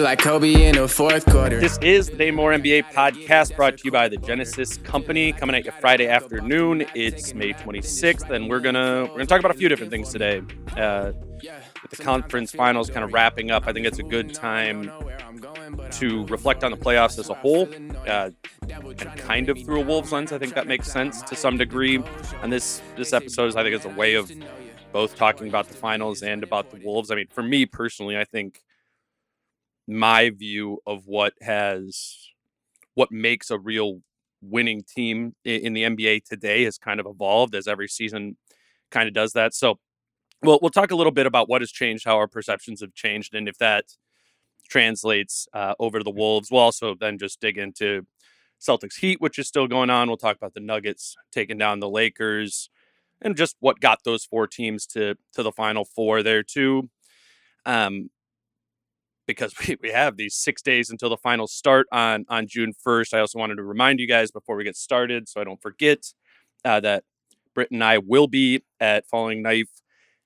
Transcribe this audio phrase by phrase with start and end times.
[0.00, 1.60] Like Kobe in the fourth quarter.
[1.60, 5.30] This is the Dane Moore NBA podcast brought to you by the Genesis Company.
[5.30, 6.86] Coming at you Friday afternoon.
[6.94, 10.40] It's May 26th, and we're gonna we're gonna talk about a few different things today.
[10.74, 11.12] Uh,
[11.82, 14.90] with the conference finals kind of wrapping up, I think it's a good time
[15.90, 17.68] to reflect on the playoffs as a whole,
[18.08, 18.30] uh,
[18.70, 20.32] and kind of through a Wolves lens.
[20.32, 22.02] I think that makes sense to some degree.
[22.42, 24.32] And this this episode is, I think, is a way of
[24.92, 27.10] both talking about the finals and about the Wolves.
[27.10, 28.62] I mean, for me personally, I think
[29.90, 32.16] my view of what has
[32.94, 34.00] what makes a real
[34.42, 38.36] winning team in the NBA today has kind of evolved as every season
[38.90, 39.54] kind of does that.
[39.54, 39.78] So
[40.42, 43.34] we'll we'll talk a little bit about what has changed, how our perceptions have changed,
[43.34, 43.84] and if that
[44.68, 46.50] translates uh, over to the Wolves.
[46.50, 48.06] We'll also then just dig into
[48.60, 50.08] Celtics Heat, which is still going on.
[50.08, 52.70] We'll talk about the Nuggets taking down the Lakers
[53.20, 56.88] and just what got those four teams to to the final four there too.
[57.66, 58.10] Um,
[59.30, 63.14] because we, we have these six days until the finals start on on June 1st.
[63.14, 65.98] I also wanted to remind you guys before we get started, so I don't forget,
[66.64, 67.04] uh, that
[67.54, 69.70] Britt and I will be at Falling Knife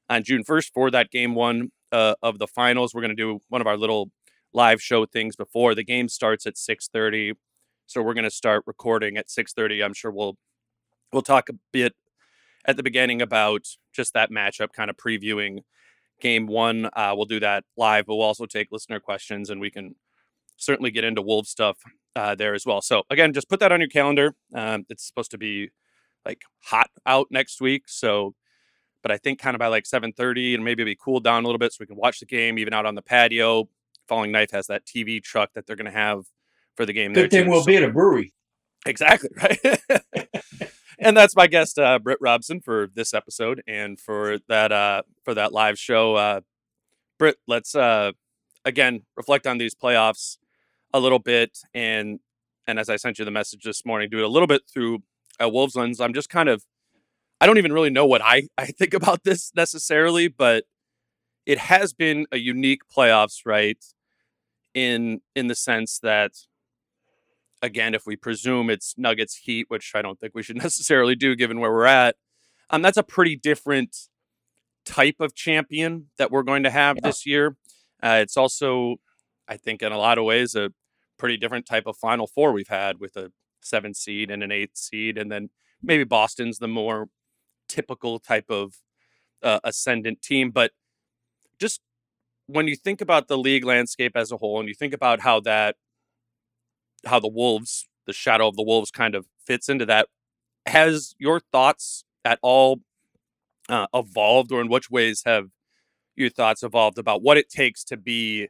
[0.09, 2.95] on June 1st for that game one uh, of the finals.
[2.95, 4.11] We're going to do one of our little
[4.53, 7.35] live show things before the game starts at 6:30.
[7.87, 9.85] So we're going to start recording at 6:30.
[9.85, 10.37] I'm sure we'll
[11.13, 11.95] we'll talk a bit
[12.67, 15.61] at the beginning about just that matchup, kind of previewing
[16.21, 16.87] game one.
[16.93, 19.95] Uh, we'll do that live, but we'll also take listener questions and we can
[20.57, 21.79] certainly get into Wolves stuff
[22.17, 22.81] uh, there as well.
[22.81, 24.35] So again, just put that on your calendar.
[24.55, 25.71] Um, it's supposed to be
[26.25, 27.85] like hot out next week.
[27.87, 28.35] So,
[29.03, 31.47] but I think kind of by like 7:30 and maybe it'll be cooled down a
[31.47, 33.69] little bit so we can watch the game even out on the patio.
[34.09, 36.25] Falling Knife has that TV truck that they're going to have
[36.77, 37.13] for the game.
[37.13, 38.33] Good thing we'll so, be at a brewery.
[38.87, 40.24] Exactly right.
[41.05, 45.35] And that's my guest, uh, Britt Robson, for this episode and for that uh, for
[45.35, 46.15] that live show.
[46.17, 46.41] Uh,
[47.19, 48.13] Britt, let's uh,
[48.65, 50.39] again reflect on these playoffs
[50.93, 52.21] a little bit, and
[52.67, 55.03] and as I sent you the message this morning, do it a little bit through
[55.39, 56.01] a Wolves lens.
[56.01, 56.65] I'm just kind of,
[57.41, 60.65] I don't even really know what I I think about this necessarily, but
[61.45, 63.85] it has been a unique playoffs, right?
[64.73, 66.33] In in the sense that
[67.65, 71.35] again, if we presume it's Nuggets Heat, which I don't think we should necessarily do
[71.35, 72.17] given where we're at,
[72.71, 73.97] um, that's a pretty different
[74.85, 77.09] type of champion that we're going to have yeah.
[77.09, 77.57] this year.
[78.03, 78.97] Uh, it's also,
[79.49, 80.73] I think, in a lot of ways, a
[81.19, 84.77] pretty different type of Final Four we've had with a seven seed and an eight
[84.77, 85.49] seed, and then
[85.83, 87.09] maybe Boston's the more
[87.69, 88.75] typical type of
[89.43, 90.51] uh, ascendant team.
[90.51, 90.73] But
[91.59, 91.81] just
[92.47, 95.41] when you think about the league landscape as a whole, and you think about how
[95.41, 95.77] that
[97.07, 100.09] how the Wolves, the shadow of the Wolves, kind of fits into that.
[100.67, 102.81] Has your thoughts at all
[103.69, 105.49] uh, evolved, or in which ways have
[106.17, 108.49] your thoughts evolved about what it takes to be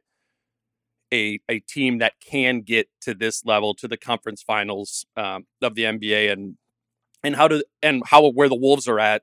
[1.13, 5.75] a a team that can get to this level, to the conference finals um, of
[5.75, 6.57] the NBA, and
[7.23, 9.23] and how to and how where the Wolves are at?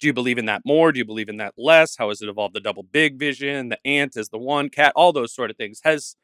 [0.00, 0.90] Do you believe in that more?
[0.90, 1.96] Do you believe in that less?
[1.96, 2.54] How has it evolved?
[2.54, 5.80] The double big vision, the ant is the one cat, all those sort of things.
[5.84, 6.16] Has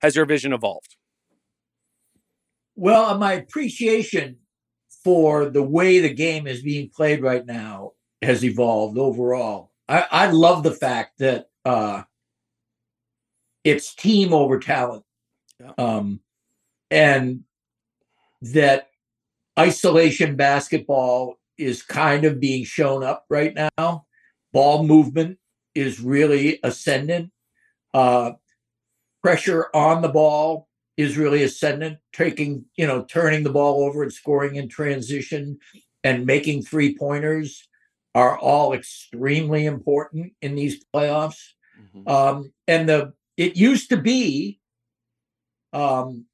[0.00, 0.96] has your vision evolved?
[2.76, 4.36] Well, my appreciation
[5.04, 7.92] for the way the game is being played right now
[8.22, 9.72] has evolved overall.
[9.88, 12.02] I, I love the fact that uh,
[13.64, 15.04] it's team over talent,
[15.60, 15.72] yeah.
[15.76, 16.20] um,
[16.90, 17.40] and
[18.42, 18.88] that
[19.58, 24.06] isolation basketball is kind of being shown up right now.
[24.52, 25.38] Ball movement
[25.74, 27.30] is really ascendant.
[27.94, 28.32] Uh,
[29.22, 34.12] pressure on the ball is really ascendant, taking, you know, turning the ball over and
[34.12, 35.58] scoring in transition
[36.04, 37.68] and making three pointers
[38.14, 41.40] are all extremely important in these playoffs.
[41.80, 42.08] Mm-hmm.
[42.08, 44.60] Um, and the it used to be,
[45.72, 46.26] um,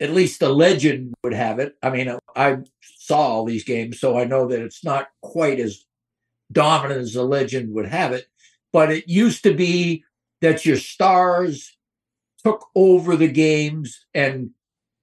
[0.00, 1.74] at least the legend would have it.
[1.82, 5.84] I mean, I saw all these games, so I know that it's not quite as
[6.50, 8.26] dominant as the legend would have it.
[8.72, 10.04] But it used to be
[10.40, 11.76] that your stars
[12.44, 14.50] took over the games and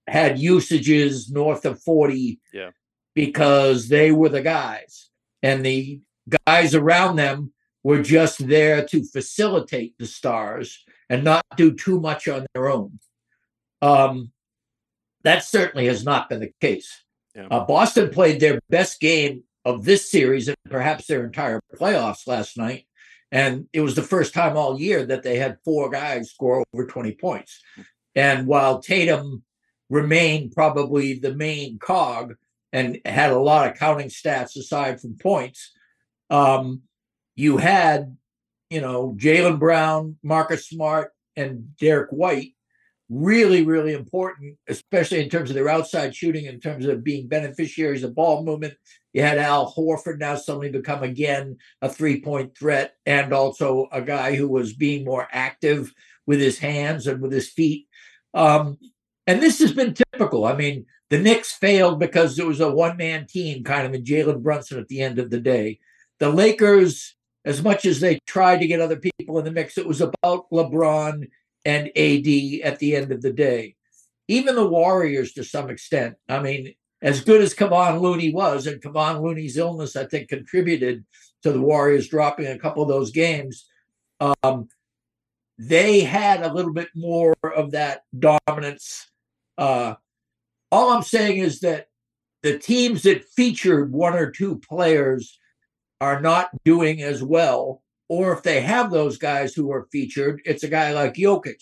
[0.07, 2.71] had usages north of 40 yeah.
[3.15, 5.09] because they were the guys.
[5.41, 6.01] And the
[6.45, 7.53] guys around them
[7.83, 12.99] were just there to facilitate the stars and not do too much on their own.
[13.81, 14.31] Um,
[15.23, 17.03] that certainly has not been the case.
[17.35, 17.47] Yeah.
[17.49, 22.57] Uh, Boston played their best game of this series and perhaps their entire playoffs last
[22.57, 22.85] night.
[23.31, 26.85] And it was the first time all year that they had four guys score over
[26.85, 27.61] 20 points.
[28.15, 29.43] And while Tatum
[29.89, 32.35] remained probably the main cog
[32.73, 35.71] and had a lot of counting stats aside from points,
[36.29, 36.81] um,
[37.35, 38.17] you had,
[38.69, 42.53] you know, Jaylen Brown, Marcus Smart, and Derrick White
[43.09, 48.03] really, really important, especially in terms of their outside shooting, in terms of being beneficiaries
[48.03, 48.75] of ball movement.
[49.13, 54.01] You had Al Horford now suddenly become again a three point threat and also a
[54.01, 55.93] guy who was being more active
[56.27, 57.87] with his hands and with his feet.
[58.33, 58.77] Um,
[59.25, 60.45] and this has been typical.
[60.45, 64.03] I mean, the Knicks failed because it was a one man team, kind of in
[64.03, 65.79] Jalen Brunson at the end of the day.
[66.19, 67.15] The Lakers,
[67.45, 70.49] as much as they tried to get other people in the mix, it was about
[70.51, 71.27] LeBron
[71.65, 72.27] and AD
[72.63, 73.75] at the end of the day.
[74.27, 78.81] Even the Warriors, to some extent, I mean, as good as Kevon Looney was, and
[78.81, 81.05] Kevon Looney's illness, I think, contributed
[81.43, 83.67] to the Warriors dropping a couple of those games.
[84.19, 84.67] Um,
[85.57, 89.09] they had a little bit more of that dominance.
[89.57, 89.95] Uh,
[90.71, 91.87] all I'm saying is that
[92.43, 95.39] the teams that featured one or two players
[96.01, 100.63] are not doing as well or if they have those guys who are featured, it's
[100.63, 101.61] a guy like Jokic,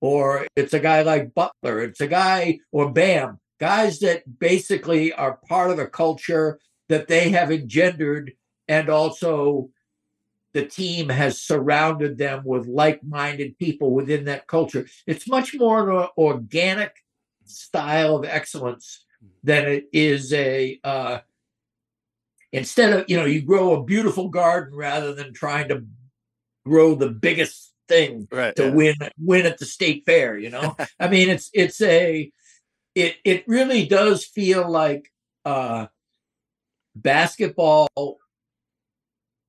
[0.00, 5.38] or it's a guy like Butler, it's a guy or Bam, guys that basically are
[5.48, 8.32] part of a culture that they have engendered,
[8.66, 9.70] and also
[10.52, 14.84] the team has surrounded them with like-minded people within that culture.
[15.06, 16.92] It's much more an organic
[17.44, 19.04] style of excellence
[19.44, 21.18] than it is a uh,
[22.50, 25.84] instead of you know you grow a beautiful garden rather than trying to
[26.66, 28.74] grow the biggest thing right, to yeah.
[28.74, 32.32] win win at the state fair you know i mean it's it's a
[32.94, 35.10] it it really does feel like
[35.44, 35.86] uh
[36.94, 37.88] basketball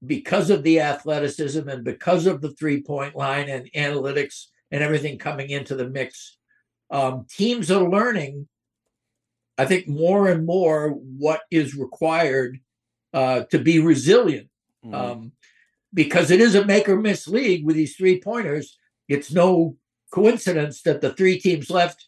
[0.06, 5.18] because of the athleticism and because of the three point line and analytics and everything
[5.18, 6.38] coming into the mix
[6.92, 8.48] um, teams are learning
[9.58, 12.60] i think more and more what is required
[13.14, 14.50] uh, to be resilient.
[14.84, 14.96] Mm-hmm.
[14.96, 15.32] Um,
[15.94, 18.80] because it is a make or miss league with these three pointers.
[19.08, 19.78] It's no
[20.12, 22.08] coincidence that the three teams left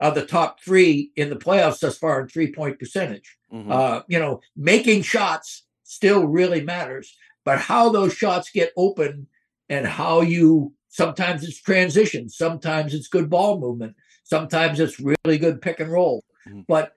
[0.00, 3.36] are the top three in the playoffs thus far in three point percentage.
[3.52, 3.70] Mm-hmm.
[3.70, 9.26] Uh, you know, making shots still really matters, but how those shots get open
[9.68, 13.94] and how you sometimes it's transition, sometimes it's good ball movement,
[14.24, 16.24] sometimes it's really good pick and roll.
[16.48, 16.62] Mm-hmm.
[16.68, 16.92] But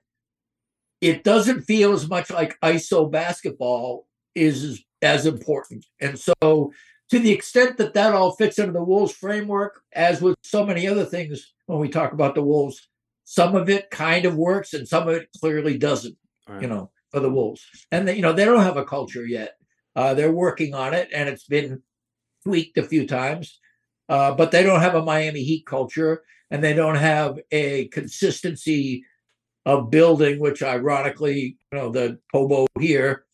[1.02, 5.86] it doesn't feel as much like ISO basketball is as important.
[6.02, 6.74] And so,
[7.10, 10.88] to the extent that that all fits into the Wolves framework, as with so many
[10.88, 12.90] other things when we talk about the Wolves,
[13.26, 16.64] some of it kind of works and some of it clearly doesn't, right.
[16.64, 17.64] you know, for the Wolves.
[17.92, 19.54] And, they, you know, they don't have a culture yet.
[19.96, 21.84] Uh, they're working on it and it's been
[22.44, 23.60] tweaked a few times,
[24.10, 29.06] uh, but they don't have a Miami Heat culture and they don't have a consistency
[29.64, 33.26] of building, which ironically, you know, the Pobo here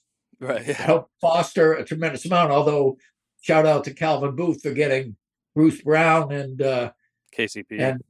[0.41, 2.51] right, helped foster a tremendous amount.
[2.51, 2.97] Although,
[3.39, 5.15] shout out to Calvin Booth for getting
[5.55, 6.91] Bruce Brown and uh,
[7.37, 7.79] KCP.
[7.79, 8.03] And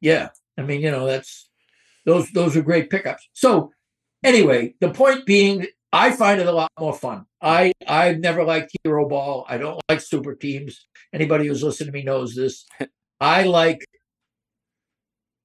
[0.00, 0.28] yeah,
[0.58, 1.48] I mean, you know, that's
[2.06, 3.28] those those are great pickups.
[3.32, 3.70] So
[4.24, 7.26] anyway, the point being, I find it a lot more fun.
[7.42, 9.46] I I've never liked hero ball.
[9.48, 10.86] I don't like super teams.
[11.12, 12.66] Anybody who's listened to me knows this.
[13.20, 13.84] I like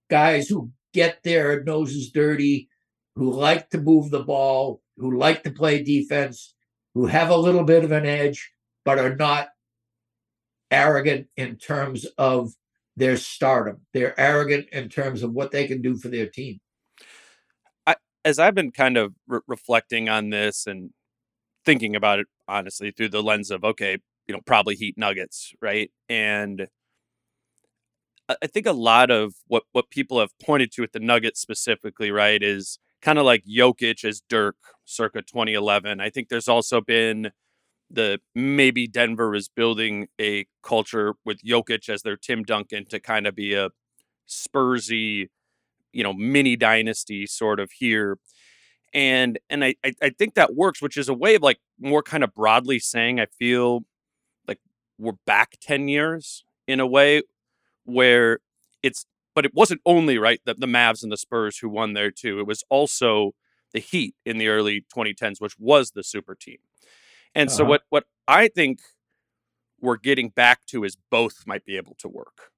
[0.10, 2.70] guys who get their noses dirty,
[3.16, 6.54] who like to move the ball, who like to play defense,
[6.94, 8.52] who have a little bit of an edge,
[8.86, 9.48] but are not
[10.70, 12.54] arrogant in terms of
[12.96, 13.82] their stardom.
[13.94, 16.60] They're arrogant in terms of what they can do for their team.
[17.88, 20.92] I, as I've been kind of re- reflecting on this and
[21.66, 23.98] thinking about it honestly through the lens of okay,
[24.28, 25.92] you know, probably Heat Nuggets, right?
[26.10, 26.68] And
[28.30, 32.12] I think a lot of what what people have pointed to at the Nuggets specifically,
[32.12, 36.00] right, is kind of like Jokic as Dirk circa 2011.
[36.00, 37.32] I think there's also been
[37.94, 43.28] the maybe Denver is building a culture with Jokic as their Tim Duncan to kind
[43.28, 43.70] of be a
[44.28, 45.30] Spursy,
[45.92, 48.18] you know, mini dynasty sort of here.
[48.94, 52.24] And and I, I think that works, which is a way of like more kind
[52.24, 53.86] of broadly saying I feel
[54.48, 54.60] like
[54.98, 57.22] we're back 10 years in a way
[57.86, 58.40] where
[58.82, 62.12] it's but it wasn't only right the, the Mavs and the Spurs who won there
[62.12, 62.40] too.
[62.40, 63.34] It was also
[63.74, 66.58] the Heat in the early 2010s, which was the super team.
[67.36, 67.58] And uh-huh.
[67.58, 68.80] so what what I think
[69.80, 72.52] we're getting back to is both might be able to work.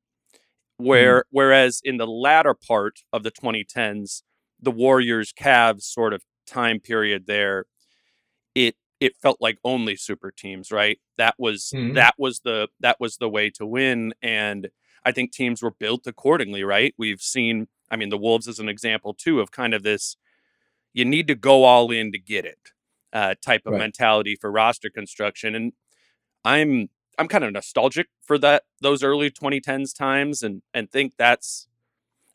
[0.80, 0.86] Mm-hmm.
[0.86, 1.24] Where mm.
[1.32, 4.22] whereas in the latter part of the 2010s,
[4.62, 7.66] the Warriors Cavs sort of time period there,
[8.54, 11.00] it it felt like only super teams, right?
[11.18, 11.96] That was mm.
[11.96, 14.70] that was the that was the way to win and
[15.08, 16.94] I think teams were built accordingly, right?
[16.98, 20.18] We've seen I mean the Wolves is an example too of kind of this
[20.94, 22.72] you need to go all in to get it
[23.16, 23.80] uh, type of right.
[23.80, 25.74] mentality for roster construction and
[26.44, 31.68] I'm I'm kind of nostalgic for that those early 2010s times and and think that's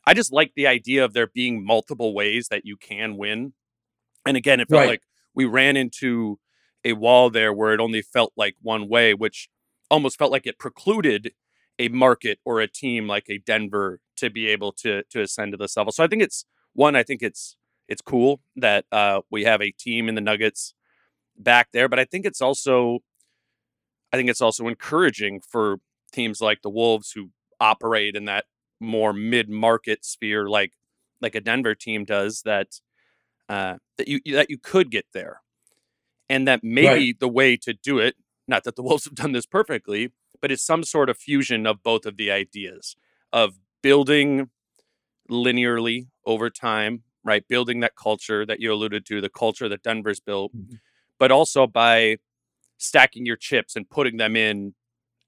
[0.05, 3.53] I just like the idea of there being multiple ways that you can win.
[4.25, 4.89] And again, it felt right.
[4.89, 5.03] like
[5.35, 6.39] we ran into
[6.83, 9.49] a wall there where it only felt like one way, which
[9.89, 11.33] almost felt like it precluded
[11.77, 15.57] a market or a team like a Denver to be able to to ascend to
[15.57, 15.91] this level.
[15.91, 17.57] So I think it's one, I think it's
[17.91, 20.73] it's cool that uh, we have a team in the Nuggets
[21.37, 22.99] back there, but I think it's also
[24.13, 25.77] I think it's also encouraging for
[26.13, 28.45] teams like the Wolves who operate in that
[28.79, 30.71] more mid-market sphere like
[31.19, 32.79] like a Denver team does that
[33.49, 35.41] uh, that you that you could get there.
[36.29, 37.19] And that maybe right.
[37.19, 38.15] the way to do it,
[38.47, 41.83] not that the Wolves have done this perfectly, but it's some sort of fusion of
[41.83, 42.95] both of the ideas
[43.33, 44.49] of building
[45.29, 47.47] linearly over time, right?
[47.47, 50.75] Building that culture that you alluded to, the culture that Denver's built, mm-hmm.
[51.19, 52.17] but also by
[52.77, 54.73] stacking your chips and putting them in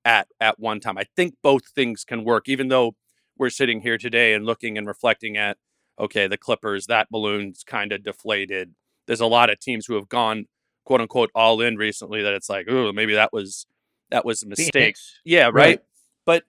[0.06, 0.98] at at one time.
[0.98, 2.96] I think both things can work, even though
[3.38, 5.58] we're sitting here today and looking and reflecting at
[6.00, 8.74] okay, the Clippers, that balloon's kind of deflated.
[9.06, 10.46] There's a lot of teams who have gone
[10.86, 13.68] quote unquote all in recently that it's like, oh, maybe that was
[14.10, 14.74] that was a mistake.
[14.74, 15.20] Phoenix.
[15.24, 15.54] Yeah, right?
[15.54, 15.80] right.
[16.26, 16.44] But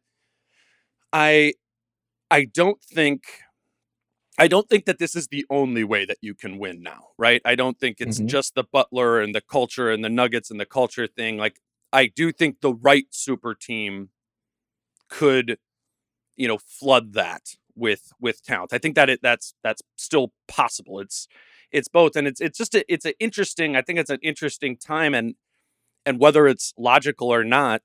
[1.13, 1.55] I
[2.31, 3.23] I don't think
[4.39, 7.41] I don't think that this is the only way that you can win now, right?
[7.45, 8.27] I don't think it's mm-hmm.
[8.27, 11.37] just the Butler and the culture and the Nuggets and the culture thing.
[11.37, 11.61] Like,
[11.93, 14.11] I do think the right super team
[15.09, 15.59] could,
[16.37, 18.73] you know, flood that with with talent.
[18.73, 20.99] I think that it that's that's still possible.
[20.99, 21.29] It's
[21.71, 23.77] it's both, and it's it's just a, it's an interesting.
[23.77, 25.37] I think it's an interesting time, and
[26.05, 27.83] and whether it's logical or not,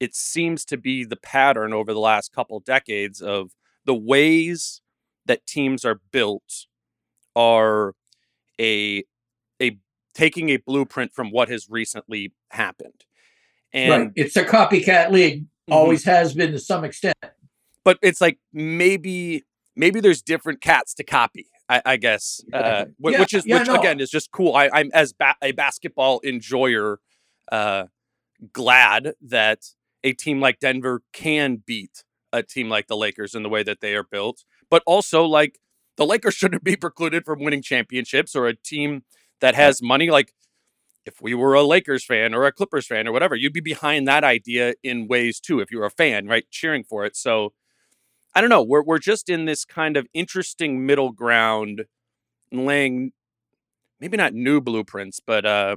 [0.00, 3.52] it seems to be the pattern over the last couple decades of
[3.84, 4.80] the ways
[5.30, 6.66] that teams are built
[7.36, 7.94] are
[8.60, 9.04] a
[9.62, 9.78] a
[10.12, 13.04] taking a blueprint from what has recently happened.
[13.72, 14.12] And right.
[14.16, 15.72] it's a copycat league, mm-hmm.
[15.72, 17.14] always has been to some extent.
[17.84, 19.44] But it's like maybe
[19.76, 21.46] maybe there's different cats to copy.
[21.68, 23.76] I, I guess, uh, yeah, which is yeah, which no.
[23.76, 24.56] again is just cool.
[24.56, 26.98] I, am as ba- a basketball enjoyer,
[27.52, 27.84] uh,
[28.52, 29.60] glad that
[30.02, 33.80] a team like Denver can beat a team like the Lakers in the way that
[33.80, 35.58] they are built but also like
[35.96, 39.02] the Lakers shouldn't be precluded from winning championships or a team
[39.40, 40.10] that has money.
[40.10, 40.32] Like
[41.06, 44.06] if we were a Lakers fan or a Clippers fan or whatever, you'd be behind
[44.08, 46.44] that idea in ways too if you're a fan, right?
[46.50, 47.16] Cheering for it.
[47.16, 47.52] So
[48.34, 48.62] I don't know.
[48.62, 51.86] We're we're just in this kind of interesting middle ground,
[52.52, 53.12] laying
[54.00, 55.76] maybe not new blueprints, but uh,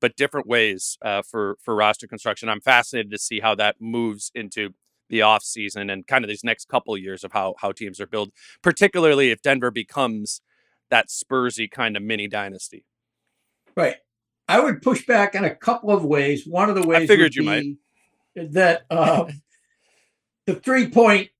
[0.00, 2.48] but different ways uh, for for roster construction.
[2.48, 4.70] I'm fascinated to see how that moves into
[5.08, 8.30] the offseason and kind of these next couple years of how how teams are built,
[8.62, 10.40] particularly if Denver becomes
[10.90, 12.84] that Spursy kind of mini dynasty.
[13.76, 13.96] Right.
[14.48, 16.46] I would push back in a couple of ways.
[16.46, 17.64] One of the ways I figured you might
[18.36, 19.30] that uh,
[20.46, 21.30] the three point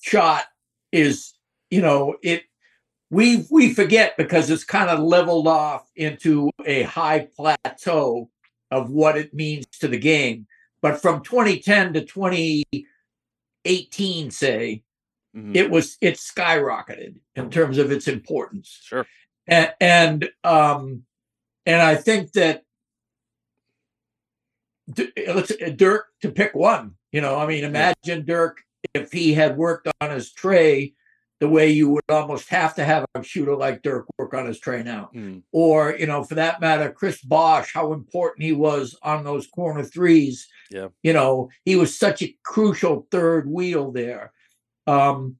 [0.00, 0.44] shot
[0.92, 1.34] is,
[1.70, 2.44] you know, it
[3.10, 8.28] we we forget because it's kind of leveled off into a high plateau
[8.70, 10.46] of what it means to the game.
[10.86, 14.84] But from 2010 to 2018, say,
[15.36, 15.56] mm-hmm.
[15.56, 18.82] it was it skyrocketed in terms of its importance.
[18.84, 19.04] Sure.
[19.48, 21.02] And and um
[21.66, 22.62] and I think that
[24.96, 26.94] let's Dirk to pick one.
[27.10, 28.62] You know, I mean, imagine Dirk
[28.94, 30.94] if he had worked on his trey
[31.40, 34.58] the way you would almost have to have a shooter like Dirk work on his
[34.58, 35.14] train out.
[35.14, 35.42] Mm.
[35.52, 39.82] Or, you know, for that matter, Chris Bosh, how important he was on those corner
[39.82, 40.48] threes.
[40.70, 40.88] Yeah.
[41.02, 44.32] You know, he was such a crucial third wheel there.
[44.86, 45.36] Um,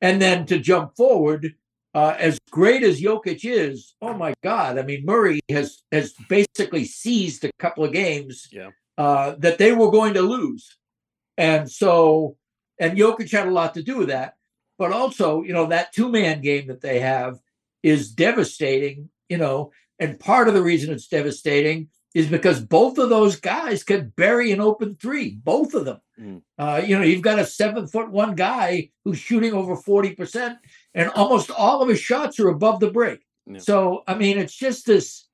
[0.00, 1.54] and then to jump forward,
[1.94, 4.78] uh, as great as Jokic is, oh my God!
[4.78, 8.70] I mean, Murray has has basically seized a couple of games Yeah.
[8.96, 10.78] uh, that they were going to lose,
[11.36, 12.36] and so
[12.78, 14.34] and Jokic had a lot to do with that.
[14.80, 17.38] But also, you know, that two man game that they have
[17.82, 19.10] is devastating.
[19.28, 23.84] You know, and part of the reason it's devastating is because both of those guys
[23.84, 26.00] can bury an open three, both of them.
[26.18, 26.42] Mm.
[26.58, 30.56] Uh, you know, you've got a seven foot one guy who's shooting over 40%,
[30.94, 33.20] and almost all of his shots are above the break.
[33.46, 33.58] Yeah.
[33.58, 35.28] So, I mean, it's just this,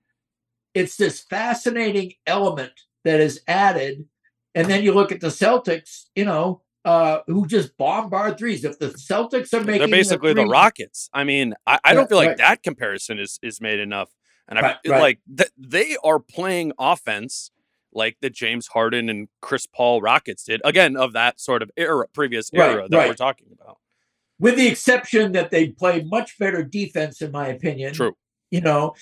[0.75, 2.73] it's this fascinating element
[3.05, 4.05] that is added.
[4.57, 8.64] And then you look at the Celtics, you know, uh, who just bombard threes.
[8.64, 11.11] If the Celtics are making They're basically the threes- Rockets.
[11.12, 12.38] I mean, I, I Yeah, don't feel like right.
[12.38, 14.11] that comparison is is made enough.
[14.49, 17.50] And I Right, like th- they are playing offense
[17.93, 20.61] like the James Harden and Chris Paul Rockets did.
[20.64, 23.78] Again, of that sort of era, previous era that we're talking about.
[24.38, 27.93] with the exception that they play much better defense, in my opinion.
[27.95, 28.16] True.
[28.50, 28.95] You know,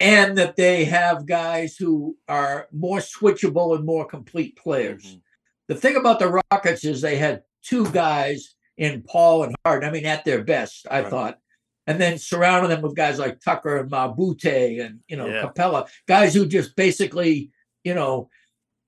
[0.00, 5.04] and that they have guys who are more switchable and more complete players.
[5.16, 5.20] Mhm.
[5.70, 9.88] The thing about the Rockets is they had two guys in Paul and Harden.
[9.88, 11.08] I mean, at their best, I Right.
[11.10, 11.38] thought.
[11.86, 15.28] And then surrounding them with guys like Tucker and Mbah a Moute and you know
[15.28, 15.42] Yeah.
[15.44, 17.52] Capela, guys who just basically,
[17.84, 18.28] you know,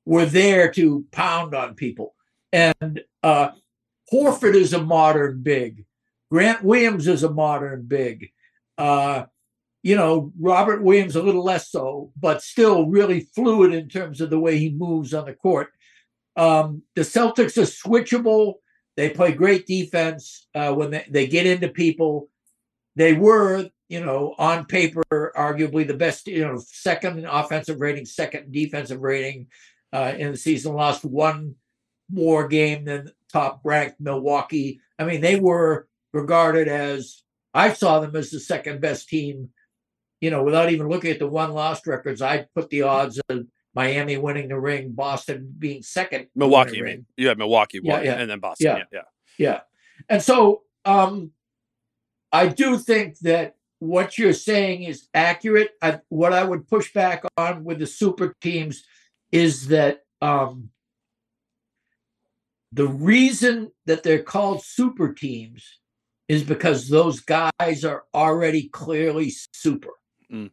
[0.06, 2.16] were there to pound on people.
[2.52, 3.50] And uh
[4.12, 5.84] Horford is a modern big.
[6.32, 8.32] Grant Williams is a modern big.
[8.76, 9.26] Uh,
[9.84, 14.30] you know, Robert Williams a little less so, but still really fluid in terms of
[14.30, 15.68] the way he moves on the court.
[16.36, 18.54] Um, the Celtics are switchable.
[18.96, 22.28] They play great defense uh, when they, they get into people.
[22.96, 28.04] They were, you know, on paper, arguably the best, you know, second in offensive rating,
[28.04, 29.46] second defensive rating
[29.92, 30.74] uh, in the season.
[30.74, 31.54] Lost one
[32.10, 34.80] more game than top ranked Milwaukee.
[34.98, 37.22] I mean, they were regarded as
[37.54, 39.50] I saw them as the second best team.
[40.20, 43.46] You know, without even looking at the one lost records, I put the odds of
[43.74, 46.28] Miami winning the ring, Boston being second.
[46.34, 47.06] Milwaukee, you mean?
[47.16, 48.14] You had Milwaukee Yeah, one, yeah.
[48.14, 48.66] and then Boston.
[48.66, 48.76] Yeah.
[48.78, 49.02] Yeah, yeah.
[49.38, 49.60] Yeah.
[50.08, 51.32] And so um
[52.32, 55.70] I do think that what you're saying is accurate.
[55.82, 58.84] I, what I would push back on with the super teams
[59.32, 60.70] is that um
[62.72, 65.78] the reason that they're called super teams
[66.28, 69.90] is because those guys are already clearly super.
[70.32, 70.50] Mm.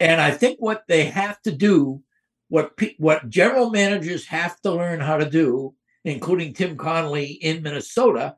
[0.00, 2.02] And I think what they have to do,
[2.50, 7.62] what pe- what general managers have to learn how to do, including Tim Connolly in
[7.62, 8.36] Minnesota,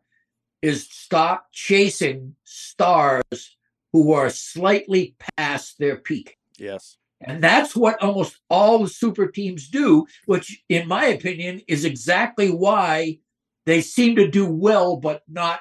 [0.61, 3.57] is stop chasing stars
[3.93, 6.39] who are slightly past their peak.
[6.59, 6.99] Yes.
[7.21, 12.51] And that's what almost all the super teams do, which, in my opinion, is exactly
[12.51, 13.19] why
[13.65, 15.61] they seem to do well, but not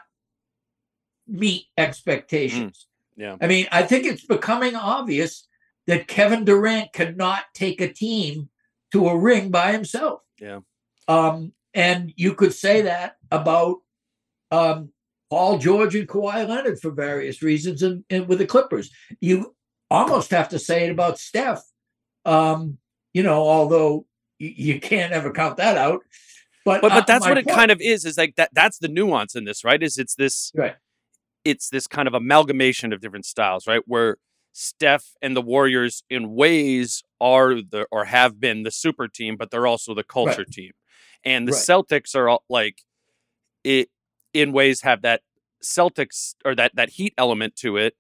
[1.28, 1.84] meet mm.
[1.84, 2.88] expectations.
[3.16, 3.38] yeah.
[3.40, 5.48] I mean, I think it's becoming obvious
[5.92, 8.48] that Kevin Durant cannot take a team
[8.94, 10.22] to a ring by himself.
[10.40, 10.62] Yeah.
[11.10, 13.80] Um, and you could say that about
[14.52, 14.94] um,
[15.30, 19.54] Paul George and Kawhi Leonard for various reasons, and, and with the Clippers, you
[19.90, 21.62] almost have to say it about Steph.
[22.24, 22.78] Um,
[23.14, 24.06] you know, although
[24.40, 26.04] you, you can't ever count that out.
[26.64, 28.06] But But uh, but that's my what it kind of is.
[28.06, 28.52] Is like that.
[28.54, 29.84] That's the nuance in this, right?
[29.84, 30.76] Is it's this right.
[31.44, 33.82] it's this kind of amalgamation of different styles, right?
[33.86, 34.18] Where
[34.54, 39.52] Steph and the Warriors, in ways, are the or have been the super team, but
[39.52, 40.72] they're also the culture team.
[41.24, 41.62] And the Right.
[41.62, 42.82] Celtics are all, like
[43.64, 43.90] it
[44.34, 45.22] in ways have that
[45.64, 47.96] Celtics or that that Heat element to it.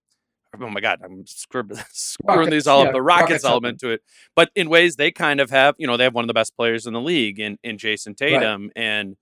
[0.59, 2.93] Oh my God, I'm scrib- screwing these all yeah, up.
[2.93, 4.01] The Rockets, Rockets element to it,
[4.35, 6.55] but in ways they kind of have, you know, they have one of the best
[6.57, 9.15] players in the league in in Jayson Tatum, and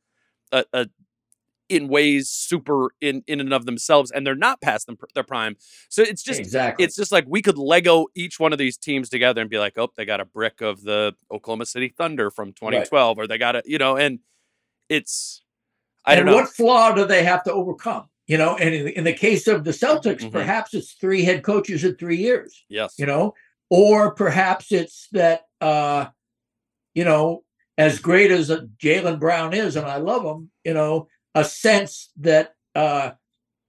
[0.52, 0.88] a, a
[1.70, 5.56] in ways super in in and of themselves, and they're not past them, their prime.
[5.88, 6.84] So it's just exactly.
[6.84, 9.78] it's just like we could Lego each one of these teams together and be like,
[9.78, 13.56] oh, they got a brick of the Oklahoma City Thunder from 2012, or they got
[13.56, 14.20] a, you know, and
[14.90, 15.42] it's,
[16.06, 16.42] I and don't know.
[16.42, 18.10] what flaw do they have to overcome?
[18.28, 20.32] You know, and in, in the case of the Celtics, Mhm.
[20.32, 22.64] perhaps it's three head coaches in three years.
[22.70, 22.96] yes.
[22.98, 23.34] You know,
[23.70, 26.08] or perhaps it's that uh,
[26.96, 27.44] you know,
[27.78, 32.12] as great as uh, Jaylen Brown is, and I love him, you know, a sense
[32.18, 33.12] that uh,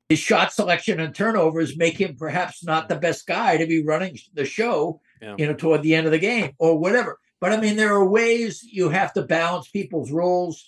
[0.09, 4.19] his shot selection and turnovers make him perhaps not the best guy to be running
[4.35, 5.35] the show, Yeah.
[5.39, 7.19] you know, toward the end of the game or whatever.
[7.41, 10.67] But I mean, there are ways you have to balance people's roles.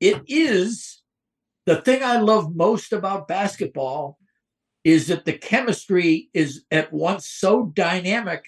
[0.00, 1.02] It is
[1.66, 4.18] the thing I love most about basketball
[4.84, 8.46] is that the chemistry is at once so dynamic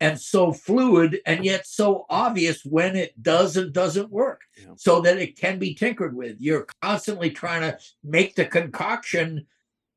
[0.00, 4.42] and so fluid and yet so obvious when it does and doesn't work.
[4.56, 4.74] Yeah.
[4.76, 6.36] so that it can be tinkered with.
[6.38, 9.46] You're constantly trying to make the concoction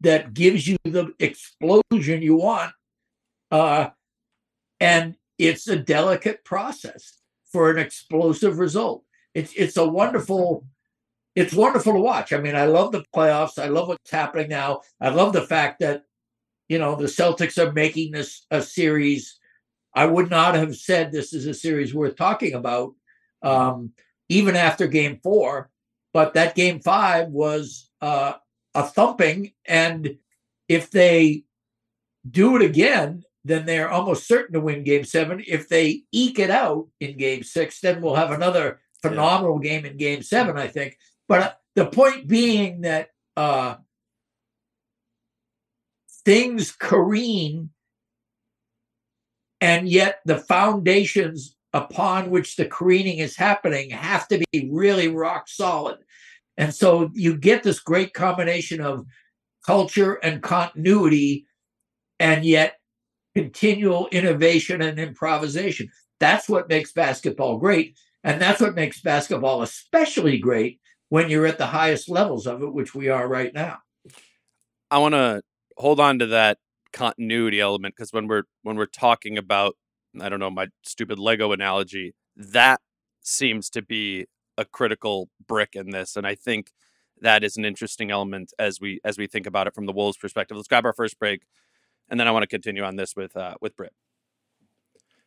[0.02, 2.72] that gives you the explosion you want
[3.52, 3.90] uh,
[4.80, 7.20] and it's a delicate process
[7.52, 9.04] for an explosive result.
[9.34, 10.66] It's it's a wonderful
[11.36, 12.34] it's wonderful to watch.
[12.34, 13.62] I mean i love the playoffs.
[13.62, 14.82] I love what's happening now.
[15.00, 16.04] I love the fact that
[16.68, 19.39] you know the celtics are making this a series
[19.94, 22.94] I would not have said this is a series worth talking about,
[23.42, 23.92] um,
[24.30, 25.70] even after Game Four.
[26.14, 28.34] But that Game Five was uh,
[28.76, 30.18] a thumping, and
[30.68, 31.44] if they
[32.30, 35.44] do it again, then they're almost certain to win Game Seven.
[35.48, 39.98] If they eke it out in Game Six, then we'll have another phenomenal game in
[39.98, 40.98] Game Seven, I think.
[41.28, 43.76] But uh, the point being that uh,
[46.26, 47.70] things careen
[49.62, 55.48] and yet the foundations upon which the careening is happening have to be really rock
[55.48, 56.00] solid.
[56.58, 59.06] And so you get this great combination of
[59.66, 61.46] culture and continuity,
[62.20, 62.76] and yet
[63.36, 65.90] continual innovation and improvisation.
[66.20, 67.98] That's what makes basketball great.
[68.24, 72.74] And that's what makes basketball especially great when you're at the highest levels of it,
[72.74, 73.78] which we are right now.
[74.92, 75.42] I want to
[75.78, 76.58] hold on to that
[76.94, 79.76] continuity element because when we're when we're talking about
[80.20, 82.82] I don't know my stupid Lego analogy, that
[83.22, 84.26] seems to be
[84.58, 86.72] a critical brick in this, and I think
[87.22, 90.18] that is an interesting element as we as we think about it from the Wolves'
[90.18, 90.58] perspective.
[90.58, 91.44] Let's grab our first break,
[92.10, 93.94] and then I want to continue on this with uh, with Britt.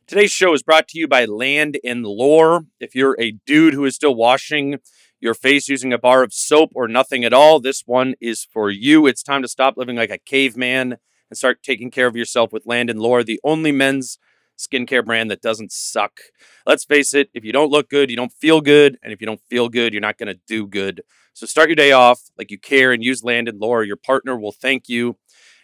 [0.06, 2.64] Today's show is brought to you by Land and Lore.
[2.80, 4.78] If you're a dude who is still washing
[5.20, 8.68] your face using a bar of soap or nothing at all, this one is for
[8.68, 9.06] you.
[9.06, 10.96] It's time to stop living like a caveman
[11.32, 14.18] and start taking care of yourself with Land and Lore, the only men's
[14.58, 16.20] skincare brand that doesn't suck.
[16.66, 19.26] Let's face it, if you don't look good, you don't feel good, and if you
[19.26, 21.00] don't feel good, you're not going to do good.
[21.32, 23.82] So start your day off like you care and use Land and Lore.
[23.82, 25.16] Your partner will thank you,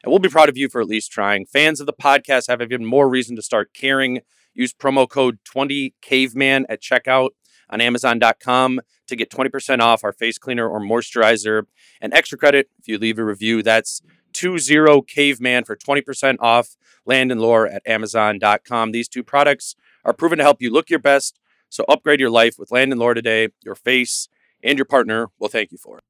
[0.02, 1.44] and we'll be proud of you for at least trying.
[1.44, 4.20] Fans of the podcast have even more reason to start caring.
[4.54, 7.32] Use promo code 20caveman at checkout
[7.68, 11.64] on amazon.com to get 20% off our face cleaner or moisturizer
[12.00, 13.62] and extra credit if you leave a review.
[13.62, 14.00] That's
[14.32, 18.92] 20 caveman for 20% off land and lore at amazon.com.
[18.92, 21.38] These two products are proven to help you look your best.
[21.68, 23.48] So upgrade your life with land and lore today.
[23.64, 24.28] Your face
[24.62, 26.04] and your partner will thank you for it.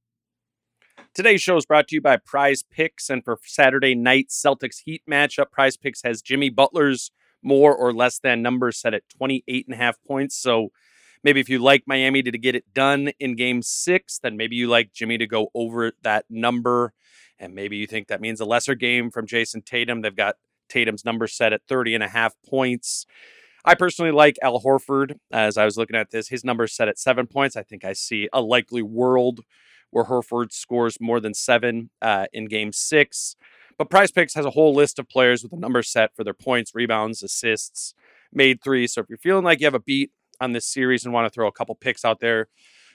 [1.15, 3.11] Today's show is brought to you by Prize Picks.
[3.11, 7.11] And for Saturday night Celtics Heat matchup, Prize Picks has Jimmy Butler's
[7.43, 10.37] more or less than number set at 28 and a half points.
[10.37, 10.69] So
[11.25, 14.57] maybe if you like Miami to, to get it done in game six, then maybe
[14.57, 16.93] you like Jimmy to go over that number.
[17.39, 20.03] And maybe you think that means a lesser game from Jayson Tatum.
[20.03, 20.37] They've got
[20.69, 23.07] Tatum's number set at 30 and a half points.
[23.65, 25.17] I personally like Al Horford.
[25.31, 27.57] As I was looking at this, his number set at seven points.
[27.57, 29.41] I think I see a likely world
[29.91, 33.37] where Horford scores more than seven uh, in game six.
[33.77, 36.35] But Prize Picks has a whole list of players with a number set for their
[36.35, 37.95] points, rebounds, assists,
[38.33, 38.87] made three.
[38.87, 41.31] So if you're feeling like you have a beat on this series and want to
[41.31, 42.49] throw a couple picks out there,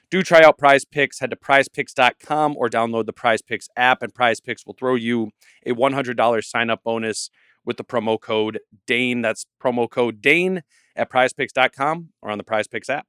[0.09, 1.19] do try out Prize Picks.
[1.19, 5.31] Head to prizepicks.com or download the Prize Picks app, and Prize Picks will throw you
[5.65, 7.29] a $100 sign up bonus
[7.65, 9.21] with the promo code Dane.
[9.21, 10.61] That's promo code Dane
[10.95, 13.07] at prizepicks.com or on the Prize Picks app.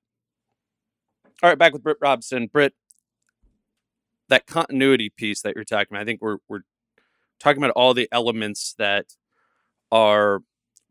[1.43, 2.47] All right, back with Britt Robson.
[2.47, 2.75] Britt,
[4.29, 6.63] that continuity piece that you're talking about, I think we're, we're
[7.41, 9.07] talking about all the elements that
[9.91, 10.41] are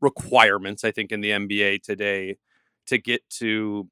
[0.01, 2.37] requirements, I think, in the NBA today
[2.87, 3.89] to get to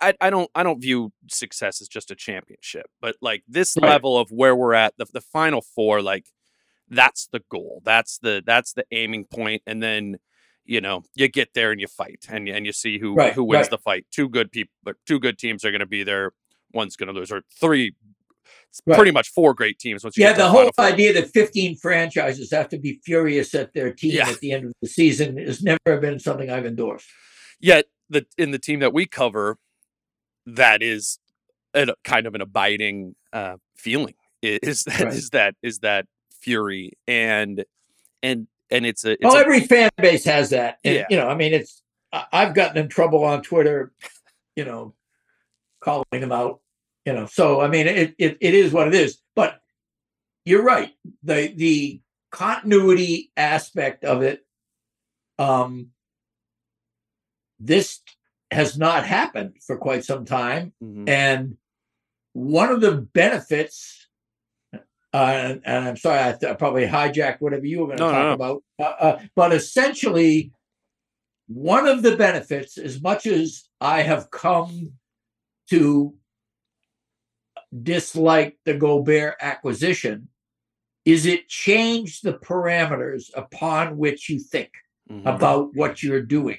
[0.00, 3.88] I, I don't I don't view success as just a championship, but like this Right.
[3.88, 6.26] level of where we're at, the the final four, like
[6.88, 7.80] that's the goal.
[7.84, 10.16] That's the that's the aiming point, and then
[10.64, 13.32] you know you get there and you fight, and you- and you see who Right,
[13.32, 13.70] who wins right.
[13.70, 14.06] the fight.
[14.10, 16.32] Two good people, but two good teams are going to be there.
[16.72, 17.94] One's going to lose, or three.
[18.86, 20.02] Pretty much four great teams.
[20.02, 23.92] Once you Yeah, the whole idea that 15 franchises have to be furious at their
[23.92, 24.28] team Yeah.
[24.28, 27.06] at the end of the season has never been something I've endorsed.
[27.60, 29.58] Yet the in the team that we cover,
[30.46, 31.18] that is
[31.74, 34.14] a kind of an abiding uh, feeling.
[34.42, 35.14] Is that Right.
[35.14, 36.06] is that is that
[36.40, 37.64] fury and
[38.22, 40.78] and and it's a it's well, a, every fan base has that.
[40.84, 41.06] And, Yeah.
[41.08, 43.92] You know, I mean, it's I've gotten in trouble on Twitter,
[44.56, 44.94] you know,
[45.80, 46.60] calling them out.
[47.06, 49.18] You know, so I mean, it it, it is what it is.
[49.34, 49.60] But
[50.44, 50.92] you're right.
[51.22, 54.44] The the continuity aspect of it,
[55.38, 55.88] um,
[57.58, 58.00] this
[58.54, 60.72] has not happened for quite some time.
[60.82, 61.08] Mhm.
[61.08, 61.56] And
[62.32, 64.00] one of the benefits
[65.12, 68.04] uh, and, and, I'm sorry, I, th- I, probably hijacked whatever you were going to
[68.04, 68.32] no, talk no.
[68.32, 68.62] about.
[68.80, 70.50] Uh, uh, but essentially,
[71.46, 74.94] one of the benefits, as much as I have come
[75.70, 76.14] to
[77.80, 80.30] dislike the Gobert acquisition,
[81.04, 84.70] is it changed the parameters upon which you think
[85.08, 85.26] mm-hmm.
[85.28, 86.58] about what you're doing.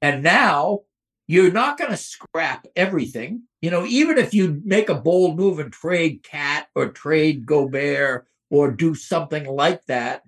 [0.00, 0.80] And now
[1.26, 3.42] you're not going to scrap everything.
[3.62, 8.26] You know, even if you make a bold move and trade Cat or trade Gobert
[8.50, 10.22] or do something like that,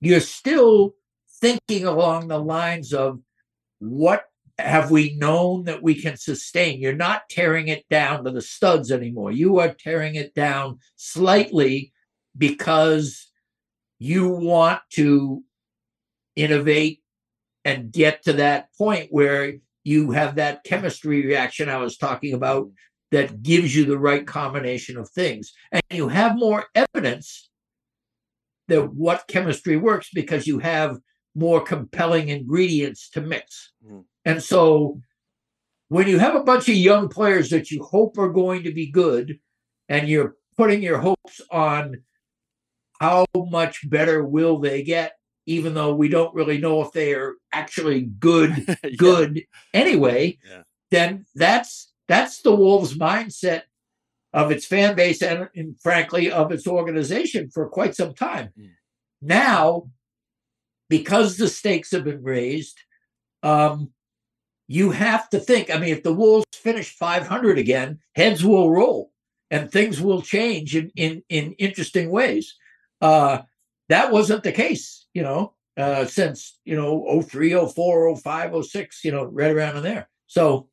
[0.00, 0.94] you're still
[1.40, 3.20] thinking along the lines of
[3.78, 4.24] what
[4.58, 6.80] have we known that we can sustain?
[6.80, 9.30] You're not tearing it down to the studs anymore.
[9.30, 11.92] You are tearing it down slightly
[12.36, 13.30] because
[13.98, 15.42] you want to
[16.36, 17.02] innovate
[17.64, 19.54] and get to that point where
[19.86, 22.68] you have that chemistry reaction I was talking about
[23.12, 25.52] that gives you the right combination of things.
[25.70, 27.48] And you have more evidence
[28.66, 30.98] that what chemistry works because you have
[31.36, 33.74] more compelling ingredients to mix.
[33.88, 34.02] Mm.
[34.24, 35.00] And so
[35.86, 38.90] when you have a bunch of young players that you hope are going to be
[38.90, 39.38] good
[39.88, 42.02] and you're putting your hopes on
[43.00, 45.12] how much better will they get
[45.46, 48.52] even though we don't really know if they are actually good
[48.84, 48.90] yeah.
[48.96, 49.42] good
[49.72, 50.62] anyway yeah.
[50.90, 53.62] then that's that's the wolves mindset
[54.32, 58.70] of its fan base and, and, frankly of its organization for quite some time mm.
[59.22, 59.88] now
[60.88, 62.78] because the stakes have been raised
[63.42, 63.90] um,
[64.68, 69.12] you have to think i mean if the wolves finish 500 again heads will roll
[69.50, 72.54] and things will change in in, in interesting ways
[73.00, 73.38] uh,
[73.88, 79.12] that wasn't the case, you know, uh, since, you know, 03, 04, 05, 06, you
[79.12, 80.08] know, right around in there.
[80.26, 80.68] So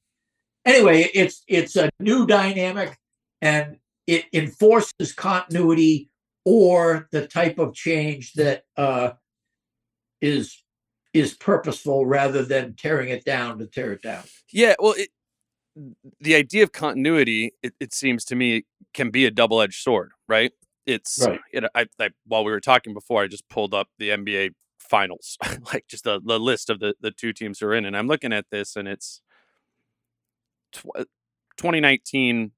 [0.66, 2.98] anyway, it's it's a new dynamic
[3.42, 6.10] and it enforces continuity
[6.46, 9.12] or the type of change that uh,
[10.22, 10.64] is
[11.14, 14.24] is purposeful rather than tearing it down to tear it down.
[14.52, 15.10] Yeah, well, it,
[16.20, 20.12] the idea of continuity, it, it seems to me, can be a double edged sword,
[20.28, 20.52] right?
[20.86, 21.40] it's right.
[21.54, 24.52] you know I, I, while we were talking before i just pulled up the nba
[24.90, 25.38] finals
[25.74, 28.08] like just the, the list of the the two teams who are in and i'm
[28.08, 29.22] looking at this and it's
[30.72, 31.06] tw- uh,
[31.58, 32.52] 2019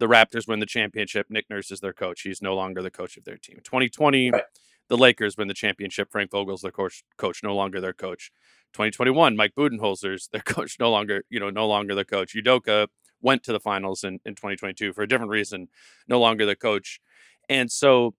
[0.00, 3.16] the raptors win the championship nick nurse is their coach he's no longer the coach
[3.16, 3.58] of their team.
[3.64, 4.42] 2020 right.
[4.88, 8.30] the lakers win the championship frank vogel's their coach coach no longer their coach.
[8.72, 12.34] 2021 mike budenholzer's their coach no longer you know no longer the coach.
[12.34, 12.88] Udoka
[13.20, 15.68] went to the finals in, in 2022 for a different reason
[16.06, 17.00] no longer the coach.
[17.48, 18.14] And so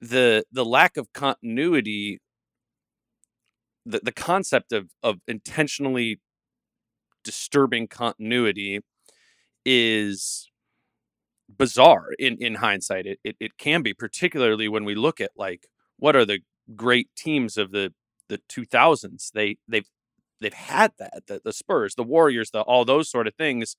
[0.00, 2.20] the the lack of continuity
[3.86, 6.20] the, the concept of of intentionally
[7.24, 8.80] disturbing continuity
[9.64, 10.50] is
[11.58, 15.66] bizarre in in hindsight it, it it can be particularly when we look at like
[15.98, 16.40] what are the
[16.74, 17.92] great teams of the
[18.28, 19.88] the 2000s they they've
[20.40, 23.76] they've had that the, the spurs the warriors the all those sort of things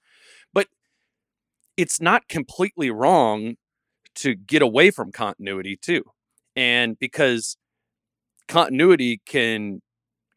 [0.54, 0.68] but
[1.78, 3.56] it's not completely wrong
[4.16, 6.04] to get away from continuity too.
[6.56, 7.58] And because
[8.48, 9.82] continuity can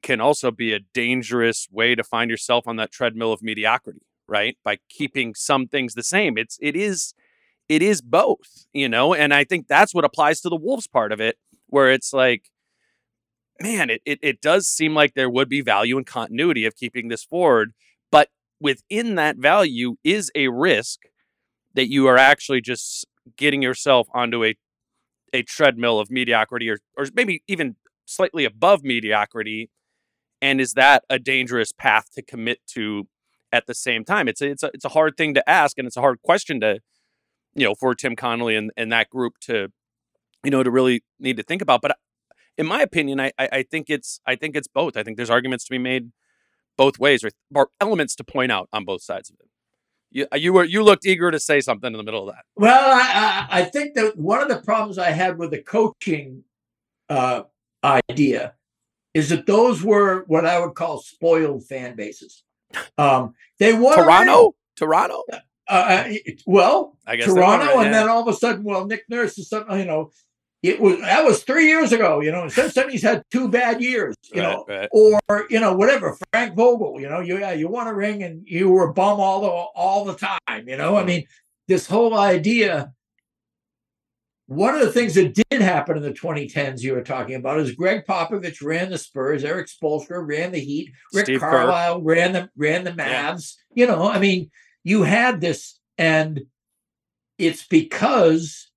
[0.02, 4.56] can also be a dangerous way to find yourself on that treadmill of mediocrity, right?
[4.64, 6.38] By keeping some things the same.
[6.38, 7.14] It's it is
[7.68, 11.12] it is both, you know, and I think that's what applies to the Wolves part
[11.12, 12.50] of it, where it's like,
[13.60, 17.08] man, it, it, it does seem like there would be value in continuity of keeping
[17.08, 17.72] this forward,
[18.10, 18.28] but
[18.60, 21.00] within that value is a risk
[21.74, 23.06] that you are actually just
[23.36, 24.54] getting yourself onto a
[25.34, 29.68] a treadmill of mediocrity or or maybe even slightly above mediocrity
[30.40, 33.08] and is that a dangerous path to commit to
[33.52, 34.28] at the same time?
[34.28, 36.60] It's a, it's a, it's a hard thing to ask and it's a hard question
[36.60, 36.80] to
[37.54, 39.68] you know for Tim Connolly and, and that group to
[40.44, 41.96] you know to really need to think about but
[42.56, 44.96] in my opinion I, I think it's I think it's both.
[44.96, 46.10] I think there's arguments to be made
[46.76, 49.48] both ways or, or elements to point out on both sides of it.
[50.10, 52.44] You, uh, you were you looked eager to say something in the middle of that.
[52.56, 56.44] Well, I, I, I think that one of the problems I had with the coaching
[57.10, 57.42] uh,
[57.84, 58.54] idea
[59.14, 62.44] is that those were what I would call spoiled fan bases.
[62.96, 65.22] Um, they won Toronto, Toronto.
[65.30, 66.12] Uh, uh
[66.46, 67.82] well, I guess Toronto, right, yeah.
[67.82, 69.78] and then all of a sudden, well, Nick Nurse is something.
[69.78, 70.10] You know,
[70.62, 72.48] it was that was three years ago, you know.
[72.48, 74.88] Since then, he's had two bad years, you right, know, right.
[74.92, 76.16] or you know, whatever.
[76.32, 79.40] Frank Vogel, you know, you yeah, you want a ring, and you were bum all
[79.40, 80.96] the all the time, you know.
[80.96, 81.24] I mean,
[81.68, 82.92] this whole idea.
[84.48, 87.72] One of the things that did happen in the 2010s you were talking about is
[87.72, 92.02] Gregg Popovich ran the Spurs, Erik Spoelstra ran the Heat, Rick Steve Carlisle Kerr.
[92.04, 93.56] ran the ran the Mavs.
[93.74, 93.84] Yeah.
[93.84, 94.50] You know, I mean,
[94.84, 96.40] you had this, and
[97.36, 98.70] it's because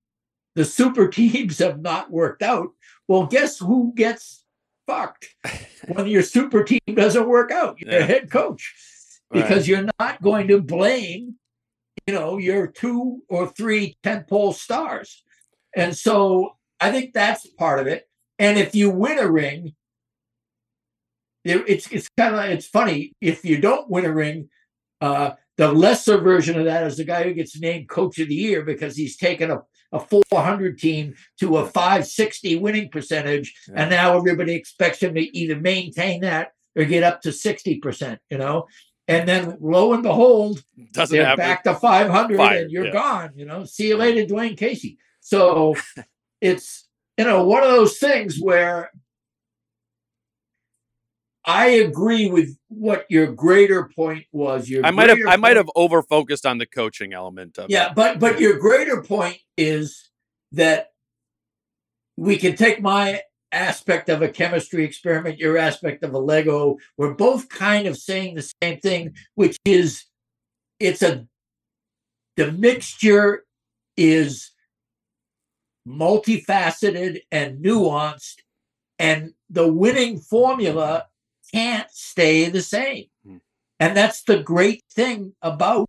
[0.54, 2.68] the super teams have not worked out.
[3.08, 4.44] Well, guess who gets
[4.86, 5.26] fucked
[5.88, 7.80] when your super team doesn't work out?
[7.80, 8.02] Your Yeah.
[8.04, 8.74] head coach,
[9.30, 11.36] because you're not going to blame,
[12.06, 15.24] you know, your two or three tentpole stars.
[15.74, 18.08] And so I think that's part of it.
[18.38, 19.74] And if you win a ring,
[21.44, 24.48] it- it's it's kind of it's funny if you don't win a ring.
[25.00, 28.34] Uh, the lesser version of that is the guy who gets named coach of the
[28.34, 29.60] year because he's taken a,
[29.92, 35.56] a 400 team to a 560 winning percentage, and now everybody expects him to either
[35.60, 38.18] maintain that or get up to 60%.
[38.30, 38.66] You know,
[39.08, 42.92] and then lo and behold, Doesn't they're have back to 500 Fired, and you're yeah.
[42.92, 45.74] gone you know see you later Dwane Casey so
[46.42, 48.90] it's you know one of those things where
[51.46, 55.56] i agree with what your greater point was your I might have greater I might
[55.56, 57.94] have over focused on the coaching element of yeah it.
[57.94, 60.10] but but your greater point is
[60.50, 60.88] that
[62.16, 67.14] we can take my aspect of a chemistry experiment your aspect of a lego we're
[67.14, 70.04] both kind of saying the same thing which is
[70.80, 71.26] it's a
[72.36, 73.44] the mixture
[73.96, 74.52] is
[75.86, 78.36] multifaceted and nuanced
[78.98, 81.06] and the winning formula
[81.52, 83.06] can't stay the same.
[83.26, 83.36] Hmm.
[83.80, 85.88] and that's the great thing about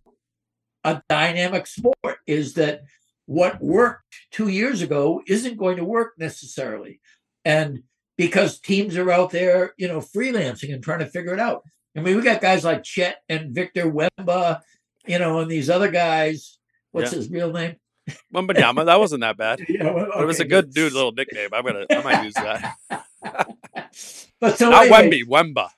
[0.84, 2.82] a dynamic sport is that
[3.26, 7.00] what worked two years ago isn't going to work necessarily.
[7.44, 7.84] And
[8.18, 11.62] because teams are out there you know freelancing and trying to figure it out.
[11.96, 14.60] I mean we got guys like chet and victor wemba
[15.06, 16.58] you know and these other guys.
[16.92, 17.18] What's Yeah.
[17.18, 17.76] his real name
[18.32, 19.60] Wembanyama, that wasn't that bad.
[19.68, 21.50] yeah, well, But it was a okay, good dude little nickname.
[21.52, 22.76] I'm gonna I might use that.
[24.40, 25.68] but so Not anyway, Wemby, Wemba.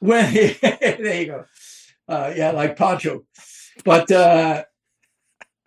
[0.00, 1.44] When there you go.
[2.08, 3.24] Uh, yeah, like Poncho.
[3.84, 4.64] But uh,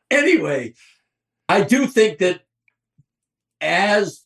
[0.10, 0.74] anyway,
[1.48, 2.42] I do think that
[3.62, 4.26] as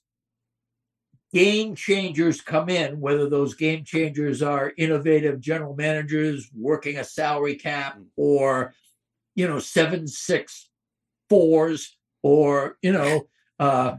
[1.34, 7.56] game changers come in, whether those game changers are innovative general managers working a salary
[7.56, 8.74] cap or,
[9.36, 10.70] you know, seven, six,
[11.30, 13.28] fours, or, you know,
[13.60, 13.96] uh,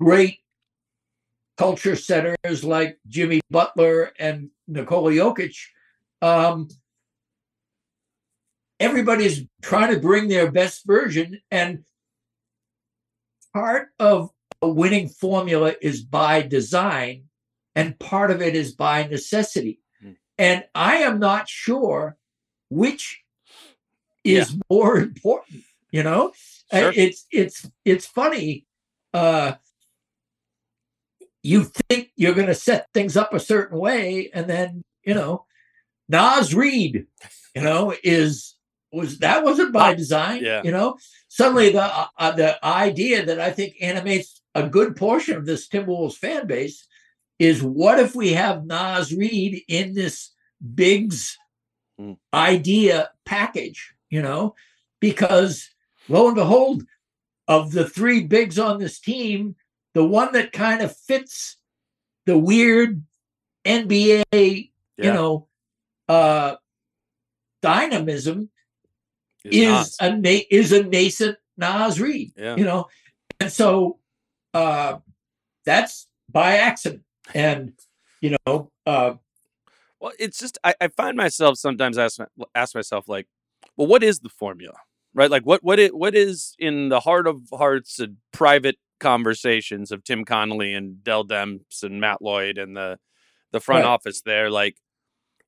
[0.00, 0.38] great
[1.56, 5.56] culture centers like Jimmy Butler and Nikola Jokic,
[6.22, 6.68] um,
[8.78, 11.38] everybody's trying to bring their best version.
[11.50, 11.84] And
[13.52, 14.30] part of
[14.62, 17.24] a winning formula is by design,
[17.74, 19.80] and part of it is by necessity.
[20.00, 20.12] Hmm.
[20.38, 22.16] And I am not sure
[22.70, 23.22] which
[24.24, 25.64] is more important.
[25.92, 26.32] You know,
[26.72, 26.92] Sure.
[26.94, 28.66] it's it's it's funny.
[29.12, 29.54] Uh,
[31.42, 35.46] you think you're going to set things up a certain way, and then you know,
[36.08, 37.06] Naz Reid,
[37.54, 38.56] you know, is
[38.92, 40.42] was that wasn't by design.
[40.44, 40.62] Yeah.
[40.62, 40.96] You know,
[41.28, 45.68] suddenly the uh, uh, the idea that I think animates a good portion of this
[45.68, 46.86] Timberwolves fan base
[47.38, 50.30] is what if we have Naz Reid in this
[50.74, 51.36] Biggs
[51.98, 52.12] Hmm.
[52.32, 54.54] idea package, you know,
[55.00, 55.68] because
[56.08, 56.84] lo and behold,
[57.48, 59.56] of the three bigs on this team,
[59.94, 61.56] the one that kind of fits
[62.26, 63.02] the weird
[63.64, 64.24] NBA,
[64.96, 65.48] you know,
[66.08, 66.56] uh
[67.62, 68.50] dynamism
[69.44, 72.56] Is is a na- is a nascent Naz Reid, Yeah.
[72.56, 72.88] you know,
[73.38, 73.98] and so
[74.54, 74.98] uh
[75.64, 77.02] that's by accident,
[77.34, 77.72] and
[78.20, 79.14] you know, uh
[80.00, 82.18] Well, it's just I, I find myself sometimes ask
[82.54, 83.26] ask myself like,
[83.76, 84.78] well, what is the formula,
[85.14, 85.30] right?
[85.30, 90.04] Like, what what it what is in the heart of hearts and private conversations of
[90.04, 92.98] Tim Connelly and Dell Demps and Matt Lloyd and the
[93.52, 93.90] the front Right.
[93.90, 94.76] office there, like,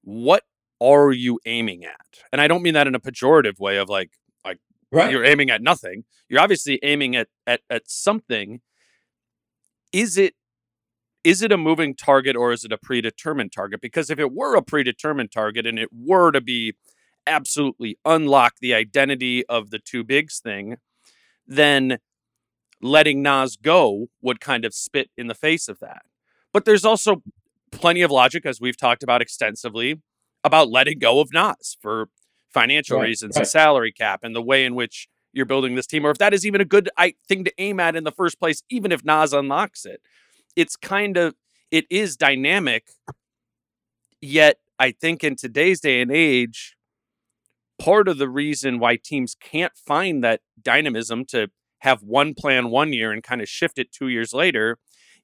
[0.03, 0.42] what
[0.81, 2.22] are you aiming at?
[2.33, 4.11] And I don't mean that in a pejorative way of like
[4.90, 6.05] right, you're aiming at nothing.
[6.29, 8.61] You're obviously aiming at at at something.
[9.92, 10.35] Is it
[11.25, 13.81] is it a moving target or is it a predetermined target?
[13.81, 16.75] Because if it were a predetermined target and it were to be
[17.27, 20.77] absolutely unlock the identity of the two bigs thing,
[21.47, 21.99] then
[22.81, 26.03] letting Naz go would kind of spit in the face of that.
[26.53, 27.23] But there's also
[27.71, 30.01] plenty of logic, as we've talked about extensively,
[30.44, 32.09] about letting go of Naz for
[32.53, 33.42] financial Right, reasons right.
[33.42, 36.35] and salary cap and the way in which you're building this team, or if that
[36.35, 39.05] is even a good I, thing to aim at in the first place, even if
[39.05, 40.03] Naz unlocks it.
[40.55, 41.35] It's kind of
[41.71, 42.90] it is dynamic,
[44.21, 46.77] yet I think in today's day and age,
[47.83, 51.49] part of the reason why teams can't find that dynamism to
[51.81, 54.79] have one plan one year and kind of shift it two years later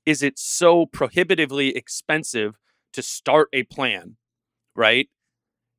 [0.05, 2.57] is it's so prohibitively expensive
[2.93, 4.17] to start a plan,
[4.75, 5.09] right?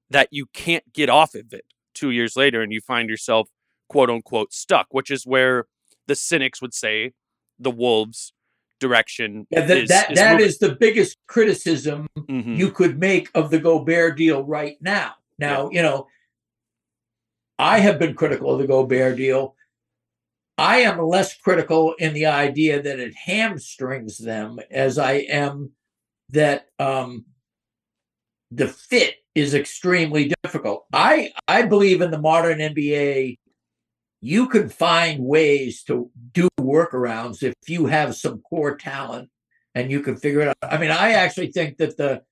[0.09, 3.49] That you can't get off of it two years later and you find yourself
[3.89, 5.65] quote unquote stuck, which is where
[6.07, 7.11] the cynics would say
[7.59, 8.31] the Wolves
[8.79, 9.47] direction.
[9.49, 12.57] Yeah, that is, that, is that is the biggest criticism Mhm.
[12.57, 15.15] you could make of the Gobert deal right now.
[15.37, 16.07] Now, you know,
[17.59, 19.55] I have been critical of the Gobert deal.
[20.57, 25.71] I am less critical in the idea that it hamstrings them as I am
[26.29, 27.25] that um,
[28.51, 30.85] the fit is extremely difficult.
[30.93, 33.37] I I believe in the modern NBA,
[34.21, 39.29] you can find ways to do workarounds if you have some core talent
[39.75, 40.57] and you can figure it out.
[40.61, 42.23] I mean, I actually think that the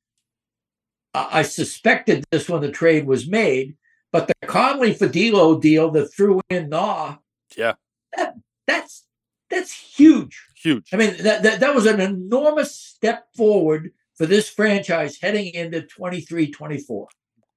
[1.14, 3.78] I I suspected this when the trade was made,
[4.18, 7.18] but the Conley Fadilo deal that threw in Naw,
[7.56, 7.74] Yeah.
[8.16, 8.34] that
[8.66, 9.06] that's
[9.50, 10.42] that's huge.
[10.56, 10.90] huge.
[10.92, 15.82] I mean, that, that that was an enormous step forward for this franchise heading into
[15.84, 17.08] 23 24.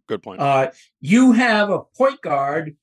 [0.07, 0.41] Good point.
[0.41, 2.77] Uh, you have a point guard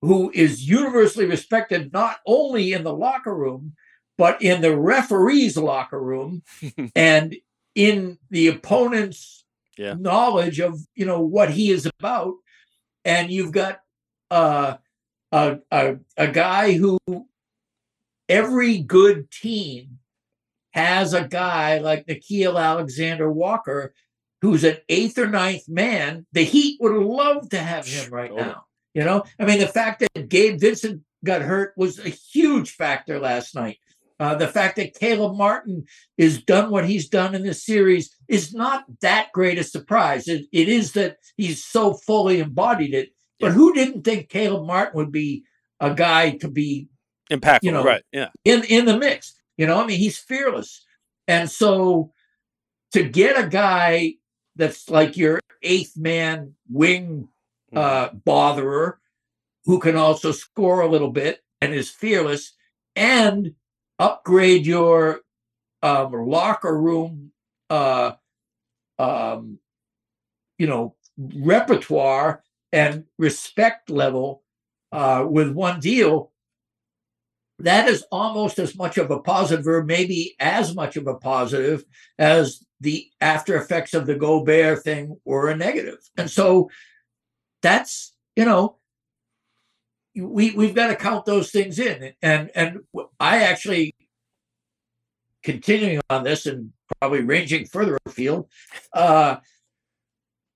[0.00, 3.74] who is universally respected not only in the locker room,
[4.16, 6.42] but in the referee's locker room
[6.94, 7.34] and
[7.74, 9.44] in the opponent's
[9.76, 9.94] Yeah.
[9.98, 12.34] knowledge of you know what he is about.
[13.04, 13.80] And you've got
[14.30, 14.76] uh,
[15.32, 16.98] a, a a guy who
[18.28, 19.98] every good team
[20.72, 23.94] has a guy like Nickeil Alexander Walker
[24.44, 26.26] who's an eighth or ninth man.
[26.32, 28.66] The Heat would love to have him right now.
[28.92, 33.18] You know, I mean, the fact that Gabe Vincent got hurt was a huge factor
[33.18, 33.78] last night.
[34.20, 35.84] Uh, the fact that Caleb Martin
[36.16, 40.28] is done what he's done in this series is not that great a surprise.
[40.28, 43.10] It, it is that he's so fully embodied it.
[43.40, 43.52] But Yeah.
[43.54, 45.42] who didn't think Caleb Martin would be
[45.80, 46.88] a guy to be
[47.30, 48.02] Impactful, you know, right?
[48.12, 48.28] Yeah.
[48.44, 49.34] in in the mix.
[49.56, 50.84] You know, I mean, he's fearless,
[51.26, 52.12] and so
[52.92, 54.14] to get a guy
[54.56, 57.28] that's like your eighth man wing
[57.74, 57.78] Mm-hmm.
[57.78, 58.94] uh, botherer,
[59.64, 62.52] who can also score a little bit and is fearless,
[62.94, 63.54] and
[63.98, 65.20] upgrade your
[65.82, 67.32] um, locker room,
[67.70, 68.12] uh,
[68.98, 69.58] um,
[70.58, 72.42] you know, repertoire
[72.72, 74.42] and respect level
[74.92, 76.32] uh, with one deal
[77.60, 81.84] that is almost as much of a positive, or maybe as much of a positive
[82.18, 85.98] as the after effects of the Gobert thing were a negative.
[86.16, 86.68] And so
[87.62, 88.78] that's, you know,
[90.16, 92.12] we we've got to count those things in.
[92.22, 92.80] And and
[93.20, 93.94] I actually
[95.42, 98.48] continuing on this and probably ranging further afield,
[98.92, 99.36] uh,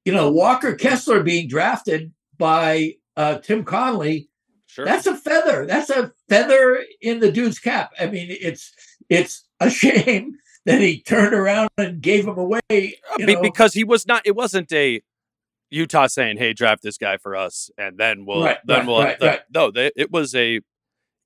[0.05, 4.29] you know, Walker Kessler being drafted by uh, Tim Connelly
[4.69, 4.85] Sure.
[4.85, 5.67] that's a feather.
[5.67, 7.93] That's a feather in the dude's cap.
[7.99, 8.73] I mean, it's
[9.09, 10.37] it's a shame
[10.67, 12.61] that he turned around and gave him away.
[12.71, 13.41] You know?
[13.41, 14.23] because he was not.
[14.27, 15.01] It wasn't a
[15.71, 19.03] Utah saying, "Hey, draft this guy for us," and then we'll Right, then right, we'll
[19.03, 19.71] right, the- no.
[19.71, 20.61] They, it was a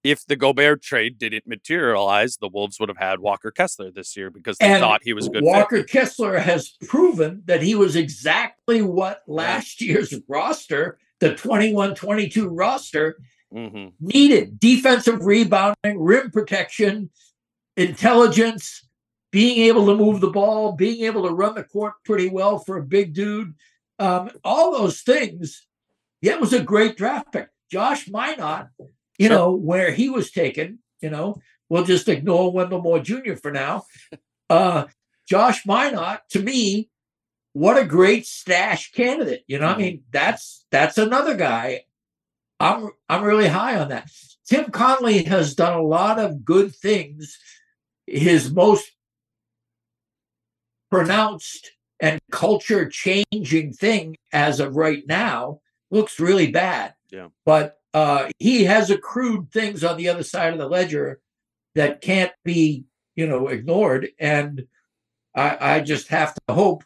[0.04, 4.30] if the Gobert trade didn't materialize, the Wolves would have had Walker Kessler this year
[4.30, 5.44] because they And thought he was good.
[5.44, 5.44] fit.
[5.44, 13.16] Walker Kessler has proven that he was exactly what last year's roster, the 21-22 roster,
[13.54, 13.92] Mhm.
[14.00, 17.10] needed defensive rebounding, rim protection,
[17.76, 18.88] intelligence,
[19.30, 22.76] being able to move the ball, being able to run the court pretty well for
[22.76, 23.54] a big dude.
[24.02, 25.66] Um, all those things.
[26.20, 27.48] Yeah, it was a great draft pick.
[27.70, 28.68] Josh Minott,
[29.18, 29.36] you Sure.
[29.36, 31.36] know, where he was taken, you know,
[31.68, 33.34] we'll just ignore Wendell Moore Jr.
[33.34, 33.84] for now.
[34.50, 34.86] Uh,
[35.26, 36.90] Josh Minott, to me,
[37.54, 39.44] what a great stash candidate.
[39.46, 39.78] You know, I Mhm.
[39.78, 41.84] mean, that's that's another guy
[42.60, 44.10] I'm I'm really high on that.
[44.46, 47.38] Tim Connelly has done a lot of good things.
[48.06, 48.92] His most
[50.90, 51.70] pronounced
[52.02, 56.94] and culture changing thing as of right now looks really bad.
[57.10, 57.28] Yeah.
[57.46, 61.20] But uh, he has accrued things on the other side of the ledger
[61.74, 62.84] that can't be,
[63.16, 64.08] you know, ignored.
[64.18, 64.66] And
[65.34, 66.84] I, I just have to hope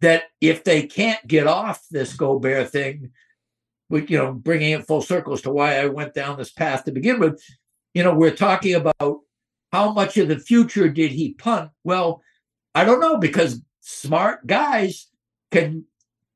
[0.00, 3.10] that if they can't get off this Gobert thing,
[3.90, 6.84] with you know bringing it full circle as to why I went down this path
[6.84, 7.42] to begin with.
[7.92, 9.20] You know, we're talking about
[9.72, 11.70] how much of the future did he punt?
[11.84, 12.22] Well,
[12.74, 15.08] I don't know because smart guys
[15.52, 15.84] can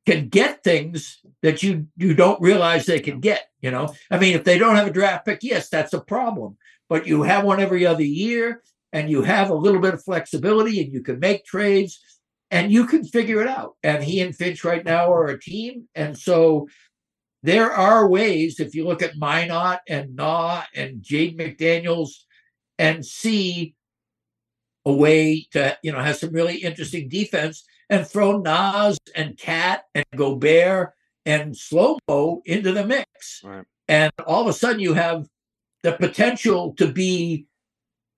[0.06, 3.46] can get things that you you don't realize they can get.
[3.60, 6.56] You know, I mean, if they don't have a draft pick, yes, that's a problem.
[6.88, 10.80] But you have one every other year, and you have a little bit of flexibility,
[10.80, 12.00] and you can make trades,
[12.50, 13.76] and you can figure it out.
[13.82, 16.68] And he and Finch right now are a team, and so
[17.42, 22.10] there are ways if you look at Minott and Nah and Jaden McDaniels
[22.78, 23.74] and see
[24.88, 29.84] a way to you know have some really interesting defense and throw Naz and Cat
[29.94, 30.94] and Gobert
[31.26, 33.42] and Slow Mo into the mix.
[33.44, 33.64] Right.
[33.88, 35.26] And all of a sudden you have
[35.82, 37.46] the potential to be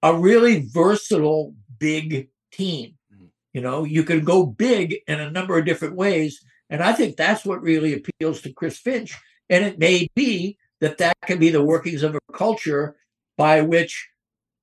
[0.03, 2.95] a really versatile big team.
[3.13, 3.29] Mhm.
[3.53, 6.41] You know, you can go big in a number of different ways.
[6.69, 9.15] And I think that's what really appeals to Chris Finch.
[9.49, 12.97] And it may be that that can be the workings of a culture
[13.37, 14.09] by which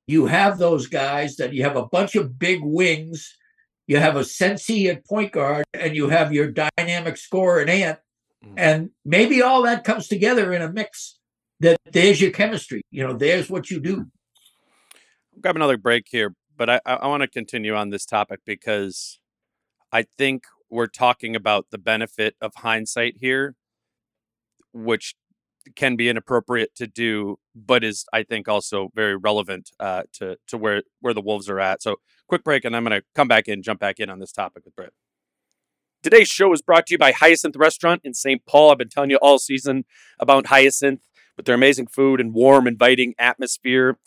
[0.08, 3.38] you have those guys that you have a bunch of big wings,
[3.88, 8.00] you have a Sensi at point guard, and you have your dynamic scorer and Ant.
[8.44, 8.54] Mhm.
[8.58, 11.20] And maybe all that comes together in a mix
[11.60, 12.82] that there's your chemistry.
[12.92, 14.08] You know, there's what you do.
[15.40, 19.20] grab another break here, but I, I want to continue on this topic because
[19.92, 23.56] I think we're talking about the benefit of hindsight here,
[24.74, 25.16] which
[25.76, 30.58] can be inappropriate to do, but is I think also very relevant uh, to to
[30.58, 31.82] where where the Wolves are at.
[31.82, 31.98] So
[32.28, 34.66] quick break, and I'm going to come back in, jump back in on this topic
[34.66, 34.94] with Britt.
[36.04, 38.46] Today's show is brought to you by Hyacinth Restaurant in St.
[38.46, 38.72] Paul.
[38.72, 39.86] I've been telling you all season
[40.20, 41.02] about Hyacinth
[41.36, 43.98] with their amazing food and warm, inviting atmosphere.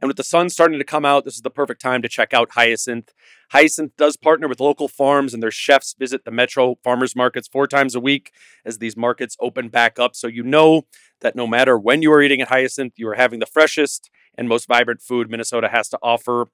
[0.00, 2.32] And with the sun starting to come out, this is the perfect time to check
[2.32, 3.12] out Hyacinth.
[3.50, 7.66] Hyacinth does partner with local farms, and their chefs visit the Metro farmers markets four
[7.66, 8.32] times a week
[8.64, 10.16] as these markets open back up.
[10.16, 10.86] So you know
[11.20, 14.48] that no matter when you are eating at Hyacinth, you are having the freshest and
[14.48, 16.48] most vibrant food Minnesota has to offer.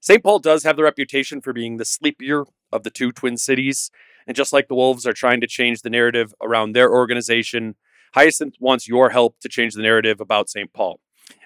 [0.00, 0.22] St.
[0.22, 3.90] Paul does have the reputation for being the sleepier of the two twin cities.
[4.26, 7.76] And just like the Wolves are trying to change the narrative around their organization,
[8.14, 10.72] Hyacinth wants your help to change the narrative about St.
[10.72, 11.00] Paul.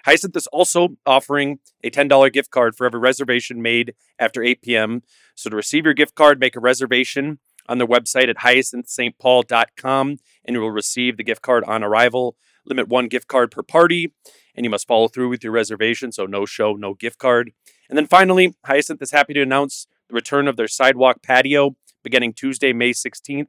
[0.05, 5.01] Hyacinth is also offering a $10 gift card for every reservation made after 8 p.m.
[5.35, 10.55] So to receive your gift card, make a reservation on their website at hyacinthstpaul.com and
[10.55, 12.35] you will receive the gift card on arrival.
[12.65, 14.13] Limit one gift card per party,
[14.55, 16.11] and you must follow through with your reservation.
[16.11, 17.51] So no show, no gift card.
[17.89, 22.33] And then finally, Hyacinth is happy to announce the return of their sidewalk patio beginning
[22.33, 23.47] Tuesday, May 16th.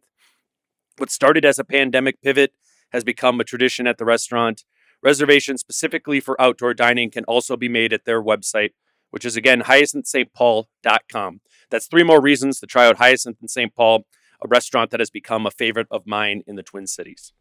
[0.98, 2.52] What started as a pandemic pivot
[2.92, 4.64] has become a tradition at the restaurant.
[5.02, 8.70] Reservations specifically for outdoor dining can also be made at their website,
[9.10, 11.40] which is again hyacinthstpaul.com.
[11.70, 13.74] That's three more reasons to try out Hyacinth in St.
[13.74, 14.04] Paul,
[14.44, 17.32] a restaurant that has become a favorite of mine in the Twin Cities.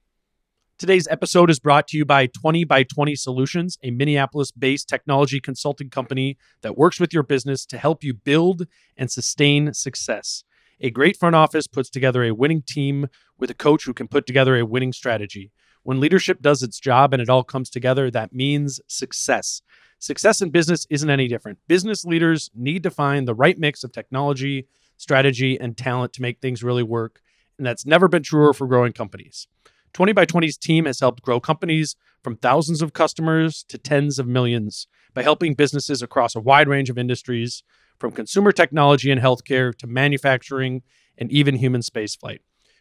[0.81, 5.39] Today's episode is brought to you by 20 by 20 Solutions, a Minneapolis based technology
[5.39, 8.65] consulting company that works with your business to help you build
[8.97, 10.43] and sustain success.
[10.79, 14.25] A great front office puts together a winning team with a coach who can put
[14.25, 15.51] together a winning strategy.
[15.83, 19.61] When leadership does its job and it all comes together, that means success.
[19.99, 21.59] Success in business isn't any different.
[21.67, 24.67] Business leaders need to find the right mix of technology,
[24.97, 27.21] strategy, and talent to make things really work.
[27.59, 29.45] And that's never been truer for growing companies.
[29.93, 34.27] 20 by 20's team has helped grow companies from thousands of customers to tens of
[34.27, 37.63] millions by helping businesses across a wide range of industries,
[38.01, 40.81] from consumer technology and healthcare to manufacturing
[41.17, 42.39] and even human spaceflight.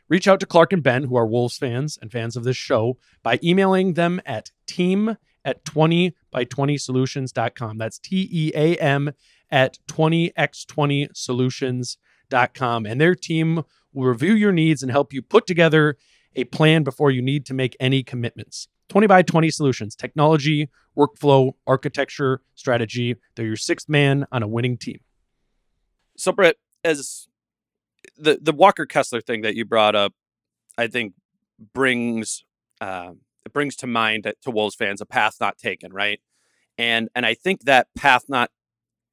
[0.09, 2.97] Reach out to Clark and Ben, who are Wolves fans and fans of this show,
[3.23, 7.79] by emailing them at team at 20 by 20 solutions.com.
[7.79, 9.13] That's T E A M
[9.51, 12.87] at 20x20solutions.com.
[12.87, 15.97] And their team will review your needs and help you put together
[16.37, 18.69] a plan before you need to make any commitments.
[18.89, 23.17] 20 by 20 solutions, technology, workflow, architecture, strategy.
[23.37, 25.01] They're your sixth man on a winning team.
[26.17, 27.29] So, Britt, as
[28.19, 30.13] the, the Walker Kessler thing that you brought up,
[30.77, 31.15] I think
[31.75, 32.45] brings
[32.81, 33.13] uh,
[33.45, 36.21] it brings to mind that- to Wolves fans a path not taken, right?
[36.79, 38.51] And and I think that path not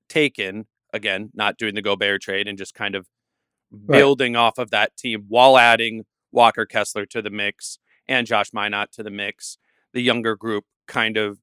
[0.09, 3.07] taken, again, not doing the Gobert trade and just kind of
[3.69, 3.97] Right.
[3.97, 8.91] building off of that team while adding Walker Kessler to the mix and Josh Minott
[8.91, 9.57] to the mix,
[9.93, 11.39] the younger group kind of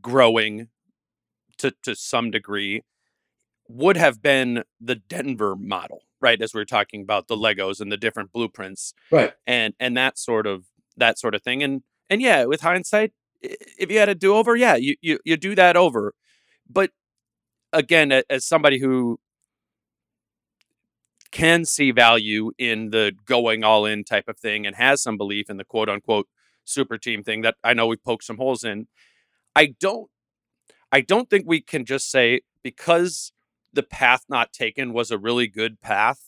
[0.00, 0.68] growing
[1.58, 2.82] to to some degree
[3.68, 6.40] would have been the Denver model, right?
[6.40, 9.32] As we are talking about the Legos and the different blueprints Right.
[9.46, 10.64] and and that sort of
[10.96, 11.62] that sort of thing.
[11.62, 15.36] And and yeah, with hindsight, if you had a do over, yeah, you you you
[15.36, 16.14] do that over.
[16.68, 16.90] But
[17.72, 19.18] again, as somebody who
[21.32, 25.50] can see value in the going all in type of thing and has some belief
[25.50, 26.28] in the quote unquote
[26.64, 28.86] super team thing that I know we've poked some holes in.
[29.56, 30.08] I don't
[30.92, 33.32] I don't think we can just say because
[33.72, 36.20] the path not taken was a really good path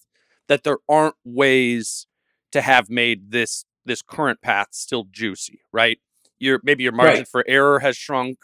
[0.49, 2.07] that there aren't ways
[2.53, 5.99] to have made this this current path still juicy, right?
[6.39, 7.29] Your maybe your margin Right.
[7.29, 8.39] for error has shrunk,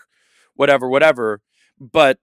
[0.54, 1.40] whatever, whatever.
[1.80, 2.18] But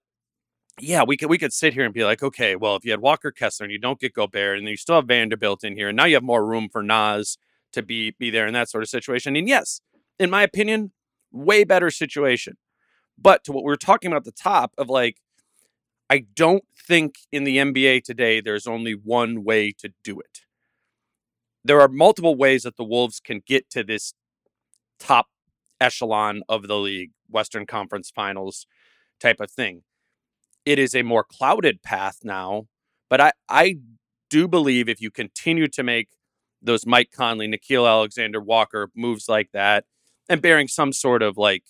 [0.80, 3.02] yeah, we could we could sit here and be like, okay, well, if you had
[3.02, 5.90] Walker Kessler and you don't get Gobert, and then you still have Vanderbilt in here,
[5.90, 7.38] and now you have more room for Naz
[7.74, 9.36] to be be there in that sort of situation.
[9.36, 9.82] And yes,
[10.20, 10.92] in my opinion,
[11.32, 12.58] way better situation.
[13.18, 15.18] But to what we were talking about at the top of like,
[16.10, 20.42] I don't think in the NBA today there's only one way to do it.
[21.64, 24.14] There are multiple ways that the Wolves can get to this
[25.00, 25.28] top
[25.82, 28.68] echelon of the league, Western Conference Finals
[29.20, 29.82] type of thing.
[30.68, 32.66] It is a more clouded path now,
[33.10, 33.78] but I I
[34.30, 36.10] do believe if you continue to make
[36.62, 39.86] those Mike Conley, Nickeil Alexander Walker moves like that,
[40.28, 41.64] and bearing some sort of like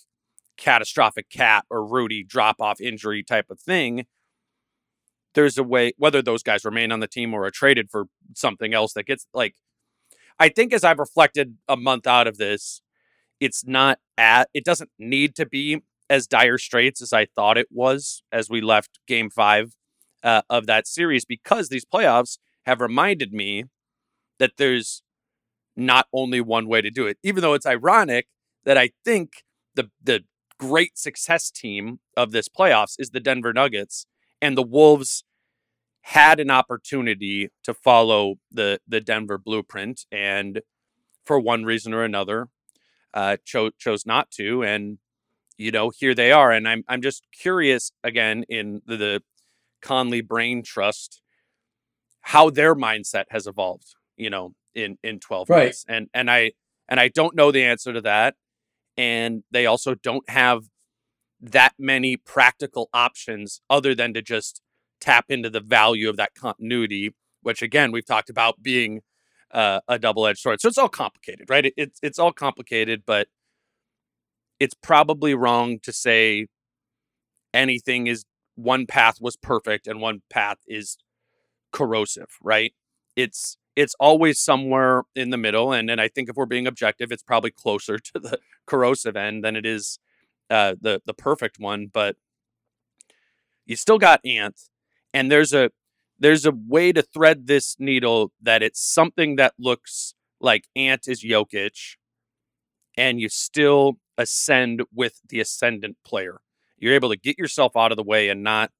[0.56, 4.06] catastrophic cat or Rudy drop off injury type of thing,
[5.32, 8.74] there's a way, whether those guys remain on the team or are traded for something
[8.74, 9.54] else that gets like,
[10.40, 12.82] I think as I've reflected a month out of this,
[13.38, 17.68] it's not at, it doesn't need to be as dire straits as I thought it
[17.70, 19.74] was as we left game five
[20.22, 23.64] uh, of that series because these playoffs have reminded me
[24.38, 25.02] that there's
[25.76, 28.26] not only one way to do it, even though it's ironic
[28.64, 29.44] that I think
[29.74, 30.24] the, the
[30.58, 34.06] great success team of this playoffs is the Denver Nuggets,
[34.42, 35.24] and the Wolves
[36.02, 40.62] had an opportunity to follow the the Denver blueprint, and
[41.24, 42.48] for one reason or another,
[43.14, 44.62] uh, chose chose not to.
[44.62, 44.98] And
[45.58, 46.52] you know, here they are.
[46.52, 49.22] And I'm I'm just curious again in the, the
[49.82, 51.22] Connelly Brain Trust
[52.22, 53.94] how their mindset has evolved.
[54.16, 55.64] You know, in in 12 Right.
[55.66, 56.52] months, and and I
[56.88, 58.34] and I don't know the answer to that
[58.96, 60.64] and they also don't have
[61.40, 64.62] that many practical options other than to just
[65.00, 69.02] tap into the value of that continuity which again we've talked about being
[69.52, 73.28] uh, a double-edged sword so it's all complicated right it, it's it's all complicated but
[74.60, 76.46] it's probably wrong to say
[77.54, 78.24] anything is
[78.56, 80.98] one path was perfect and one path is
[81.72, 82.72] corrosive right
[83.16, 85.72] it's it's always somewhere in the middle.
[85.72, 89.44] And and I think if we're being objective, it's probably closer to the corrosive end
[89.44, 90.00] than it is
[90.50, 91.86] uh, the the perfect one.
[91.86, 92.16] But
[93.66, 94.60] you still got Ant,
[95.14, 95.70] and there's a
[96.18, 101.24] there's a way to thread this needle that it's something that looks like Ant is
[101.24, 101.96] Jokic,
[102.96, 106.40] and you still ascend with the ascendant player.
[106.76, 108.70] You're able to get yourself out of the way and not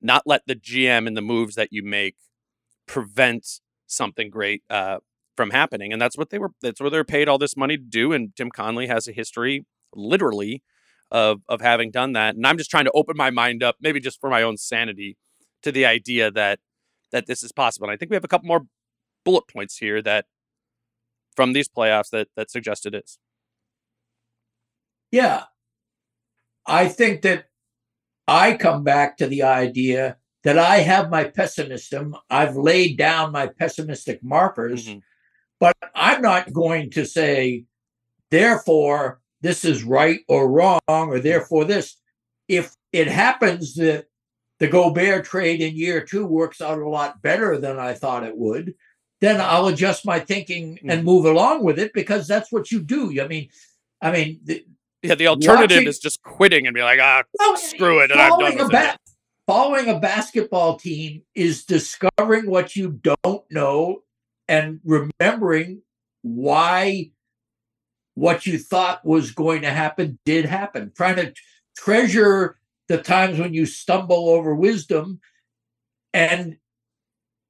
[0.00, 2.16] not let the GM and the moves that you make
[2.86, 4.98] prevent something great uh,
[5.36, 5.92] from happening.
[5.92, 6.50] And that's what they were.
[6.60, 8.12] That's what they're paid all this money to do.
[8.12, 9.64] And Tim Connelly has a history,
[9.94, 10.62] literally,
[11.10, 12.34] of of having done that.
[12.34, 15.16] And I'm just trying to open my mind up, maybe just for my own sanity,
[15.62, 16.58] to the idea that
[17.12, 17.86] that this is possible.
[17.86, 18.62] And I think we have a couple more
[19.24, 20.26] bullet points here that
[21.36, 23.18] from these playoffs that that suggest it is.
[25.12, 25.44] Yeah.
[26.66, 27.46] I think that
[28.26, 32.16] I come back to the idea that I have my pessimism.
[32.30, 35.02] I've laid down my pessimistic markers, Mhm.
[35.60, 37.66] but I'm not going to say,
[38.30, 41.96] therefore, this is right or wrong, or therefore this.
[42.48, 44.06] If it happens that
[44.58, 48.36] the Gobert trade in year two works out a lot better than I thought it
[48.36, 48.74] would,
[49.20, 53.20] then I'll adjust my thinking and move along with it because that's what you do.
[53.20, 53.48] I mean,
[54.00, 54.64] I mean, the,
[55.02, 58.20] Yeah, the alternative Watching- is just quitting and be like, ah, well, Screw it, and
[58.20, 58.98] I'm done with ba-
[59.48, 64.02] Following a basketball team is discovering what you don't know
[64.46, 65.82] and remembering
[66.22, 67.10] why
[68.14, 70.92] what you thought was going to happen did happen.
[70.94, 71.34] Trying to
[71.76, 75.20] treasure the times when you stumble over wisdom
[76.14, 76.56] and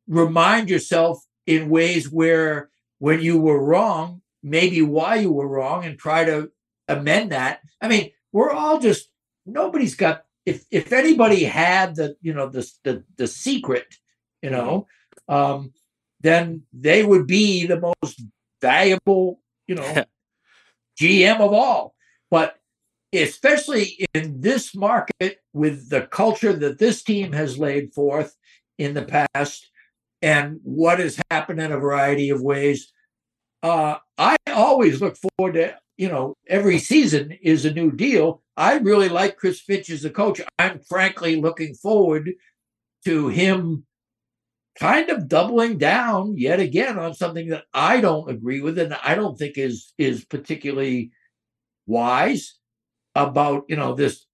[0.06, 5.98] remind yourself in ways where when you were wrong, maybe why you were wrong, and
[5.98, 6.50] try to
[6.98, 7.60] amend that.
[7.80, 9.08] I mean, we're all just
[9.46, 13.94] nobody's got if if anybody had the you know the the, the secret,
[14.42, 14.86] you know,
[15.28, 15.72] um,
[16.20, 18.22] then they would be the most
[18.60, 20.04] valuable, you know,
[21.00, 21.94] GM of all.
[22.30, 22.58] But
[23.12, 28.36] especially in this market with the culture that this team has laid forth
[28.78, 29.68] in the past
[30.22, 32.92] and what has happened in a variety of ways,
[33.62, 38.42] uh, I always look forward to, you know, every season is a new deal.
[38.56, 40.40] I really like Chris Finch as a coach.
[40.58, 42.32] I'm frankly looking forward
[43.04, 43.84] to him
[44.78, 49.14] kind of doubling down yet again on something that I don't agree with and I
[49.14, 51.12] don't think is is particularly
[51.86, 52.58] wise
[53.14, 54.26] about, you know, this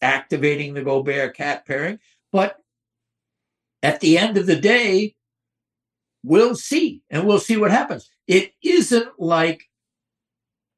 [0.00, 1.98] activating the Gobert cat pairing.
[2.30, 2.56] But
[3.82, 5.14] at the end of the day,
[6.22, 8.10] we'll see and we'll see what happens.
[8.26, 9.64] It isn't like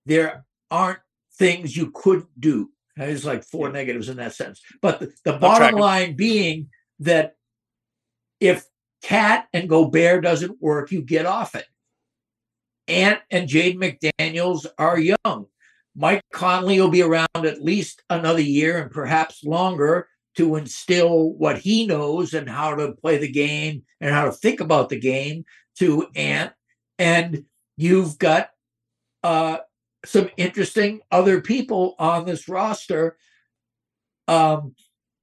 [0.07, 1.01] there aren't
[1.35, 2.71] things you couldn't do.
[2.97, 4.63] There's like four negatives in that sense.
[4.81, 7.37] But the, the bottom line being that
[8.41, 8.65] if
[9.03, 11.67] Cat and Gobert doesn't work, you get off it.
[12.89, 13.77] Ant and Jaden
[14.19, 15.47] McDaniels are young.
[15.95, 21.59] Mike Conley will be around at least another year and perhaps longer to instill what
[21.59, 25.45] he knows and how to play the game and how to think about the game
[25.79, 26.53] to Ant.
[26.99, 27.45] And
[27.77, 28.51] you've got
[29.23, 29.59] uh,
[30.05, 33.17] some interesting other people on this roster.
[34.29, 34.75] Um,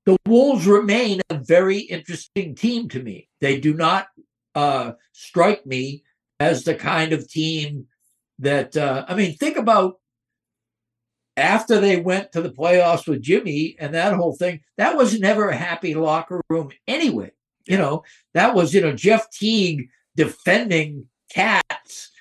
[0.05, 3.29] the Wolves remain a very interesting team to me.
[3.39, 4.07] They do not
[4.55, 6.03] uh, strike me
[6.39, 7.87] as the kind of team
[8.39, 9.99] that, uh, I mean, think about
[11.37, 15.49] after they went to the playoffs with Jimmy and that whole thing, that was never
[15.49, 17.31] a happy locker room anyway.
[17.65, 18.03] You know,
[18.33, 22.11] that was, you know, Jeff Teague defending KAT's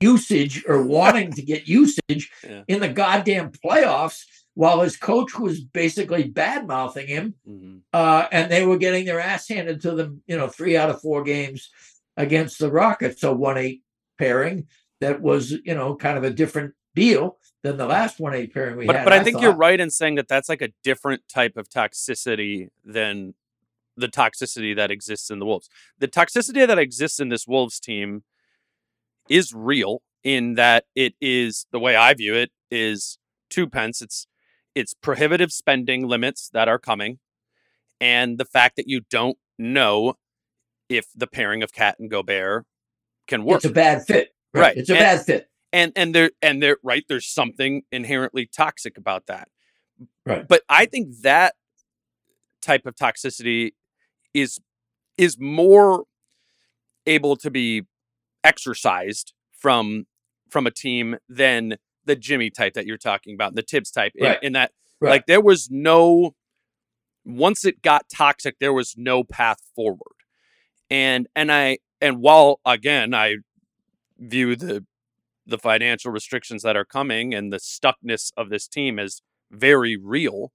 [0.00, 2.62] usage or wanting to get usage yeah.
[2.68, 4.24] in the goddamn playoffs
[4.54, 7.34] while his coach was basically bad mouthing him.
[7.48, 7.78] Mm-hmm.
[7.92, 11.00] Uh, and they were getting their ass handed to them, you know, three out of
[11.00, 11.70] four games
[12.16, 13.22] against the Rockets.
[13.22, 13.82] a 1 8
[14.18, 14.66] pairing
[15.00, 18.76] that was, you know, kind of a different deal than the last 1 8 pairing
[18.76, 19.04] we but, had.
[19.04, 19.42] But I, I think thought.
[19.42, 23.34] you're right in saying that that's like a different type of toxicity than
[23.96, 25.68] the toxicity that exists in the Wolves.
[25.98, 28.24] The toxicity that exists in this Wolves team
[29.30, 33.18] is real in that it is the way I view it is
[33.48, 34.02] two pence.
[34.02, 34.26] It's
[34.74, 37.18] it's prohibitive spending limits that are coming,
[38.00, 40.14] and the fact that you don't know
[40.88, 42.66] if the pairing of Cat and Gobert
[43.26, 43.58] can work.
[43.58, 44.34] It's a bad fit.
[44.52, 44.60] Right.
[44.62, 44.76] right.
[44.76, 45.48] It's a and, bad fit.
[45.72, 49.48] And and there and there right, there's something inherently toxic about that.
[50.26, 50.46] Right.
[50.46, 51.54] But I think that
[52.60, 53.72] type of toxicity
[54.34, 54.60] is
[55.16, 56.04] is more
[57.06, 57.84] able to be
[58.44, 60.06] exercised from
[60.48, 64.12] from a team than the Jimmy type that you're talking about, the Thibs type.
[64.16, 65.10] In, in that, right.
[65.10, 66.34] like, there was no
[67.24, 70.16] once it got toxic, there was no path forward.
[70.88, 73.36] And and I and while again I
[74.18, 74.84] view the
[75.46, 80.52] the financial restrictions that are coming and the stuckness of this team as very real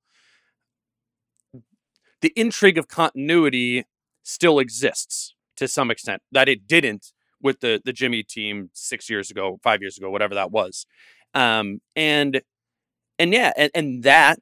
[2.22, 3.86] the intrigue of continuity
[4.24, 7.12] still exists to some extent that it didn't
[7.46, 10.88] with the the Jimmy team six years ago, five years ago, whatever that was,
[11.36, 12.42] um, and
[13.20, 14.40] and yeah, and, and that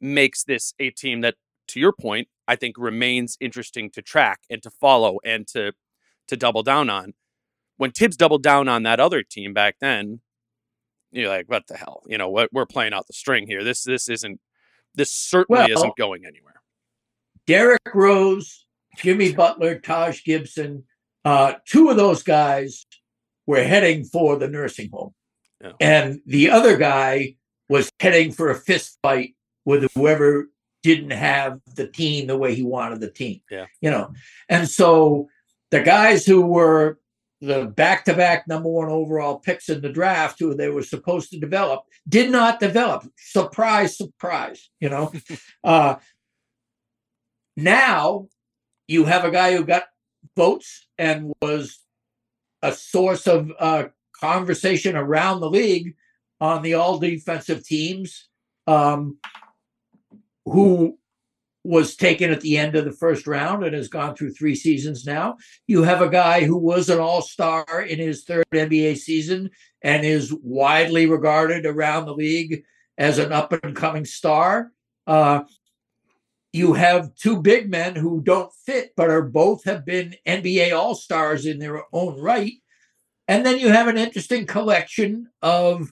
[0.00, 1.34] makes this a team that,
[1.68, 5.72] to your point, I think remains interesting to track and to follow and to
[6.28, 7.14] to double down on.
[7.76, 10.20] When Thibs doubled down on that other team back then,
[11.10, 12.04] you're like, what the hell?
[12.06, 13.64] You know, what we're playing out the string here.
[13.64, 14.40] This this isn't
[14.94, 16.62] this certainly well, isn't going anywhere.
[17.48, 18.64] Derrick Rose,
[18.96, 20.84] Jimmy Butler, Taj Gibson,
[21.24, 22.86] uh, two of those guys
[23.46, 25.14] were heading for the nursing home.
[25.60, 25.72] Yeah.
[25.80, 27.36] And the other guy
[27.68, 30.48] was heading for a fist fight with whoever
[30.82, 33.40] didn't have the team the way he wanted the team.
[33.50, 33.66] Yeah.
[33.80, 34.12] You know,
[34.48, 35.28] and so
[35.70, 36.98] the guys who were
[37.42, 41.82] the back-to-back number one overall picks in the draft who they were supposed to develop
[42.08, 45.12] did not develop surprise surprise you know
[45.64, 45.96] uh
[47.56, 48.28] now
[48.86, 49.84] you have a guy who got
[50.36, 51.78] votes and was
[52.62, 53.84] a source of uh,
[54.18, 55.94] conversation around the league
[56.40, 58.28] on the all defensive teams,
[58.66, 59.18] um,
[60.44, 60.98] who
[61.64, 65.06] was taken at the end of the first round and has gone through three seasons
[65.06, 65.36] now.
[65.68, 69.50] You have a guy who was an all star in his third NBA season
[69.82, 72.64] and is widely regarded around the league
[72.98, 74.72] as an up and coming star.
[75.06, 75.42] Uh,
[76.52, 80.94] you have two big men who don't fit, but are both have been NBA All
[80.94, 82.52] Stars in their own right.
[83.26, 85.90] And then you have an interesting collection of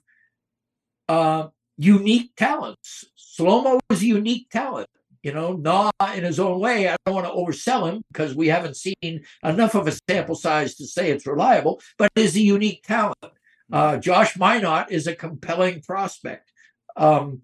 [1.08, 1.48] uh,
[1.78, 3.04] unique talents.
[3.16, 4.88] Slomo is a unique talent.
[5.22, 6.88] You know, Nah in his own way.
[6.88, 10.76] I don't want to oversell him because we haven't seen enough of a sample size
[10.76, 13.16] to say it's reliable, but is a unique talent.
[13.70, 16.50] Uh, Josh Minott is a compelling prospect.
[16.96, 17.42] Um,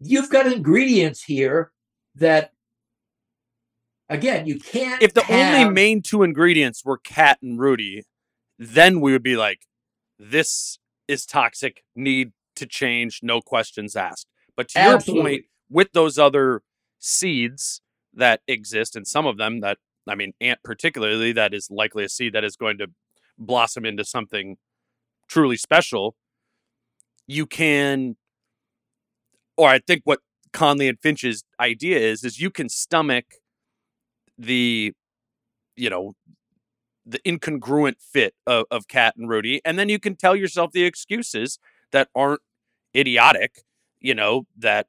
[0.00, 1.72] you've got ingredients here
[2.14, 2.52] that
[4.08, 5.54] again you can't if the have...
[5.54, 8.04] only main two ingredients were cat and rudy
[8.58, 9.66] then we would be like
[10.18, 10.78] this
[11.08, 14.26] is toxic need to change no questions asked
[14.56, 15.14] but to Absolutely.
[15.14, 16.62] your point with those other
[16.98, 17.80] seeds
[18.14, 19.78] that exist and some of them that
[20.08, 22.86] i mean ant particularly that is likely a seed that is going to
[23.38, 24.56] blossom into something
[25.28, 26.16] truly special
[27.26, 28.16] you can
[29.56, 30.20] or I think what
[30.52, 33.26] Connelly and Finch's idea is is you can stomach
[34.38, 34.92] the
[35.76, 36.14] you know
[37.04, 40.84] the incongruent fit of, of KAT and Rudy, and then you can tell yourself the
[40.84, 41.58] excuses
[41.92, 42.40] that aren't
[42.96, 43.62] idiotic,
[44.00, 44.86] you know, that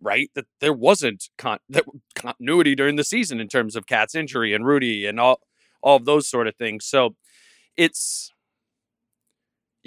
[0.00, 4.54] right that there wasn't con- that continuity during the season in terms of KAT's injury
[4.54, 5.40] and Rudy and all
[5.82, 6.84] all of those sort of things.
[6.86, 7.14] So
[7.76, 8.32] it's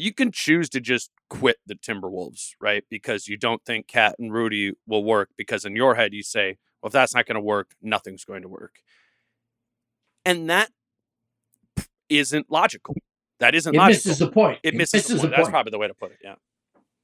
[0.01, 2.83] you can choose to just quit the Timberwolves, right?
[2.89, 5.29] Because you don't think Cat and Rudy will work.
[5.37, 8.41] Because in your head, you say, well, if that's not going to work, nothing's going
[8.41, 8.77] to work.
[10.25, 10.71] And that
[12.09, 12.95] isn't logical.
[13.39, 13.93] That isn't It logical.
[14.09, 14.59] misses the point.
[14.63, 15.33] it misses, the point.
[15.35, 16.17] That's probably the way to put it.
[16.23, 16.35] Yeah.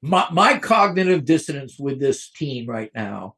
[0.01, 3.35] my, my cognitive dissonance with this team right now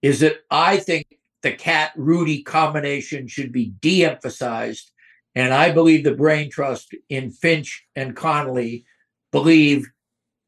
[0.00, 1.06] is that I think
[1.42, 4.92] the Cat Rudy combination should be de emphasized.
[5.34, 8.84] And I believe the brain trust in Finch and Connelly
[9.32, 9.86] believe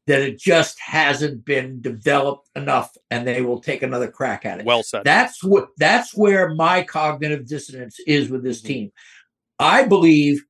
[0.07, 4.65] that it just hasn't been developed enough and they will take another crack at it.
[4.65, 5.03] Well said.
[5.03, 8.65] That's what that's where my cognitive dissonance is with this Mhm.
[8.65, 8.91] team.
[9.57, 10.43] I believe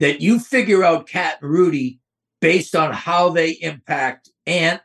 [0.00, 2.00] that you figure out Cat and Rudy
[2.40, 4.80] based on how they impact Ant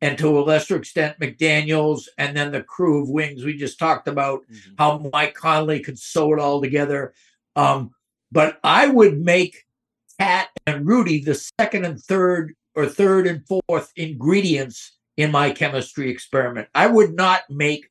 [0.00, 4.08] and to a lesser extent McDaniels and then the crew of wings we just talked
[4.08, 4.74] about Mhm.
[4.78, 7.12] how Mike Conley could sew it all together.
[7.56, 7.90] Um,
[8.30, 9.64] but I would make
[10.18, 16.10] Cat and Rudy the second and third or third and fourth ingredients in my chemistry
[16.10, 16.68] experiment.
[16.74, 17.88] I would not make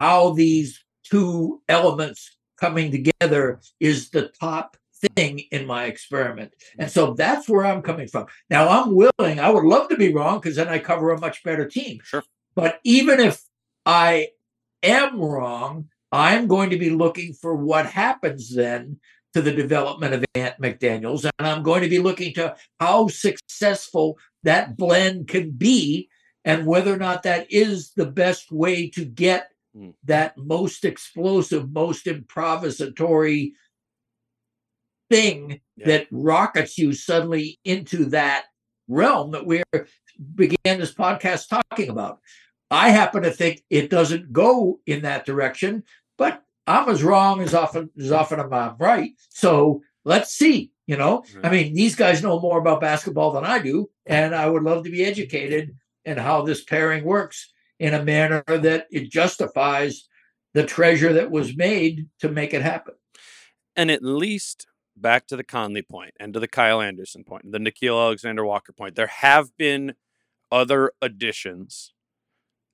[0.00, 4.76] how these two elements coming together is the top
[5.16, 6.52] thing in my experiment.
[6.78, 8.26] And so that's where I'm coming from.
[8.50, 11.42] Now I'm willing, I would love to be wrong because then I cover a much
[11.42, 11.98] better team.
[12.04, 12.22] Sure.
[12.54, 13.42] But even if
[13.86, 14.28] I
[14.82, 18.98] am wrong, I'm going to be looking for what happens then
[19.34, 21.24] to the development of Ant McDaniels.
[21.38, 26.08] And I'm going to be looking to how successful that blend can be
[26.44, 29.94] and whether or not that is the best way to get Mm.
[30.04, 33.52] that most explosive, most improvisatory
[35.10, 35.86] thing Yeah.
[35.86, 38.44] that rockets you suddenly into that
[38.86, 39.62] realm that we
[40.34, 42.20] began this podcast talking about.
[42.70, 45.84] I happen to think it doesn't go in that direction,
[46.18, 49.12] but I'm as wrong as often as often as I'm uh, right.
[49.30, 50.70] So let's see.
[50.86, 54.46] You know, I mean, these guys know more about basketball than I do, and I
[54.46, 59.10] would love to be educated in how this pairing works in a manner that it
[59.10, 60.08] justifies
[60.54, 62.94] the treasure that was made to make it happen.
[63.76, 67.58] and at least back to the Conley point and to the Kyle Anderson point, the
[67.58, 69.94] Nickeil Alexander Walker point, there have been
[70.50, 71.94] other additions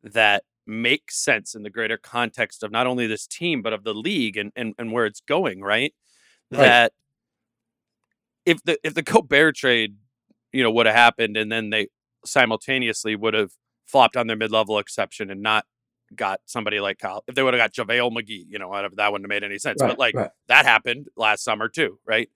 [0.02, 3.94] that make sense in the greater context of not only this team but of the
[3.94, 5.94] league and and, and where it's going, right?
[6.50, 6.58] Right.
[6.58, 6.92] That
[8.44, 9.96] if the if the Gobert trade,
[10.52, 11.88] you know, would have happened and then they
[12.24, 13.52] simultaneously would have
[13.86, 15.64] flopped on their mid level exception and not
[16.14, 19.24] got somebody like Kyle, if they would have got JaVale McGee, you know, that wouldn't
[19.24, 19.80] have made any sense.
[19.80, 20.30] but like right.
[20.48, 22.28] that happened last summer too, right?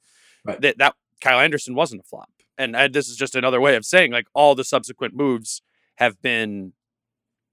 [0.45, 0.61] Right.
[0.61, 3.85] That that Kyle Anderson wasn't a flop, and I, this is just another way of
[3.85, 5.63] saying like all the subsequent moves
[5.97, 6.73] have been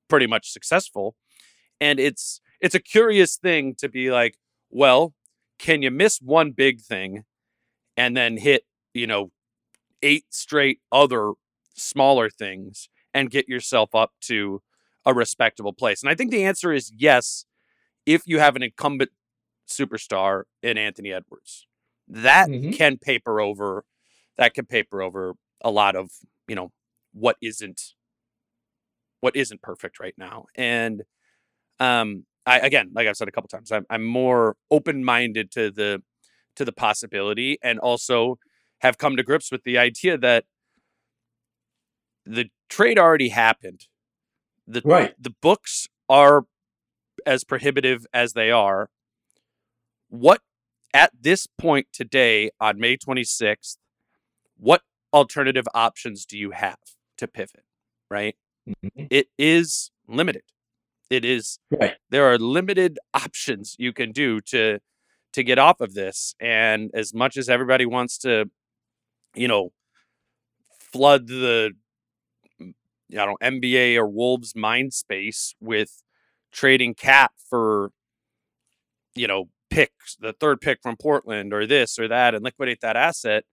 [0.09, 1.15] pretty much successful,
[1.81, 4.37] and it's it's a curious thing to be like,
[4.69, 5.13] well,
[5.59, 7.23] can you miss one big thing,
[7.97, 9.31] and then hit you know
[10.03, 11.33] eight straight other
[11.75, 14.61] smaller things and get yourself up to
[15.05, 16.01] a respectable place?
[16.03, 17.45] And I think the answer is yes,
[18.05, 19.11] if you have an incumbent
[19.69, 21.67] superstar in Anthony Edwards.
[22.07, 22.71] That Mhm.
[22.71, 23.85] can paper over
[24.37, 26.11] that can paper over a lot of,
[26.47, 26.71] you know,
[27.13, 27.81] what isn't
[29.21, 30.45] what isn't perfect right now.
[30.55, 31.03] And
[31.79, 36.01] um I again, like I've said a couple times, I'm I'm more open-minded to the
[36.55, 38.37] to the possibility and also
[38.81, 40.45] have come to grips with the idea that
[42.25, 43.87] the trade already happened.
[44.67, 45.15] The Right.
[45.19, 46.45] the books are
[47.25, 48.89] as prohibitive as they are.
[50.09, 50.41] What
[50.93, 53.77] at this point today on May 26th,
[54.57, 54.81] what
[55.13, 56.79] alternative options do you have
[57.17, 57.63] to pivot?
[58.09, 58.35] Right?
[58.83, 59.07] Mhm.
[59.09, 60.43] It is limited.
[61.09, 61.97] It is Right.
[62.09, 64.79] there are limited options you can do to
[65.33, 68.49] to get off of this and as much as everybody wants to
[69.35, 69.71] you know
[70.93, 71.71] flood the
[73.13, 76.03] I don't know, NBA or Wolves mind space with
[76.51, 77.91] trading Cat for
[79.15, 82.95] you know picks the third pick from Portland or this or that and liquidate that
[82.95, 83.43] asset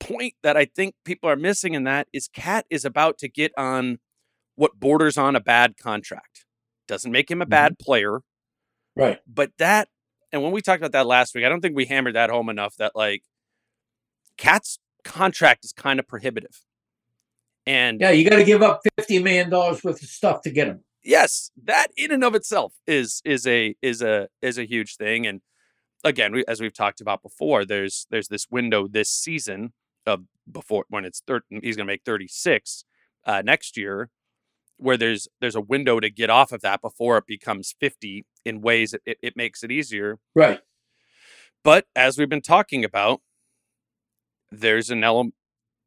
[0.00, 3.52] point that I think people are missing in that is Cat is about to get
[3.56, 3.98] on
[4.56, 6.44] what borders on a bad contract.
[6.86, 7.50] Doesn't make him a mm-hmm.
[7.50, 8.20] bad player.
[8.96, 9.20] Right.
[9.32, 9.88] but that
[10.32, 12.48] and when we talked about that last week i don't think we hammered that home
[12.48, 13.22] enough that like
[14.36, 16.64] cat's contract is kind of prohibitive.
[17.66, 20.68] And Yeah, you got to give up fifty million dollars worth of stuff to get
[20.68, 20.84] him.
[21.02, 25.26] yes that in and of itself is is a is a is a huge thing.
[25.26, 25.40] And
[26.04, 29.72] again we, as we've talked about before there's there's this window this season
[30.08, 32.84] of before when it's thir- he's going to make 36
[33.26, 34.10] uh, next year
[34.78, 38.60] where there's there's a window to get off of that before it becomes 50 in
[38.60, 40.60] ways that it, it makes it easier Right.
[41.64, 43.20] But as we've been talking about,
[44.50, 45.34] there's an element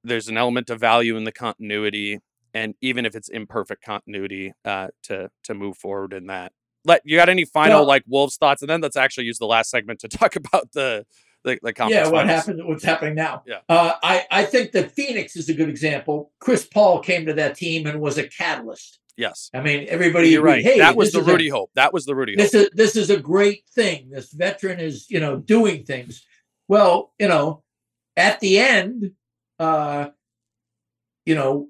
[0.03, 2.19] there's an element of value in the continuity,
[2.53, 6.51] and even if it's imperfect continuity, uh, to to move forward in that.
[6.83, 9.45] Let you got any final Well- like Wolves thoughts, and then let's actually use the
[9.45, 11.05] last segment to talk about the
[11.43, 12.05] the, the conference.
[12.05, 12.45] yeah, what finals.
[12.45, 12.67] happened?
[12.67, 13.43] What's happening now?
[13.45, 13.59] Yeah.
[13.67, 16.31] Uh, I I think that Phoenix is a good example.
[16.39, 18.99] Chris Paul came to that team and was a catalyst.
[19.17, 20.29] Yes, I mean, everybody.
[20.29, 20.63] you're agreed, right.
[20.63, 21.69] Hey, that was the is a- Rudy Hope.
[21.75, 22.39] That was the Rudy Hope.
[22.39, 24.09] this is this is a great thing.
[24.09, 26.25] This veteran is, you know, doing things.
[26.67, 27.63] Well, you know,
[28.15, 29.11] at the end,
[29.59, 30.09] uh,
[31.25, 31.67] you know,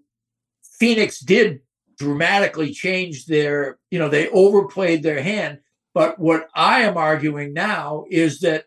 [0.64, 1.62] Phoenix did
[1.98, 5.60] dramatically change their, you know, they overplayed their hand.
[5.94, 8.66] But what I am arguing now is that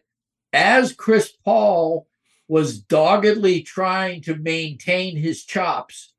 [0.55, 2.07] as Chris Paul
[2.49, 6.13] was doggedly trying to maintain his chops,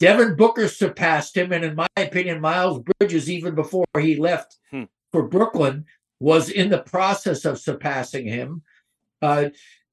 [0.00, 4.84] Devin Booker surpassed him, and in my opinion, Miles Bridges, even before he left Hmm.
[5.12, 5.84] for Brooklyn,
[6.20, 8.62] was in the process of surpassing him.
[9.22, 9.50] Uh,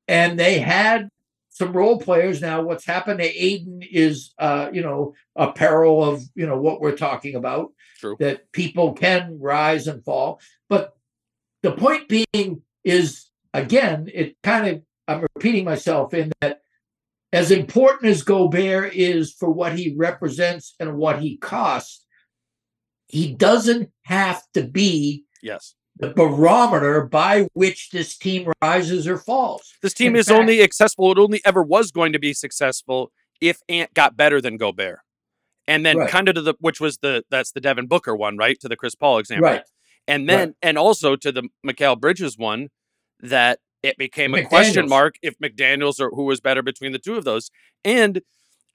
[0.07, 1.09] and they had
[1.49, 2.41] some role players.
[2.41, 6.81] Now, what's happened to Ayton is, uh, you know, a peril of you know what
[6.81, 7.71] we're talking about.
[7.99, 8.15] True.
[8.19, 10.97] That people can rise and fall, but
[11.61, 16.61] the point being is again, it kind of I'm repeating myself in that
[17.33, 22.05] as important as Gobert is for what he represents and what he costs,
[23.07, 29.73] he doesn't have to be yes, the barometer by which this team rises or falls.
[29.81, 31.11] this team In is fact- only accessible.
[31.11, 34.99] It only ever was going to be successful if Ant got better than Gobert,
[35.67, 36.09] and then Right.
[36.09, 38.57] kind of to the which was the that's the Devin Booker one, right?
[38.61, 39.63] To the Chris Paul example, Right.
[40.07, 42.69] and then and also to the Mikal Bridges one
[43.23, 47.15] that it became a question mark if McDaniels or who was better between the two
[47.15, 47.49] of those.
[47.83, 48.21] And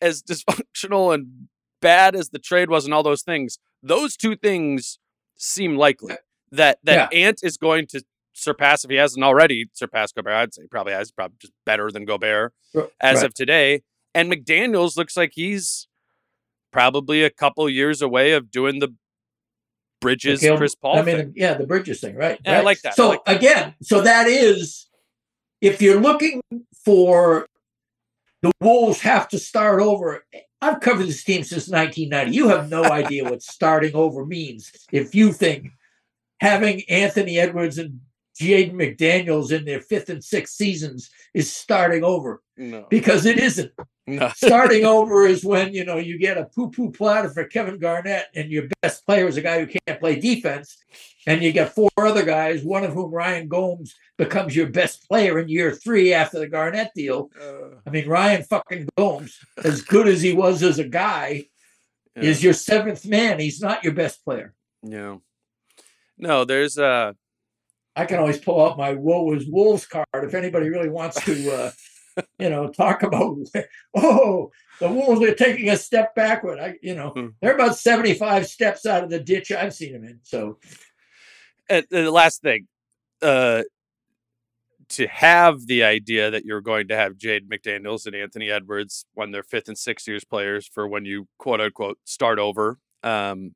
[0.00, 1.48] as dysfunctional and
[1.80, 4.98] bad as the trade was and all those things, those two things
[5.36, 6.16] seem likely uh,
[6.50, 10.32] that that Ant is going to surpass if he hasn't already surpassed Gobert.
[10.32, 12.52] I'd say probably has probably just better than Gobert
[13.00, 13.24] as right.
[13.24, 13.82] of today.
[14.14, 15.86] And McDaniels looks like he's
[16.72, 18.94] probably a couple years away of doing the
[20.00, 21.32] Bridges Mikal- Chris Paul I mean, thing.
[21.36, 22.38] yeah, the Bridges thing, right?
[22.44, 22.94] Yeah, I like that.
[22.94, 24.88] So like again, so that is
[25.60, 26.40] if you're looking
[26.84, 27.46] for
[28.42, 30.24] the Wolves have to start over.
[30.60, 32.36] I've covered this team since 1990.
[32.36, 35.68] You have no idea what starting over means if you think
[36.40, 38.00] having Anthony Edwards and
[38.40, 42.86] Jaden McDaniels in their fifth and sixth seasons is starting over No.
[42.88, 43.72] because it isn't.
[44.06, 44.28] No.
[44.36, 48.26] starting over is when you know you get a poo poo platter for Kevin Garnett,
[48.34, 50.78] and your best player is a guy who can't play defense,
[51.26, 55.38] and you get four other guys, one of whom Ryan Gomes becomes your best player
[55.38, 57.30] in year three after the Garnett deal.
[57.86, 61.46] I mean, Ryan fucking Gomes, as good as he was as a guy,
[62.16, 62.22] Yeah.
[62.22, 63.38] is your seventh man.
[63.40, 64.54] He's not your best player.
[64.82, 65.16] Yeah.
[66.16, 67.12] No, there's uh
[67.98, 71.50] I can always pull out my "Woe is Wolves" card if anybody really wants to,
[71.52, 73.36] uh, you know, talk about.
[73.96, 76.58] Oh, the Wolves are taking a step backward.
[76.60, 77.26] I, you know, Hmm.
[77.42, 80.20] they're about seventy-five steps out of the ditch I've seen them in.
[80.22, 80.58] So
[81.68, 82.66] and the last thing,
[83.22, 83.62] uh
[84.90, 89.32] to have the idea that you're going to have Jaden McDaniels and Anthony Edwards when
[89.32, 92.78] they're fifth and sixth years players for when you quote unquote start over.
[93.02, 93.54] Um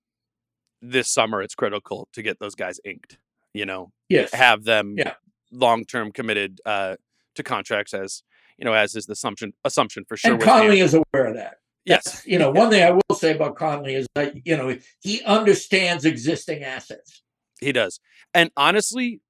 [0.83, 3.19] this summer it's critical to get those guys inked,
[3.55, 5.15] you know, yes, have them Yeah.
[5.51, 6.97] long term committed uh
[7.35, 8.23] to contracts as
[8.59, 10.35] you know, as is the assumption assumption for sure.
[10.35, 11.57] and Connelly is aware of that.
[11.85, 12.23] yes.
[12.27, 16.05] You know, one thing I will say about Connelly is that you know he understands
[16.05, 17.23] existing assets.
[17.61, 18.01] He does.
[18.35, 19.21] And honestly,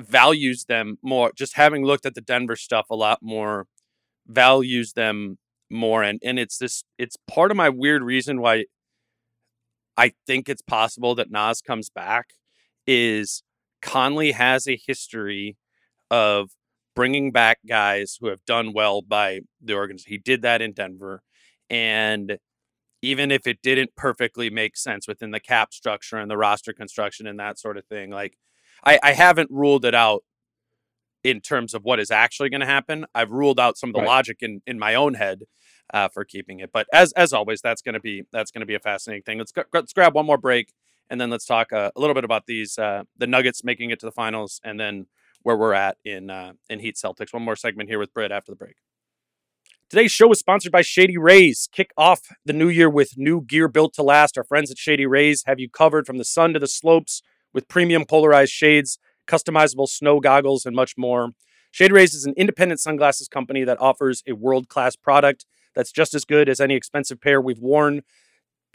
[0.00, 1.32] values them more.
[1.36, 3.66] Just having looked at the Denver stuff a lot more,
[4.26, 5.38] values them
[5.70, 6.02] more.
[6.02, 8.64] And and it's this it's part of my weird reason why
[9.96, 12.30] I think it's possible that Naz comes back
[12.86, 13.42] is
[13.82, 15.56] Connelly has a history
[16.10, 16.50] of
[16.94, 20.12] bringing back guys who have done well by the organization.
[20.12, 21.22] He did that in Denver.
[21.70, 22.38] And
[23.02, 27.26] even if it didn't perfectly make sense within the cap structure and the roster construction
[27.26, 28.36] and that sort of thing, like
[28.84, 30.22] I, I haven't ruled it out
[31.24, 33.06] in terms of what is actually going to happen.
[33.14, 34.08] I've ruled out some of the Right.
[34.08, 35.42] logic in, in my own head
[35.94, 36.70] uh, for keeping it.
[36.72, 39.38] But as as always, that's going to be that's going to be a fascinating thing.
[39.38, 40.72] Let's let's grab one more break
[41.12, 44.00] and then let's talk uh, a little bit about these uh, the Nuggets making it
[44.00, 45.06] to the finals and then
[45.42, 47.34] where we're at in uh, in Heat Celtics.
[47.34, 48.76] One more segment here with Britt after the break.
[49.90, 51.68] Today's show is sponsored by Shady Rays.
[51.70, 54.38] Kick off the new year with new gear built to last.
[54.38, 57.20] Our friends at Shady Rays have you covered from the sun to the slopes
[57.52, 58.98] with premium polarized shades,
[59.28, 61.32] customizable snow goggles, and much more.
[61.70, 65.44] Shady Rays is an independent sunglasses company that offers a world class product
[65.74, 68.00] that's just as good as any expensive pair we've worn.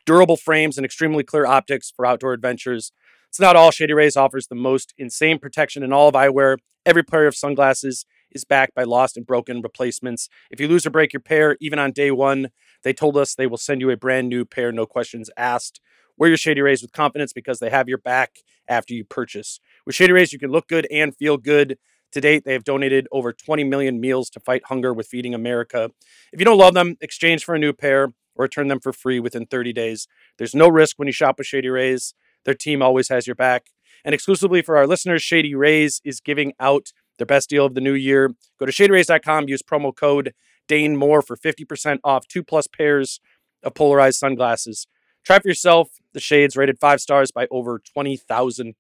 [0.08, 2.94] Durable frames and extremely clear optics for outdoor adventures.
[3.28, 3.72] It's not all.
[3.72, 6.60] Shady Rays offers the most insane protection in all of eyewear.
[6.86, 10.30] Every pair of sunglasses is backed by lost and broken replacements.
[10.50, 12.52] If you lose or break your pair, even on day one,
[12.84, 15.82] they told us they will send you a brand new pair, no questions asked.
[16.18, 18.38] Wear your Shady Rays with confidence because they have your back
[18.70, 19.60] after you purchase.
[19.86, 21.78] With Shady Rays, you can look good and feel good.
[22.14, 25.92] To date, they have donated over 20 million meals to fight hunger with Feeding America.
[26.32, 29.20] If you don't love them, exchange for a new pair or return them for free
[29.20, 30.08] within 30 days.
[30.38, 32.14] There's no risk when you shop with Shady Rays.
[32.46, 33.68] Their team always has your back.
[34.06, 37.82] And exclusively for our listeners, Shady Rays is giving out their best deal of the
[37.82, 38.32] new year.
[38.60, 40.34] Go to shadyrays.com, use promo code
[40.68, 43.20] Dane Moore for 50% off two plus pairs
[43.64, 44.88] of polarized sunglasses.
[45.26, 48.76] Try for yourself the shades rated five stars by over 20,000.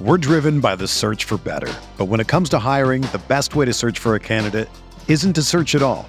[0.00, 1.72] We're driven by the search for better.
[1.98, 4.68] But when it comes to hiring, the best way to search for a candidate
[5.08, 6.08] isn't to search at all.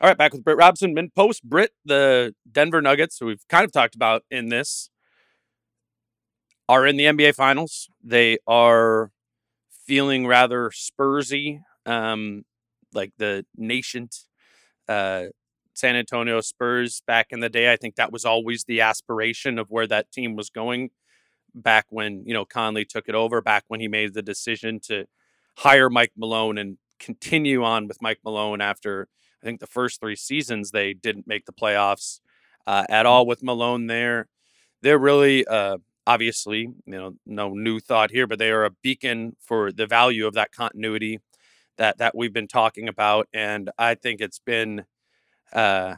[0.00, 0.94] All right, back with Britt Robson.
[0.94, 4.90] MinnPost Britt, the Denver Nuggets, who we've kind of talked about in this,
[6.68, 7.90] are in the NBA Finals.
[8.00, 9.10] They are
[9.88, 12.44] feeling rather Spursy, um,
[12.94, 14.14] like the nascent
[14.88, 15.24] uh,
[15.74, 17.72] San Antonio Spurs back in the day.
[17.72, 20.90] I think that was always the aspiration of where that team was going
[21.56, 23.40] back when you know Connelly took it over.
[23.40, 25.06] Back when he made the decision to
[25.56, 29.08] hire Mike Malone and continue on with Mike Malone after
[29.42, 32.20] I think the first three seasons they didn't make the playoffs
[32.66, 34.28] uh, at all with Malone there.
[34.82, 39.36] They're really, uh, obviously, you know, no new thought here, but they are a beacon
[39.40, 41.20] for the value of that continuity
[41.78, 44.84] that that we've been talking about, and I think it's been,
[45.52, 45.96] uh,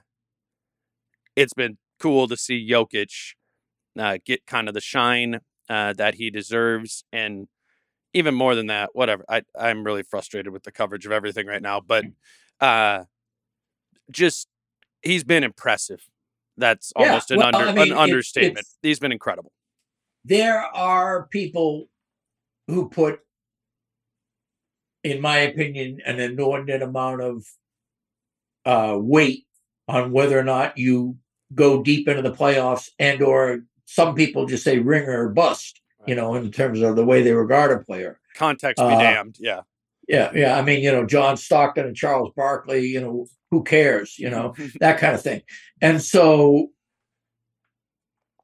[1.37, 3.35] it's been cool to see Jokic
[3.99, 7.49] uh, get kind of the shine uh, that he deserves, and
[8.15, 9.25] even more than that, whatever.
[9.29, 12.05] I I'm really frustrated with the coverage of everything right now, but
[12.61, 13.05] uh
[14.11, 14.49] just
[15.03, 16.09] he's been impressive.
[16.57, 18.59] That's Yeah, almost an under I mean, an understatement.
[18.59, 19.53] it's- he's been incredible.
[20.25, 21.89] there are people
[22.67, 23.21] who put,
[25.03, 27.45] in my opinion, an inordinate amount of
[28.67, 29.47] uh, weight
[29.89, 31.17] on whether or not you
[31.55, 35.81] go deep into the playoffs, and or some people just say ringer or bust.
[36.07, 38.21] You know, in terms of the way they regard a player.
[38.35, 39.37] Context be Uh, damned.
[39.39, 39.61] Yeah.
[40.09, 40.57] Yeah, yeah.
[40.59, 42.87] I mean, you know, John Stockton and Charles Barkley.
[42.87, 44.19] You know, who cares?
[44.19, 45.43] You know, that kind of thing.
[45.81, 46.71] And so,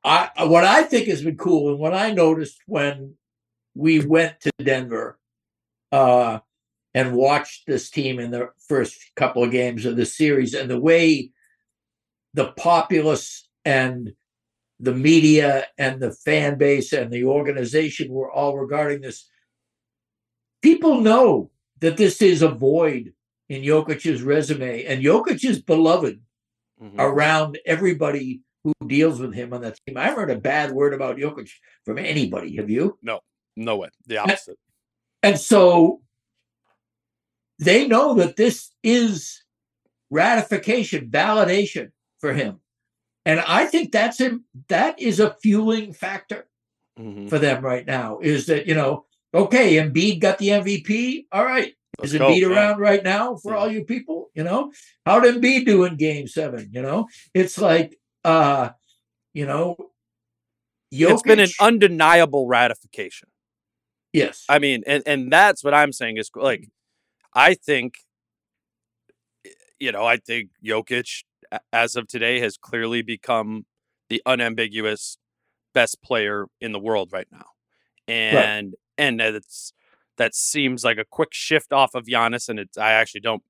[0.04, 3.14] I what I think has been cool, and what I noticed when
[3.74, 5.18] we went to Denver
[5.92, 6.38] uh,
[6.94, 10.80] and watched this team in the first couple of games of the series, and the
[10.80, 11.30] way
[12.34, 14.12] the populace and
[14.78, 19.28] the media and the fan base and the organization were all regarding this.
[20.62, 21.50] People know
[21.80, 23.12] that this is a void
[23.48, 26.20] in Jokic's resume, and Jokic is beloved
[26.82, 26.94] Mhm.
[26.98, 29.96] around everybody who deals with him on that team.
[29.96, 31.50] I haven't heard a bad word about Jokic
[31.84, 32.56] from anybody.
[32.56, 32.98] Have you?
[33.02, 33.20] No
[33.56, 33.88] no way.
[34.06, 34.58] The opposite.
[35.22, 36.02] And so
[37.58, 39.42] they know that this is
[40.10, 42.60] ratification, validation for him.
[43.24, 44.44] And I think that's him.
[44.68, 46.48] That is a fueling factor
[46.98, 47.28] Mhm.
[47.28, 48.18] for them right now.
[48.18, 51.26] Is that you know, okay, Embiid got the MVP.
[51.32, 52.48] All right, Let's is go, Embiid yeah.
[52.48, 53.58] around right now for Yeah.
[53.58, 54.30] all you people?
[54.34, 54.72] You know,
[55.06, 56.68] how did Embiid do in Game Seven?
[56.72, 58.70] You know, it's like, uh,
[59.32, 59.76] you know,
[60.90, 63.28] It's been an undeniable ratification.
[64.12, 66.68] yes, I mean, and and that's what I'm saying is like,
[67.34, 67.94] I think,
[69.78, 71.24] you know, I think Jokic,
[71.72, 73.66] as of today, has clearly become
[74.08, 75.18] the unambiguous
[75.74, 77.46] best player in the world right now.
[78.08, 78.74] And right.
[78.98, 79.72] and it's
[80.18, 83.42] that seems like a quick shift off of Giannis, and it's I actually don't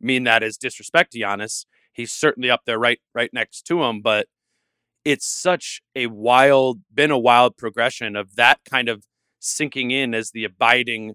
[0.00, 1.66] mean that as disrespect to Giannis.
[1.92, 4.26] He's certainly up there right right next to him, but
[5.04, 9.04] it's such a wild been a wild progression of that kind of
[9.38, 11.14] sinking in as the abiding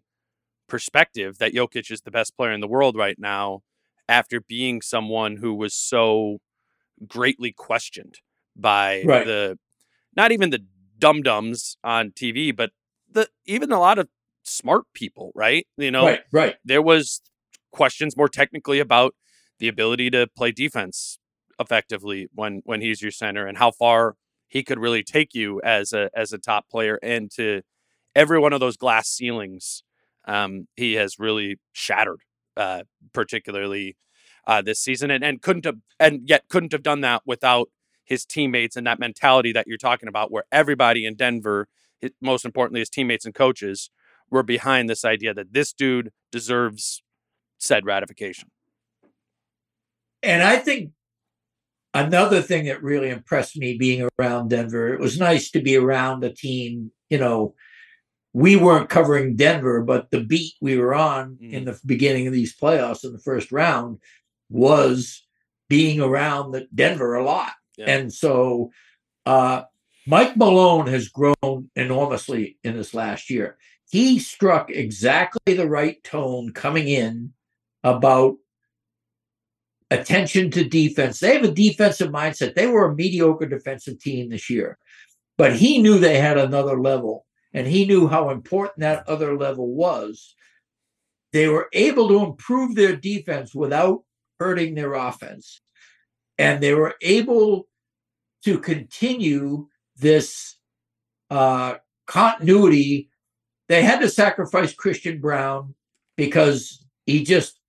[0.68, 3.62] perspective that Jokic is the best player in the world right now
[4.08, 6.38] after being someone who was so
[7.08, 8.20] greatly questioned
[8.56, 9.26] by right.
[9.26, 9.58] the
[10.16, 10.66] not even the
[10.98, 12.72] dum dums on TV, but
[13.12, 14.08] the even a lot of
[14.44, 15.68] smart people, right?
[15.78, 16.56] You know, right, right.
[16.64, 17.22] There was
[17.72, 19.14] questions more technically about
[19.60, 21.20] the ability to play defense
[21.60, 24.16] effectively when when he's your center and how far
[24.48, 27.62] he could really take you as a as a top player and to
[28.16, 29.84] every one of those glass ceilings
[30.26, 32.22] um, he has really shattered
[32.58, 32.84] uh,
[33.14, 33.98] particularly
[34.48, 37.70] uh, this season and, and couldn't have and yet couldn't have done that without
[38.06, 41.68] his teammates and that mentality that you're talking about where everybody in Denver
[42.22, 43.92] most importantly his teammates and coaches
[44.32, 47.02] were behind this idea that this dude deserves
[47.58, 48.50] said ratification.
[50.24, 50.92] And I think
[51.94, 56.24] another thing that really impressed me being around Denver, it was nice to be around
[56.24, 57.56] a team, you know,
[58.34, 61.52] we weren't covering Denver, but the beat we were on mm.
[61.52, 63.98] in the beginning of these playoffs in the first round
[64.50, 65.26] was
[65.68, 67.54] being around the Denver a lot.
[67.78, 67.86] Yeah.
[67.90, 68.72] And so
[69.26, 69.64] uh,
[70.06, 73.58] Mike Malone has grown enormously in this last year
[73.90, 77.34] he struck exactly the right tone coming in
[77.84, 78.36] about
[79.90, 81.20] attention to defense.
[81.20, 82.54] They have a defensive mindset.
[82.54, 84.78] They were a mediocre defensive team this year,
[85.38, 89.74] but he knew they had another level and he knew how important that other level
[89.74, 90.36] was.
[91.34, 94.04] They were able to improve their defense without
[94.40, 95.62] hurting their offense.
[96.38, 97.68] And they were able
[98.46, 99.68] to continue
[99.98, 100.58] this
[101.30, 101.76] uh,
[102.08, 103.09] continuity
[103.70, 105.76] they had to sacrifice Christian Braun
[106.18, 107.60] because he just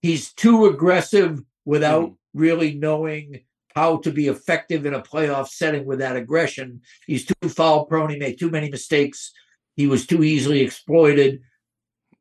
[0.00, 2.16] he's too aggressive without mm.
[2.34, 3.40] really knowing
[3.74, 6.80] how to be effective in a playoff setting with that aggression.
[7.06, 8.10] He's too foul prone.
[8.10, 9.32] He made too many mistakes.
[9.76, 11.40] He was too easily exploited.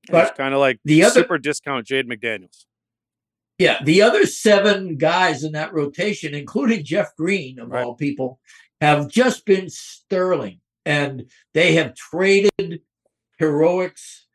[0.09, 2.65] But kind of like the other super discount Jaden McDaniels.
[3.59, 7.83] Yeah, the other seven guys in that rotation, including Jeff Green of right.
[7.83, 8.39] all people,
[8.79, 11.25] have just been sterling, and
[11.55, 12.81] they have traded
[13.37, 14.25] heroics.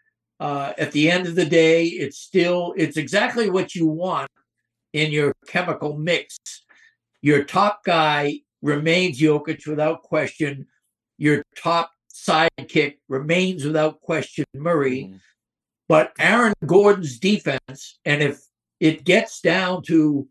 [0.41, 4.29] Uh, at the end of the day, it's still it's exactly what you want
[4.93, 6.37] in your chemical mix.
[7.21, 10.67] Your top guy remains Jokic without question.
[11.19, 15.05] Your top sidekick remains without question Murray.
[15.05, 15.21] Mm.
[15.89, 18.41] But Aaron Gordon's defense, and if
[18.81, 20.27] it gets down to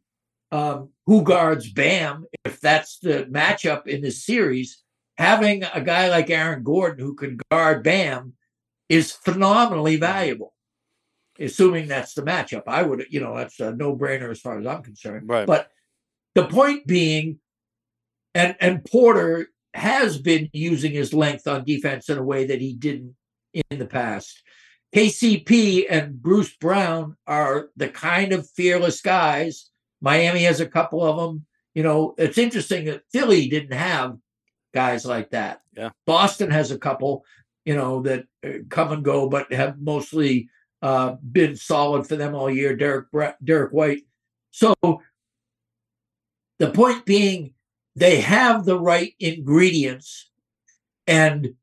[0.52, 4.84] um, who guards Bam, if that's the matchup in this series,
[5.18, 8.34] having a guy like Aaron Gordon who can guard Bam
[8.91, 10.53] is phenomenally valuable,
[11.39, 12.63] assuming that's the matchup.
[12.68, 15.30] I would, you know, that's a no brainer as far as I'm concerned.
[15.30, 15.47] Right.
[15.47, 15.69] But
[16.35, 17.39] the point being,
[18.35, 22.73] and and Porter has been using his length on defense in a way that he
[22.73, 23.15] didn't
[23.53, 24.43] in the past.
[24.93, 29.69] KCP and Bruce Brown are the kind of fearless guys.
[30.01, 31.45] Miami has a couple of them.
[31.73, 34.18] You know, it's interesting that Philly didn't have
[34.73, 35.61] guys like that.
[35.77, 35.91] Yeah.
[36.05, 37.23] Boston has a couple
[37.65, 40.49] you know, that uh, come and go, but have mostly
[40.81, 42.75] uh, been solid for them all year.
[42.75, 43.07] Derrick
[43.43, 44.03] Derrick White.
[44.51, 44.73] So
[46.59, 47.53] the point being,
[47.95, 50.29] they have the right ingredients,
[51.07, 51.55] and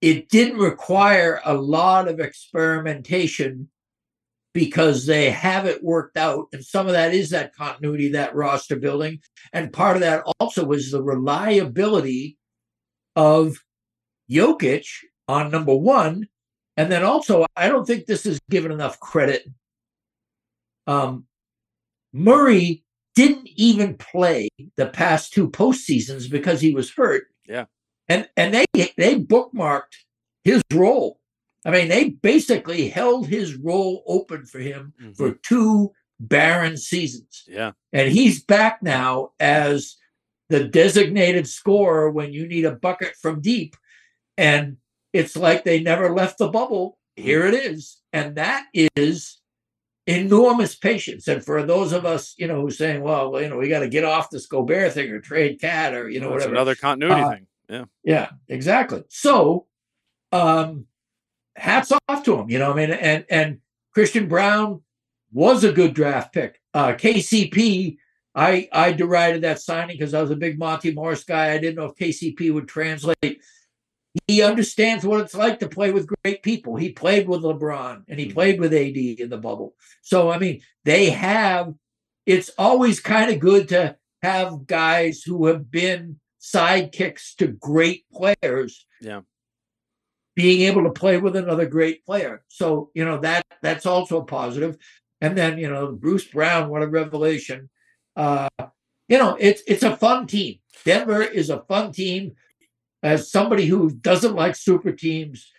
[0.00, 3.68] it didn't require a lot of experimentation
[4.52, 6.46] because they have it worked out.
[6.52, 9.20] And some of that is that continuity, that roster building.
[9.52, 12.36] And part of that also was the reliability
[13.14, 13.56] of
[14.30, 14.86] Jokic
[15.28, 16.28] on number one.
[16.76, 19.46] And then also, I don't think this is given enough credit.
[20.86, 21.26] Um,
[22.12, 22.84] Murray
[23.14, 27.24] didn't even play the past two postseasons because he was hurt.
[27.46, 27.66] Yeah.
[28.08, 28.64] And and they
[28.96, 29.94] they bookmarked
[30.44, 31.20] his role.
[31.64, 35.12] I mean, they basically held his role open for him mm-hmm.
[35.12, 37.44] for two barren seasons.
[37.46, 37.72] Yeah.
[37.92, 39.96] And he's back now as
[40.48, 43.76] the designated scorer when you need a bucket from deep
[44.40, 44.78] and
[45.12, 46.98] it's like they never left the bubble.
[47.14, 47.98] Here it is.
[48.12, 49.38] And that is
[50.06, 51.28] enormous patience.
[51.28, 53.88] And for those of us, you know, who's saying, well, you know, we got to
[53.88, 56.52] get off this Gobert thing or trade KAT or, you know, whatever.
[56.52, 57.46] another continuity uh, thing.
[57.68, 57.84] Yeah.
[58.02, 59.02] Yeah, exactly.
[59.08, 59.66] So,
[60.32, 60.86] um,
[61.54, 63.58] hats off to him, you know, I mean, and, and
[63.92, 64.80] Christian Braun
[65.32, 66.60] was a good draft pick.
[66.72, 67.98] Uh, KCP
[68.34, 71.52] I I derided that signing because I was a big Monty Morris guy.
[71.52, 73.42] I didn't know if KCP would translate.
[74.26, 76.76] He understands what it's like to play with great people.
[76.76, 78.34] He played with LeBron and he Mhm.
[78.34, 79.76] played with AD in the bubble.
[80.02, 81.74] So I mean, they have.
[82.26, 88.86] It's always kind of good to have guys who have been sidekicks to great players.
[89.00, 89.22] Yeah.
[90.36, 92.44] Being able to play with another great player.
[92.48, 94.76] So, you know, that that's also a positive.
[95.20, 97.68] And then, you know, Bruce Brown, what a revelation.
[98.16, 98.48] Uh,
[99.08, 100.60] you know, it's it's a fun team.
[100.84, 102.32] Denver is a fun team.
[103.02, 105.50] As somebody who doesn't like super teams,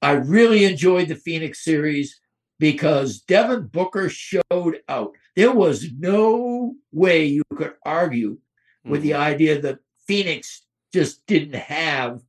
[0.00, 2.18] I really enjoyed the Phoenix series
[2.58, 5.12] because Devin Booker showed out.
[5.36, 8.38] There was no way you could argue
[8.84, 9.16] with the Mhm.
[9.18, 12.22] idea that Phoenix just didn't have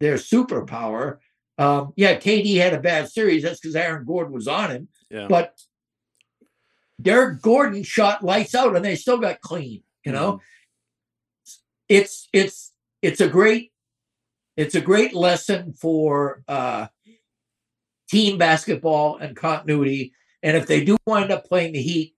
[0.00, 1.18] their superpower.
[1.58, 3.42] Um, yeah, KD had a bad series.
[3.42, 4.88] That's because Aaron Gordon was on him.
[5.10, 5.26] Yeah.
[5.28, 5.58] But
[7.04, 9.82] Eric Gordon shot lights out, and they still got clean.
[10.04, 10.40] You know,
[11.88, 13.72] it's it's it's a great
[14.56, 16.86] it's a great lesson for uh,
[18.08, 20.12] team basketball and continuity.
[20.42, 22.14] And if they do wind up playing the Heat,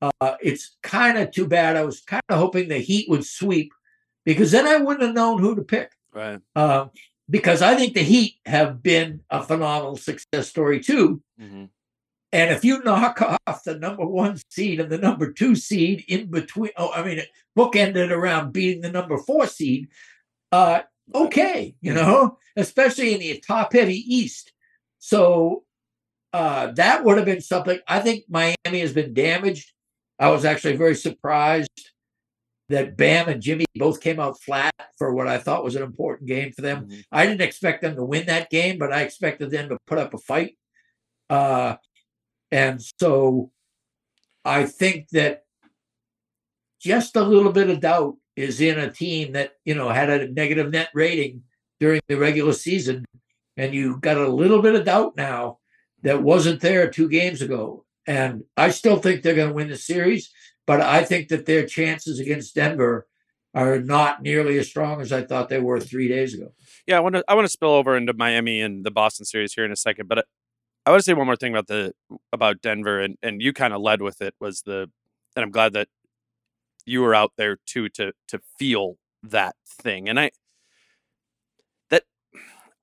[0.00, 1.76] uh, it's kind of too bad.
[1.76, 3.72] I was kind of hoping the Heat would sweep
[4.24, 5.92] because then I wouldn't have known who to pick.
[6.12, 6.40] Right.
[6.54, 6.86] Uh,
[7.28, 11.22] because I think the Heat have been a phenomenal success story too.
[11.40, 11.70] Mhm.
[12.32, 16.30] And if you knock off the number one seed and the number two seed in
[16.30, 17.22] between, oh, I mean,
[17.56, 19.88] bookended around beating the number four seed,
[20.50, 20.80] uh,
[21.12, 24.52] okay, you know, especially in the top heavy East.
[24.98, 25.64] So
[26.32, 27.78] uh, that would have been something.
[27.86, 29.72] I think Miami has been damaged.
[30.18, 31.68] I was actually very surprised
[32.68, 36.28] that Bam and Jimmy both came out flat for what I thought was an important
[36.28, 36.88] game for them.
[36.88, 37.04] Mhm.
[37.12, 40.14] I didn't expect them to win that game, but I expected them to put up
[40.14, 40.56] a fight.
[41.28, 41.76] Uh,
[42.50, 43.50] and so
[44.44, 45.44] I think that
[46.80, 50.28] just a little bit of doubt is in a team that, you know, had a
[50.28, 51.42] negative net rating
[51.80, 53.04] during the regular season.
[53.56, 55.58] And you got a little bit of doubt now
[56.02, 57.84] that wasn't there two games ago.
[58.06, 60.30] And I still think they're going to win the series,
[60.66, 63.06] but I think that their chances against Denver
[63.54, 66.52] are not nearly as strong as I thought they were three days ago.
[66.86, 69.54] Yeah, I want to I want to spill over into Miami and the Boston series
[69.54, 70.22] here in a second, but uh,
[70.84, 71.92] I, I want to say one more thing about the
[72.32, 74.90] about Denver and and you kind of led with it was the
[75.36, 75.88] and I'm glad that
[76.86, 80.08] you were out there too to to feel that thing.
[80.08, 80.30] And I
[81.90, 82.04] that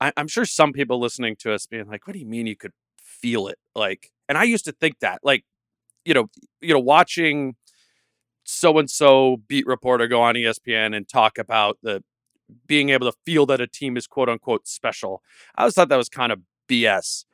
[0.01, 2.57] I, I'm sure some people listening to us being like, "What do you mean you
[2.57, 2.73] could
[3.03, 5.45] feel it?" Like, and I used to think that, like,
[6.05, 6.29] you know,
[6.61, 7.55] you know, watching
[8.45, 12.03] so and so beat reporter go on ESPN and talk about the
[12.67, 15.21] being able to feel that a team is quote unquote special.
[15.55, 17.25] I always thought that was kind of BS.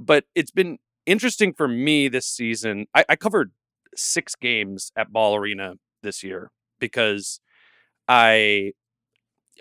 [0.00, 2.86] But it's been interesting for me this season.
[2.94, 3.52] I, I covered
[3.96, 7.40] six games at Ball Arena this year because
[8.08, 8.72] I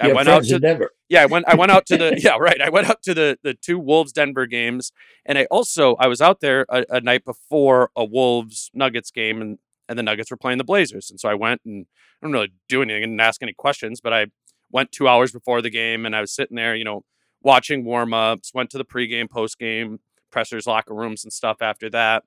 [0.01, 0.91] I went out to Denver.
[1.09, 2.61] yeah, I went I went out to the yeah, right.
[2.61, 4.91] I went out to the the two Wolves Denver games
[5.25, 9.41] and I also I was out there a, a night before a Wolves Nuggets game
[9.41, 11.09] and and the Nuggets were playing the Blazers.
[11.09, 11.85] And so I went and
[12.21, 14.27] I don't really do anything and ask any questions, but I
[14.71, 17.03] went 2 hours before the game and I was sitting there, you know,
[17.41, 19.97] watching warm-ups, went to the pregame, postgame,
[20.31, 22.23] pressers, locker rooms and stuff after that.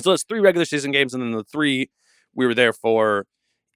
[0.00, 1.90] So it's three regular season games and then the three
[2.34, 3.26] we were there for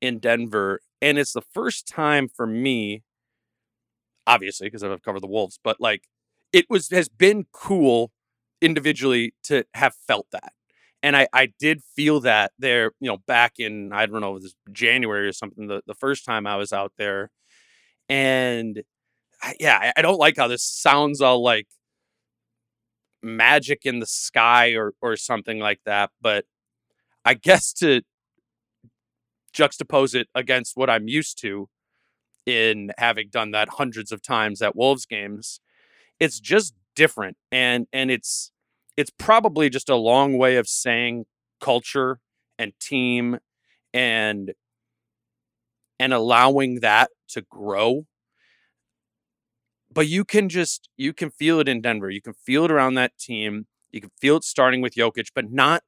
[0.01, 3.03] in Denver and it's the first time for me
[4.27, 6.05] obviously because I've covered the Wolves, but like
[6.53, 8.13] it was has been cool
[8.61, 10.53] individually to have felt that.
[11.03, 14.55] And I, I did feel that there, you know, back in I don't know, was
[14.73, 17.31] January or something, the, the first time I was out there.
[18.09, 18.83] And
[19.43, 21.69] I, yeah, I, I don't like how this sounds all like
[23.23, 26.45] magic in the sky or or something like that, but
[27.25, 28.03] I guess to
[29.57, 31.69] juxtapose it against what I'm used to
[32.45, 35.61] in having done that hundreds of times at Wolves games,
[36.21, 38.53] it's just different and and it's
[38.97, 41.27] it's probably just a long way of saying
[41.61, 42.21] culture
[42.59, 43.39] and team
[43.93, 44.53] and
[45.99, 48.07] and allowing that to grow.
[49.93, 52.95] But you can just you can feel it in Denver you can feel it around
[52.95, 55.83] that team you can feel it starting with Jokic but not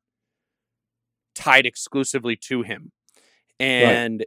[1.35, 2.91] tied exclusively to him
[3.61, 4.27] and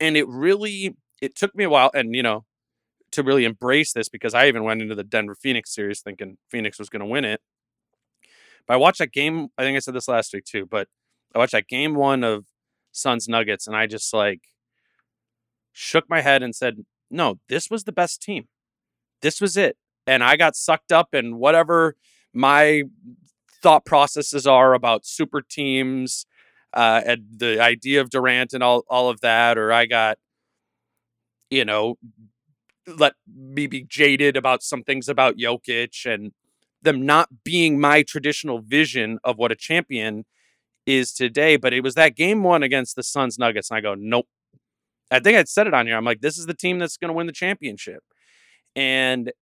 [0.00, 2.44] and it really it took me a while and you know
[3.12, 6.78] to really embrace this because I even went into the Denver Phoenix series thinking Phoenix
[6.78, 7.40] was going to win it.
[8.66, 9.48] But I watched that game.
[9.56, 10.88] I think I said this last week too, but
[11.34, 12.44] I watched that game one of
[12.92, 14.40] Suns Nuggets and I just like
[15.72, 18.48] shook my head and said, no, this was the best team.
[19.22, 19.76] This was it.
[20.06, 21.96] And I got sucked up in whatever
[22.32, 22.84] my
[23.62, 26.26] thought processes are about super teams,
[26.76, 30.18] uh, and the idea of Durant and all all of that, or I got,
[31.50, 31.96] you know,
[32.86, 36.32] let me be jaded about some things about Jokic and
[36.82, 40.26] them not being my traditional vision of what a champion
[40.86, 41.56] is today.
[41.56, 44.28] But it was that game one against the Suns Nuggets, and I go, nope.
[45.10, 45.96] I think I'd said it on here.
[45.96, 48.02] I'm like, this is the team that's going to win the championship,
[48.74, 49.32] and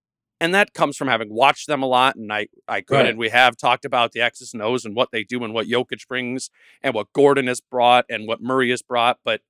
[0.40, 2.16] and that comes from having watched them a lot.
[2.16, 3.06] And I I could Right.
[3.06, 5.66] and we have talked about the X's and O's and what they do and what
[5.66, 6.50] Jokic brings
[6.82, 9.18] and what Gordon has brought and what Murray has brought.
[9.24, 9.40] But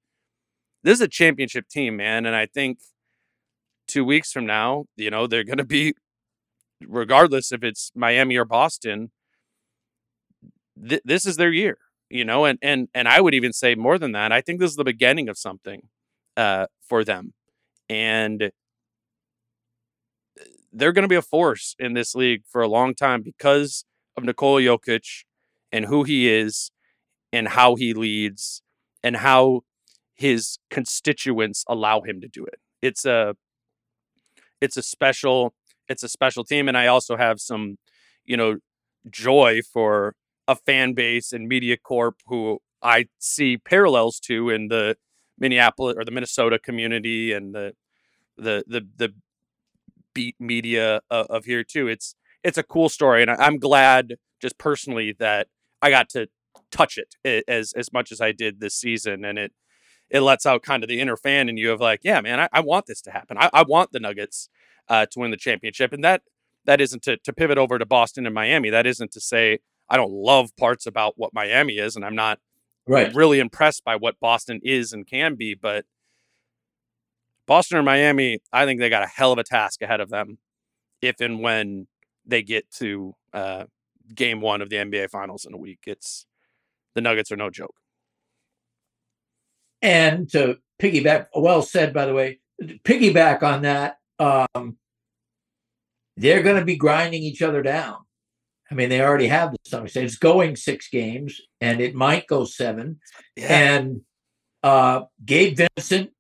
[0.83, 2.79] this is a championship team, man, and I think
[3.89, 5.95] two weeks from now, you know, they're going to be,
[6.87, 9.11] regardless if it's Miami or Boston.
[10.89, 11.79] Th- this is their year,
[12.11, 14.33] you know, and and and I would even say more than that.
[14.33, 15.89] I think this is the beginning of something
[16.37, 17.33] uh, for them,
[17.89, 18.51] and
[20.75, 23.85] they're going to be a force in this league for a long time because
[24.17, 25.25] of Nikola Jokic
[25.71, 26.73] and who he is
[27.33, 28.61] and how he leads
[29.03, 29.63] and how
[30.15, 32.59] his constituents allow him to do it.
[32.83, 33.37] It's a
[34.61, 35.55] it's a special
[35.89, 37.79] it's a special team and I also have some
[38.25, 38.57] you know
[39.11, 40.15] joy for
[40.49, 44.97] a fan base and media corp who I see parallels to in the
[45.39, 47.75] Minneapolis or the Minnesota community and the
[48.37, 49.15] the the the
[50.15, 51.89] beat media of, of here too.
[51.89, 55.49] It's it's a cool story, and I, I'm glad just personally that
[55.83, 56.29] I got to
[56.71, 59.53] touch it as as much as I did this season, and it
[60.11, 62.49] it lets out kind of the inner fan in you of like, yeah, man, I,
[62.53, 63.37] I want this to happen.
[63.39, 64.49] I, I want the Nuggets
[64.89, 66.23] uh, to win the championship, and that
[66.67, 68.71] that isn't to to pivot over to Boston and Miami.
[68.71, 69.59] That isn't to say
[69.89, 72.39] I don't love parts about what Miami is, and I'm not
[72.87, 73.15] Right.
[73.15, 75.87] really impressed by what Boston is and can be, but
[77.47, 80.39] Boston or Miami, I think they got a hell of a task ahead of them
[81.03, 81.87] if and when
[82.25, 83.65] they get to uh,
[84.15, 85.81] game one of the NBA Finals in a week.
[85.87, 86.27] It's
[86.95, 87.75] the Nuggets are no joke.
[89.83, 94.79] And to piggyback, well said, by the way, piggyback on that, um,
[96.17, 97.99] they're going to be grinding each other down.
[98.71, 100.07] I mean, they already have the some extent.
[100.07, 102.99] It's going six games, and it might go seven.
[103.37, 104.01] And
[104.63, 106.11] uh, Gabe Vincent,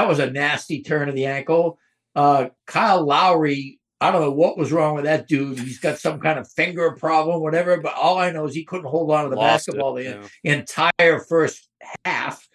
[0.00, 1.78] that was a nasty turn of the ankle.
[2.16, 5.58] Uh, Kyle Lowry, I don't know what was wrong with that dude.
[5.58, 7.76] He's got some kind of finger problem, whatever.
[7.76, 10.04] But all I know is he couldn't hold on to the Lost it, basketball the
[10.42, 10.52] yeah.
[10.52, 11.68] entire first
[12.06, 12.48] half.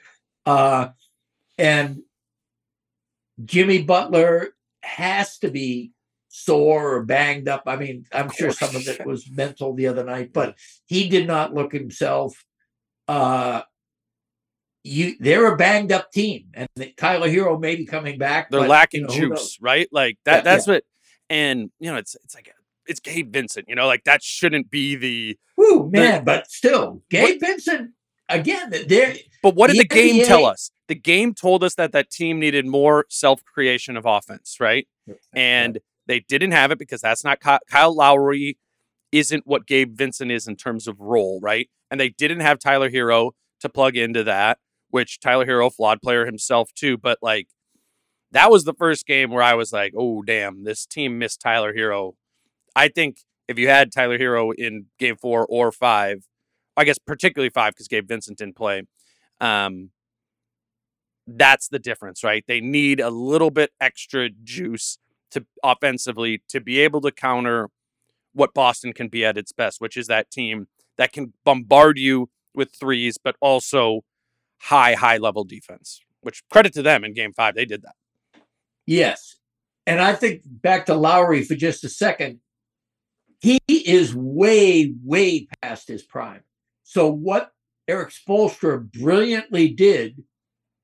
[0.43, 0.87] Uh,
[1.59, 2.01] and
[3.43, 4.49] Jimmy Butler
[4.81, 5.91] has to be
[6.29, 7.63] sore or banged up.
[7.67, 10.55] I mean, I'm sure some of it was mental the other night, but
[10.87, 12.43] he did not look himself.
[13.07, 13.61] Uh,
[14.85, 18.49] you, they're a banged up team, and the- Tyler Herro may be coming back.
[18.49, 19.87] They're but, lacking you know, juice, right?
[19.91, 20.37] Like that.
[20.37, 20.83] Yeah, that's what.
[21.29, 22.53] And you know, it's it's like
[22.85, 23.67] it's Gabe Vincent.
[23.67, 25.37] You know, like that shouldn't be the.
[25.57, 27.91] Woo, man, but still, Gabe Vincent
[28.29, 28.71] again.
[28.87, 30.71] They're But what did The the game tell us?
[30.87, 34.87] The game told us that that team needed more self creation of offense, right?
[35.33, 38.57] and they didn't have it because that's not Ky- Kyle Lowry
[39.11, 41.69] isn't what Gabe Vincent is in terms of role, right?
[41.89, 43.31] And they didn't have Tyler Herro
[43.61, 44.57] to plug into that,
[44.95, 47.49] which Tyler Herro flawed player himself too, but like
[48.31, 51.73] that was the first game where I was like, "Oh damn, this team missed Tyler
[51.73, 52.13] Herro."
[52.77, 53.17] I think
[53.49, 56.23] if you had Tyler Hero in game 4 or 5,
[56.77, 58.83] I guess particularly 5 cuz Gabe Vincent didn't play.
[59.41, 59.91] Um
[61.27, 62.45] that's the difference, right?
[62.47, 64.97] They need a little bit extra juice
[65.31, 67.67] to offensively to be able to counter
[68.31, 70.67] what Boston can be at its best, which is that team
[70.97, 74.05] that can bombard you with threes, but also
[74.59, 76.01] high, high level defense.
[76.21, 77.95] Which credit to them in game five, they did that.
[78.85, 79.35] Yes.
[79.85, 82.39] And I think back to Lowry for just a second.
[83.39, 86.41] He is way, way past his prime.
[86.83, 87.51] So what
[87.87, 90.23] Erik Spoelstra brilliantly did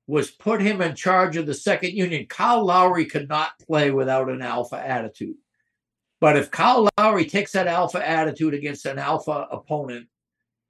[0.06, 2.26] was put him in charge of the second union.
[2.26, 5.36] Kyle Lowry could not play without an alpha attitude.
[6.20, 10.06] But if Kyle Lowry takes that alpha attitude against an alpha opponent,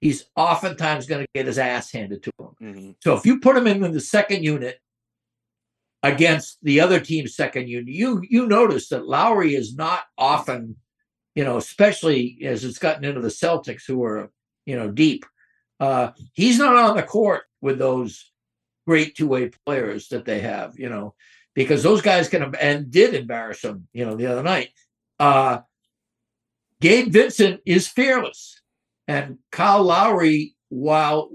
[0.03, 2.95] he's oftentimes going to get his ass handed to him.
[3.01, 4.79] So if you put him in in the second unit
[6.03, 10.75] against the other team's second unit, you you notice that Lowry is not often,
[11.35, 14.29] you know, especially as it's gotten into the Celtics who are,
[14.65, 15.25] you know, deep.
[15.79, 18.31] Uh, he's not on the court with those
[18.85, 21.15] great two-way players that they have, you know,
[21.55, 24.69] because those guys can and did embarrass him, you know, the other night.
[25.19, 25.59] Uh,
[26.81, 28.61] Gabe Vincent is fearless,
[29.07, 31.29] and Kyle Lowry, while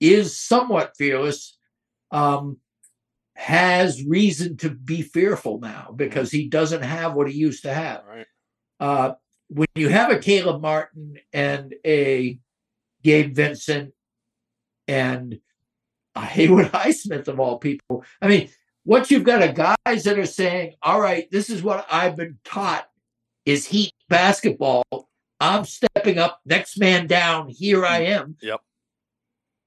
[0.00, 1.58] is somewhat fearless,
[2.10, 2.58] um,
[3.34, 8.02] has reason to be fearful now because he doesn't have what he used to have.
[8.06, 8.26] Right.
[8.80, 9.14] Uh,
[9.48, 12.38] when you have a Caleb Martin and a
[13.02, 13.92] Gabe Vincent,
[14.88, 15.38] and
[16.16, 18.04] a Haywood Highsmith of all people.
[18.20, 18.48] I mean,
[18.84, 22.38] what you've got are guys that are saying, "All right, this is what I've been
[22.42, 22.88] taught
[23.44, 25.07] is Heat basketball.
[25.40, 27.48] I'm stepping up, next man down.
[27.48, 28.60] Here I am." Yep.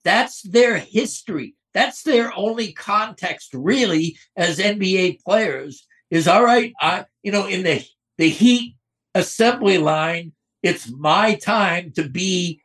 [0.04, 1.56] That's their history.
[1.74, 5.88] That's their only context, really, as NBA players.
[6.10, 6.74] Is all right.
[6.82, 7.86] I, you know, in the
[8.18, 8.76] the Heat
[9.16, 12.62] assembly line, it's my time to be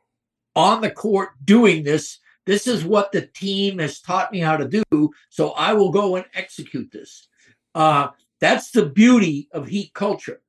[0.54, 2.18] on the court doing this.
[2.46, 5.10] This is what the team has taught me how to do.
[5.30, 7.28] So I will go and execute this.
[7.74, 8.08] Uh,
[8.40, 10.40] that's the beauty of Heat culture.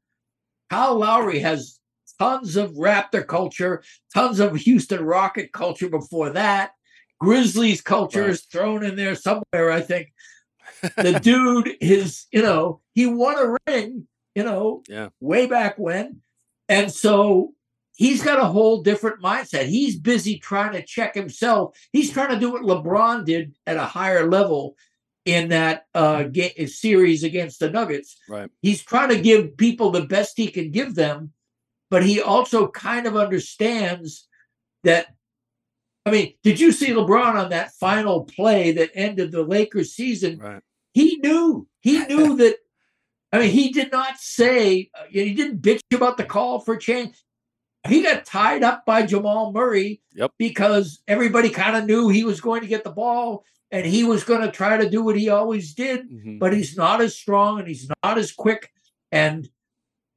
[0.69, 1.76] Kyle Lowry has
[2.19, 3.84] tons of Raptor culture,
[4.14, 6.72] tons of Houston Rocket culture before that.
[7.19, 8.30] Grizzlies culture right.
[8.30, 10.14] is thrown in there somewhere, I think.
[10.98, 15.10] the dude is, you know, he won a ring, you know, yeah.
[15.19, 16.22] way back when.
[16.69, 17.53] And so
[17.95, 19.65] he's got a whole different mindset.
[19.65, 21.77] He's busy trying to check himself.
[21.91, 24.76] He's trying to do what LeBron did at a higher level
[25.26, 26.26] in that uh,
[26.68, 28.18] series against the Nuggets.
[28.30, 28.49] Right.
[28.61, 31.34] He's trying to give people the best he can give them,
[31.89, 34.27] but he also kind of understands
[34.84, 35.07] that
[36.07, 40.39] I mean, did you see LeBron on that final play that ended the Lakers season?
[40.39, 40.61] Right.
[40.93, 41.68] He knew.
[41.81, 42.55] He knew that.
[43.34, 47.22] I mean, he did not say, uh, he didn't bitch about the call for change.
[47.85, 50.31] He got tied up by Jamal Murray yep.
[50.38, 54.23] because everybody kind of knew he was going to get the ball and he was
[54.23, 56.38] going to try to do what he always did, mm-hmm.
[56.38, 58.72] but he's not as strong and he's not as quick.
[59.11, 59.49] And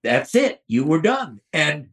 [0.02, 0.62] that's it.
[0.66, 1.40] You were done.
[1.52, 1.88] And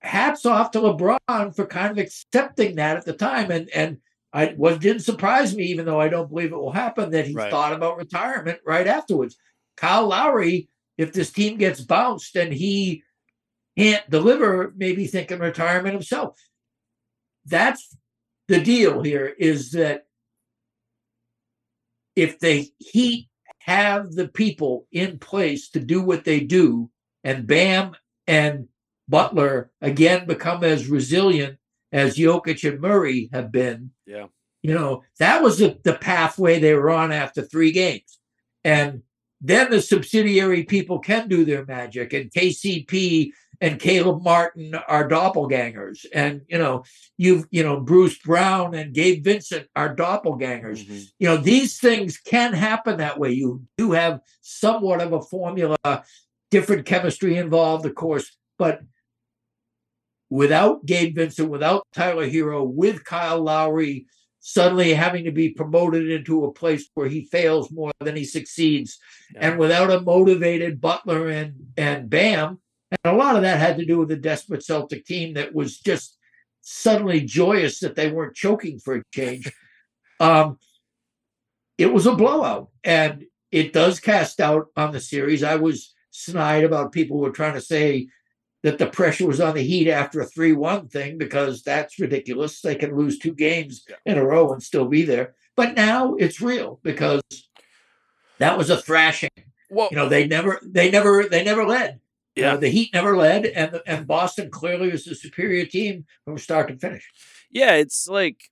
[0.00, 3.50] hats off to LeBron for kind of accepting that at the time.
[3.50, 3.98] And and
[4.32, 7.34] I what didn't surprise me, even though I don't believe it will happen, that he
[7.34, 7.50] right.
[7.50, 9.36] thought about retirement right afterwards.
[9.76, 13.02] Kyle Lowry, if this team gets bounced and he
[13.76, 16.38] can't deliver, maybe thinking retirement himself.
[17.46, 17.96] That's
[18.48, 20.06] the deal here is that
[22.14, 23.28] if the Heat
[23.60, 26.90] have the people in place to do what they do,
[27.24, 27.96] and Bam
[28.26, 28.68] and
[29.08, 31.58] Butler again become as resilient
[31.92, 33.90] as Jokic and Murray have been.
[34.06, 34.26] Yeah.
[34.62, 38.18] You know, that was the, the pathway they were on after three games.
[38.64, 39.02] And
[39.40, 42.14] then the subsidiary people can do their magic.
[42.14, 43.30] And KCP
[43.60, 46.06] and Caleb Martin are doppelgangers.
[46.12, 46.84] And, you know,
[47.18, 50.84] you've, you know, Bruce Brown and Gabe Vincent are doppelgangers.
[50.84, 50.98] Mm-hmm.
[51.18, 53.32] You know, these things can happen that way.
[53.32, 55.76] You do have somewhat of a formula,
[56.50, 58.80] different chemistry involved, of course, but
[60.30, 64.06] without Gabe Vincent, without Tyler Herro, with Kyle Lowry
[64.40, 68.98] suddenly having to be promoted into a place where he fails more than he succeeds,
[69.32, 69.48] yeah.
[69.48, 72.60] and without a motivated Butler and and Bam,
[72.90, 75.78] and a lot of that had to do with the desperate Celtic team that was
[75.78, 76.18] just
[76.60, 79.50] suddenly joyous that they weren't choking for a change.
[80.20, 80.58] um,
[81.78, 85.42] it was a blowout, and it does cast out on the series.
[85.42, 88.06] I was snide about people who were trying to say
[88.62, 92.60] that the pressure was on the Heat after a 3 1 thing because that's ridiculous.
[92.60, 95.34] They can lose two games in a row and still be there.
[95.56, 97.20] But now it's real because
[98.38, 99.30] that was a thrashing.
[99.70, 102.00] Well, you know, they never, they never, they never led.
[102.36, 106.04] Yeah, you know, the Heat never led, and and Boston clearly was the superior team
[106.24, 107.08] from start to finish.
[107.48, 108.50] Yeah, it's like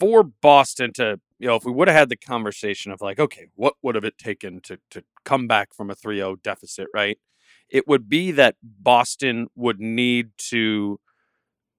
[0.00, 3.46] for Boston to, you know, if we would have had the conversation of like, okay,
[3.54, 7.18] what would have it taken to to come back from a 3-0 deficit, right?
[7.68, 11.00] it would be that Boston would need to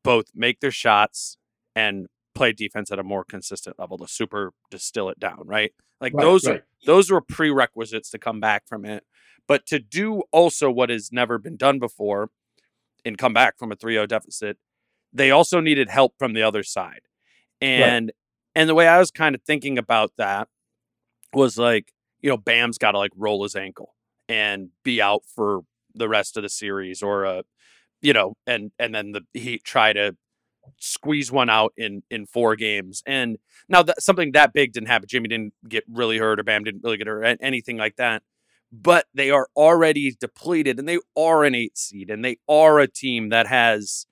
[0.03, 1.38] both make their shots
[1.76, 5.72] and play defense at a more consistent level to super distill it down, right?
[6.02, 6.57] Like right, those right.
[6.57, 9.03] are those were prerequisites to come back from it.
[9.48, 12.30] But to do also what has never been done before
[13.06, 14.57] and come back from a 3-0 deficit,
[15.14, 17.02] they also needed help from the other side.
[17.61, 18.15] And right.
[18.56, 20.48] And the way I was kind of thinking about that
[21.34, 21.91] was like,
[22.22, 23.95] you know, Bam's got to like roll his ankle
[24.30, 25.61] and be out for
[25.94, 27.41] the rest of the series or uh
[28.02, 30.15] you know and and then the Heat try to
[30.80, 33.03] squeeze one out in in four games.
[33.06, 33.38] And
[33.69, 35.07] now that something that big didn't happen.
[35.07, 38.23] Jimmy didn't get really hurt or bam didn't really get hurt anything like that.
[38.72, 42.88] But they are already depleted and they are an eight seed and they are a
[42.88, 44.06] team that has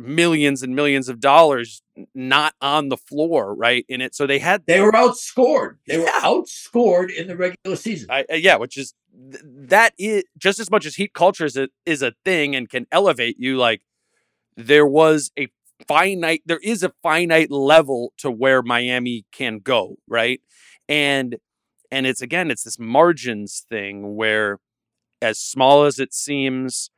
[0.00, 1.82] millions and millions of dollars
[2.14, 3.84] not on the floor, right?
[3.88, 5.76] In it, so they had they were outscored.
[5.86, 6.04] They yeah.
[6.04, 8.08] were outscored in the regular season.
[8.10, 11.68] I, uh, yeah, which is that is just as much as heat culture is a,
[11.84, 13.56] is a thing and can elevate you.
[13.56, 13.82] Like
[14.56, 15.48] there was a
[15.86, 20.40] finite, there is a finite level to where Miami can go, right?
[20.88, 21.36] And
[21.90, 24.58] and it's again, it's this margins thing where,
[25.20, 26.90] as small as it seems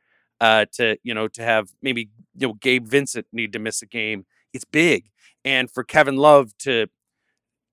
[0.43, 3.85] uh, to you know to have maybe you know Gabe Vincent need to miss a
[3.85, 4.25] game.
[4.51, 5.05] It's big,
[5.45, 6.87] and for Kevin Love to,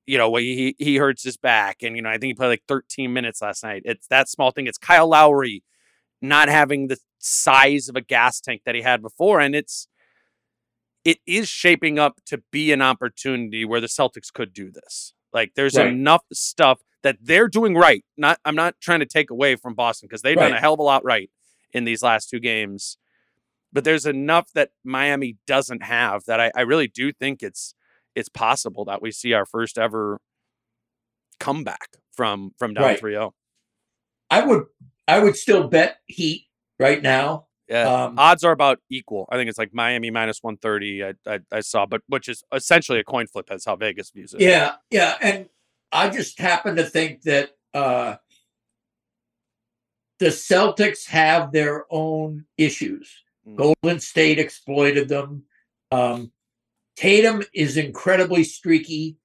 [0.07, 2.63] you know, he he hurts his back, and you know, I think he played like
[2.69, 3.83] 13 minutes last night.
[3.85, 4.69] It's that small thing.
[4.69, 5.65] It's Kyle Lowry
[6.23, 9.89] not having the size of a gas tank that he had before, and it's
[11.05, 15.13] it is shaping up to be an opportunity where the Celtics could do this.
[15.33, 15.89] Like, there's Right.
[15.89, 18.05] enough stuff that they're doing right.
[18.17, 20.79] Not, I'm not trying to take away from Boston because they've done a hell of
[20.79, 21.31] a lot right
[21.73, 22.99] in these last two games.
[23.73, 27.75] But there's enough that Miami doesn't have that I, I really do think it's
[28.15, 30.21] it's possible that we see our first ever
[31.39, 33.01] comeback from from down Right.
[33.01, 33.31] 3-0.
[34.31, 34.65] I would
[35.07, 36.47] I would still bet Heat
[36.79, 37.47] right now.
[37.69, 38.05] Yeah.
[38.05, 39.29] Um, Odds are about equal.
[39.31, 41.05] I think it's like Miami minus 130.
[41.05, 43.47] I, I I saw, but which is essentially a coin flip.
[43.49, 44.41] That's how Vegas views it.
[44.41, 45.49] Yeah, yeah, and
[45.93, 48.17] I just happen to think that uh,
[50.21, 53.11] the Celtics have their own issues.
[53.49, 53.57] Mm.
[53.57, 55.45] Golden State exploited them.
[55.91, 56.31] Um,
[56.97, 59.17] Tatum is incredibly streaky.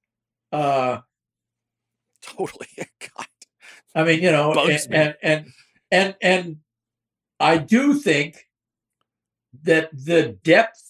[0.50, 0.98] Uh,
[2.22, 2.66] Totally.
[2.78, 3.26] God.
[3.94, 4.78] I mean, you know, and, me.
[4.90, 5.46] and and
[5.90, 6.56] and and
[7.38, 8.46] I do think
[9.62, 10.82] that the depth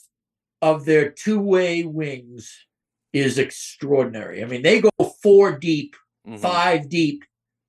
[0.62, 2.66] of their two-way wings
[3.12, 4.42] is extraordinary.
[4.42, 4.90] I mean, they go
[5.22, 5.94] four deep
[6.26, 6.40] Mhm.
[6.40, 7.24] five deep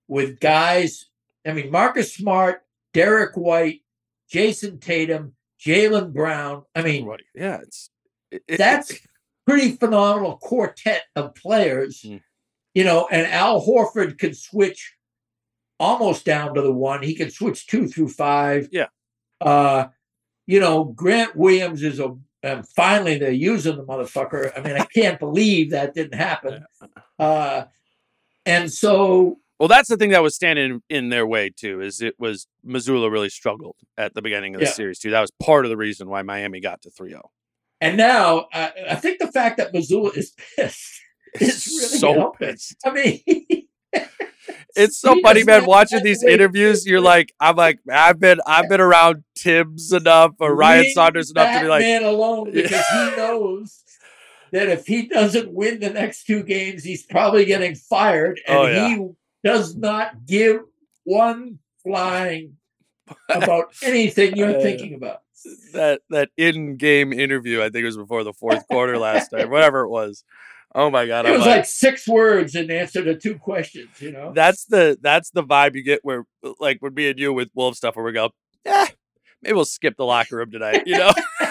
[0.07, 1.05] with guys.
[1.47, 2.61] I mean, Marcus Smart,
[2.93, 3.81] Derrick White,
[4.31, 5.33] Jayson Tatum,
[5.63, 6.63] Jaylen Brown.
[6.75, 7.23] I mean, Everybody.
[7.35, 7.89] Yeah, it's
[8.31, 8.93] it- it- that's
[9.45, 12.01] pretty phenomenal quartet of players.
[12.01, 12.21] Mm.
[12.73, 14.93] You know, and Al Horford can switch
[15.79, 17.01] almost down to the one.
[17.03, 18.67] He can switch two through five.
[18.71, 18.87] Yeah.
[19.39, 19.87] Uh,
[20.45, 24.51] you know, Grant Williams is a and finally they're using the motherfucker.
[24.55, 26.65] I mean, I can't believe that didn't happen.
[27.17, 27.63] Uh
[28.45, 31.81] and so well, that's the thing that was standing in their way too.
[31.81, 34.71] Is it was Mazzulla really struggled at the beginning of the Yeah.
[34.73, 35.11] series too.
[35.11, 37.21] That was part of the reason why Miami got to 3-0.
[37.81, 41.01] and now I, I think the fact that Mazzulla is pissed
[41.39, 42.47] is really so helping.
[42.49, 42.75] pissed.
[42.85, 43.21] I mean,
[44.75, 45.65] It's so funny, man.
[45.65, 50.55] Watching these interviews, you're like, I'm like, I've been, I've been around Thibs enough or
[50.55, 53.83] Ryan Saunders enough to be like, man alone because he knows
[54.51, 58.67] that if he doesn't win the next two games, he's probably getting fired, and Oh,
[58.67, 58.87] yeah.
[58.89, 59.07] he
[59.47, 60.61] does not give
[61.03, 62.57] one flying
[63.29, 65.21] about anything you're Uh, thinking about.
[65.73, 67.59] that that in-game interview.
[67.61, 70.23] I think it was before the fourth quarter last time, whatever it was.
[70.75, 73.89] Oh my god, It I'm was like, like six words in answer to two questions,
[74.01, 74.33] you know.
[74.33, 76.25] that's the that's the vibe you get where
[76.59, 78.31] like when me and you with Wolf stuff where we go,
[78.65, 78.85] yeah,
[79.41, 80.83] maybe we'll skip the locker room tonight.
[80.85, 81.11] You know,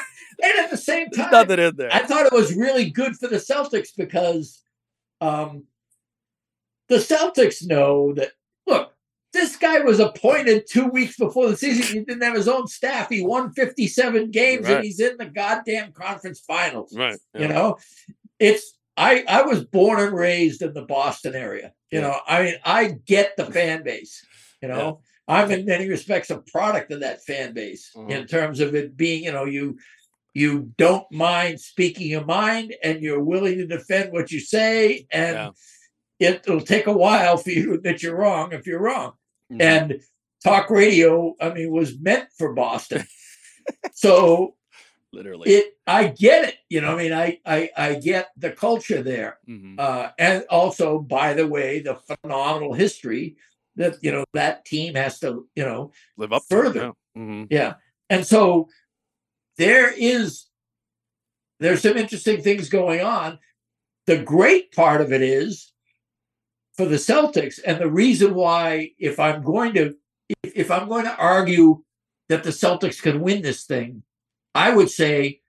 [0.43, 1.89] And at the same there's time, nothing in there.
[1.93, 4.63] I thought it was really good for the Celtics because
[5.23, 5.65] um,
[6.89, 8.33] the Celtics know that,
[8.67, 8.93] look,
[9.33, 11.83] this guy was appointed two weeks before the season.
[11.99, 13.09] He didn't have his own staff.
[13.11, 14.77] He won 57 games Right.
[14.77, 16.95] and he's in the goddamn conference finals.
[16.97, 17.19] right.
[17.35, 17.77] You know,
[18.39, 21.73] it's, I, I was born and raised in the Boston area.
[21.91, 22.07] You Yeah.
[22.09, 24.25] know, I mean, I get the fan base.
[24.63, 28.11] You know, I'm in many respects a product of that fan base Mhm.
[28.11, 29.77] in terms of it being, you know, you
[30.35, 35.35] you don't mind speaking your mind and you're willing to defend what you say and
[35.35, 35.51] Yeah.
[36.19, 39.13] It'll take a while for you to admit you're wrong if you're wrong
[39.53, 39.61] Mhm.
[39.63, 40.01] and
[40.43, 43.05] talk radio i mean was meant for boston
[43.95, 44.55] so
[45.13, 45.51] literally.
[45.51, 49.39] it i get it you know i mean i i, I get the culture there
[49.49, 49.79] Mhm.
[49.79, 53.37] uh, and also by the way the phenomenal history
[53.77, 56.93] that you know that team has to you know Live up further.
[57.15, 57.23] Yeah.
[57.23, 57.47] Mhm.
[57.51, 57.75] yeah.
[58.11, 58.69] And so
[59.59, 60.47] there is
[61.61, 63.39] there's some interesting things going on.
[64.07, 65.73] The great part of it is
[66.77, 69.95] for the Celtics, and the reason why, if I'm going to
[70.43, 71.83] if, if I'm going to argue
[72.29, 74.03] that the Celtics can win this thing,
[74.55, 75.41] I would say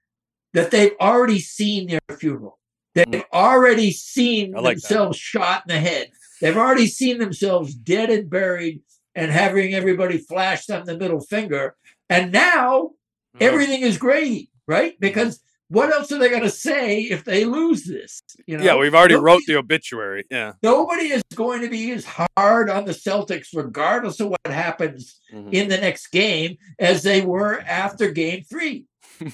[0.53, 2.59] that they've already seen their funeral.
[2.93, 4.81] They've already seen like that.
[4.83, 6.11] themselves shot in the head.
[6.41, 8.81] They've already seen themselves dead and buried
[9.15, 11.75] and having everybody flash them the middle finger.
[12.09, 12.91] And now
[13.35, 13.45] Uh-huh.
[13.45, 14.99] everything is gravy, right?
[14.99, 18.21] Because what else are they going to say if they lose this?
[18.45, 20.23] You know, yeah, we've already Nobody- wrote the obituary.
[20.31, 20.53] Yeah.
[20.63, 22.05] Nobody is going to be as
[22.37, 25.53] hard on the Celtics, regardless of what happens Mhm.
[25.53, 28.85] in the next game, as they were after Game Three.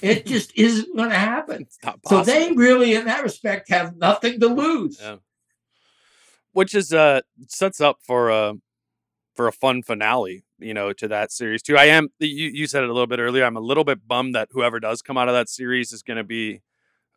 [0.02, 1.66] It just isn't going to happen.
[2.08, 4.98] So they really, in that respect, have nothing to lose.
[5.00, 5.16] Yeah.
[6.52, 8.54] which is uh sets up for a
[9.34, 12.82] for a fun finale you know to that series too i am you, you said
[12.84, 15.28] it a little bit earlier i'm a little bit bummed that whoever does come out
[15.28, 16.60] of that series is going to be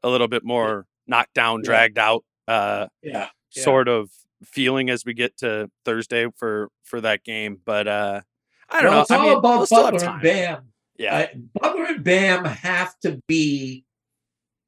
[0.04, 1.66] a little bit more knocked down Yeah.
[1.66, 3.30] dragged out uh Yeah.
[3.56, 3.64] Yeah.
[3.64, 4.10] sort of
[4.44, 8.22] feeling as we get to thursday for for that game but uh
[8.70, 10.22] i don't well, know it's I all mean, about we'll Butler and.
[10.22, 10.64] Bam.
[10.98, 13.86] yeah I- Butler and Bam have to be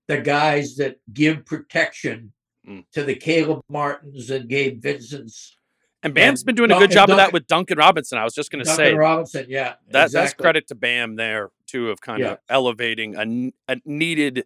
[0.08, 2.32] the guys that give protection
[2.68, 2.84] Mm.
[2.92, 5.58] to the Caleb Martins and Gabe Vincents.
[6.02, 8.18] And Bam's And been doing a good job of that with Duncan Robinson.
[8.18, 9.74] I was just going to Duncan say Robinson, yeah.
[9.92, 12.32] that that's credit to Bam there too of kind Yeah.
[12.34, 13.16] of elevating
[13.68, 14.46] a, a needed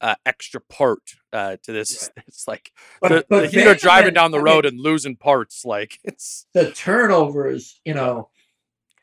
[0.00, 1.02] uh, extra part
[1.32, 2.10] uh, to this.
[2.28, 4.74] It's like But, the, but the Heat are driving and- down the I road mean,
[4.74, 5.64] and losing parts.
[5.64, 8.28] Like it's the turnovers, you know,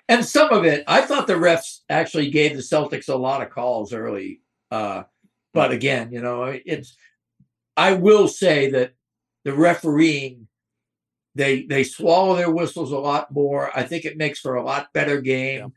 [0.07, 3.49] and some of it, I thought the refs actually gave the Celtics a lot of
[3.49, 4.41] calls early.
[4.71, 5.03] Uh,
[5.53, 6.95] but again, you know, it's,
[7.77, 8.93] I will say that
[9.45, 10.47] the refereeing,
[11.35, 13.71] they they swallow their whistles a lot more.
[13.77, 15.73] I think it makes for a lot better game.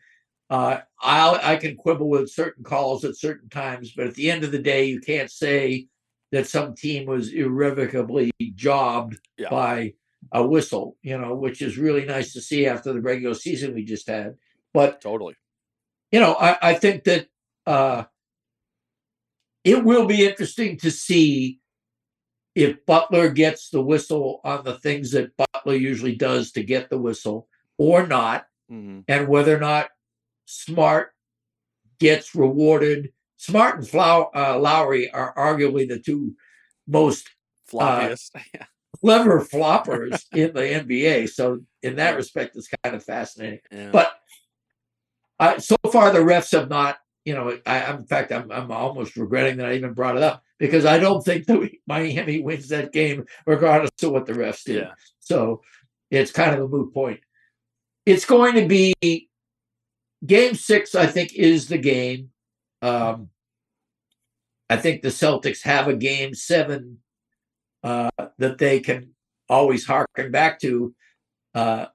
[0.51, 4.45] Uh, I I can quibble with certain calls at certain times, but at the end
[4.45, 5.87] of the day, you can't say
[6.31, 9.51] that some team was irrevocably jobbed Yeah.
[9.51, 9.95] by
[10.33, 13.85] a whistle, you know, which is really nice to see after the regular season we
[13.85, 14.37] just had.
[14.73, 15.35] But totally
[16.13, 17.27] you know, I, I think that
[17.67, 18.05] uh,
[19.65, 21.59] it will be interesting to see
[22.55, 26.99] if Butler gets the whistle on the things that Butler usually does to get the
[26.99, 27.49] whistle
[27.79, 29.05] or not, Mhm.
[29.09, 29.91] and whether or not
[30.47, 31.13] Smart
[31.99, 33.13] gets rewarded.
[33.37, 36.35] Smart and Flow, uh, Lowry are arguably the two
[36.87, 37.29] most
[37.71, 38.31] floppiest.
[38.55, 38.67] yeah.
[39.01, 41.29] clever floppers in the NBA.
[41.29, 43.61] So in that respect, it's kind of fascinating.
[43.71, 43.91] yeah.
[43.91, 44.13] But
[45.41, 46.99] uh, so far, the refs have not.
[47.25, 50.23] You know, I, I'm in fact, I'm I'm almost regretting that I even brought it
[50.23, 54.33] up because I don't think that we, Miami wins that game regardless of what the
[54.33, 54.77] refs did.
[54.77, 54.93] yeah.
[55.21, 55.63] So
[56.11, 57.21] it's kind of a moot point.
[58.05, 59.29] It's going to be
[60.27, 62.31] game six, I think, is the game.
[62.81, 63.31] Um,
[64.69, 66.99] I think the Celtics have a game seven
[67.85, 69.15] uh, that they can
[69.49, 70.95] always harken back to
[71.55, 71.87] uh,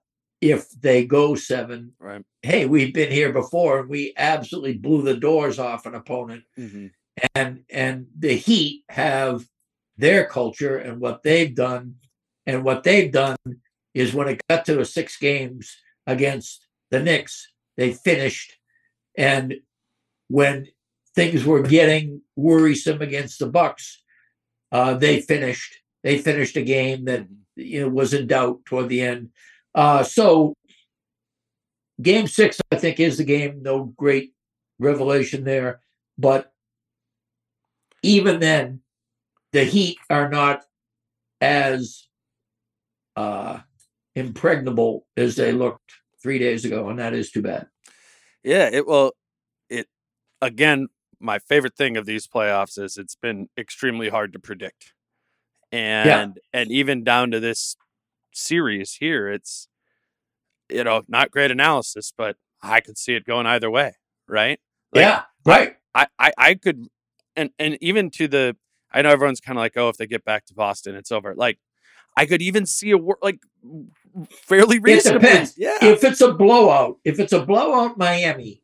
[0.42, 1.94] if they go seven.
[2.00, 2.24] Right.
[2.48, 6.92] Hey, we've been here before and we absolutely blew the doors off an opponent Mhm.
[7.36, 9.46] and and the Heat have
[9.98, 11.96] their culture and what they've done,
[12.46, 13.36] and what they've done
[13.94, 15.76] is when it got to a six games
[16.06, 18.54] against the Knicks, they finished,
[19.18, 19.56] and
[20.30, 20.70] when
[21.16, 24.02] things were getting worrisome against the Bucks,
[24.72, 25.82] uh, they finished.
[26.02, 27.36] They finished a game that Mhm.
[27.58, 29.32] you know was in doubt toward the end.
[29.76, 30.54] Uh, so
[32.02, 33.62] game six, I think, is the game.
[33.62, 34.34] No great
[34.80, 35.82] revelation there,
[36.18, 36.52] but
[38.04, 38.82] even then,
[39.54, 40.64] the Heat are not
[41.42, 42.08] as
[43.16, 43.60] uh,
[44.16, 45.92] impregnable as they looked
[46.22, 47.68] three days ago, and that is too bad.
[48.44, 49.14] Yeah, it well,
[49.70, 49.88] it
[50.42, 50.88] again.
[51.20, 54.94] My favorite thing of these playoffs is it's been extremely hard to predict,
[55.72, 57.76] and and even down to this
[58.34, 59.68] series here, it's
[60.70, 63.94] you know not great analysis, but I could see it going either way,
[64.28, 64.60] right?
[64.94, 65.76] Like, yeah, right.
[65.96, 66.88] I, I I could,
[67.36, 68.56] and and even to the,
[68.92, 71.36] I know everyone's kind of like, oh, if they get back to Boston, it's over.
[71.36, 71.60] Like,
[72.16, 73.40] I could even see a wor- like
[74.30, 75.54] fairly It depends.
[75.58, 78.62] yeah, If it's a blowout, if it's a blowout, Miami,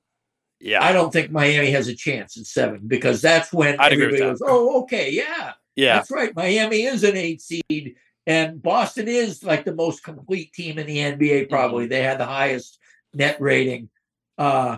[0.60, 4.20] yeah, I don't think Miami has a chance at seven because that's when I'd everybody
[4.20, 4.30] that.
[4.40, 6.36] goes, "Oh, okay, yeah, yeah, That's right.
[6.36, 10.98] Miami is an eight seed, and Boston is like the most complete team in the
[10.98, 11.22] Mm-hmm.
[11.22, 11.50] NBA.
[11.50, 12.80] Probably they had the highest
[13.14, 13.90] net rating.
[14.38, 14.78] Uh,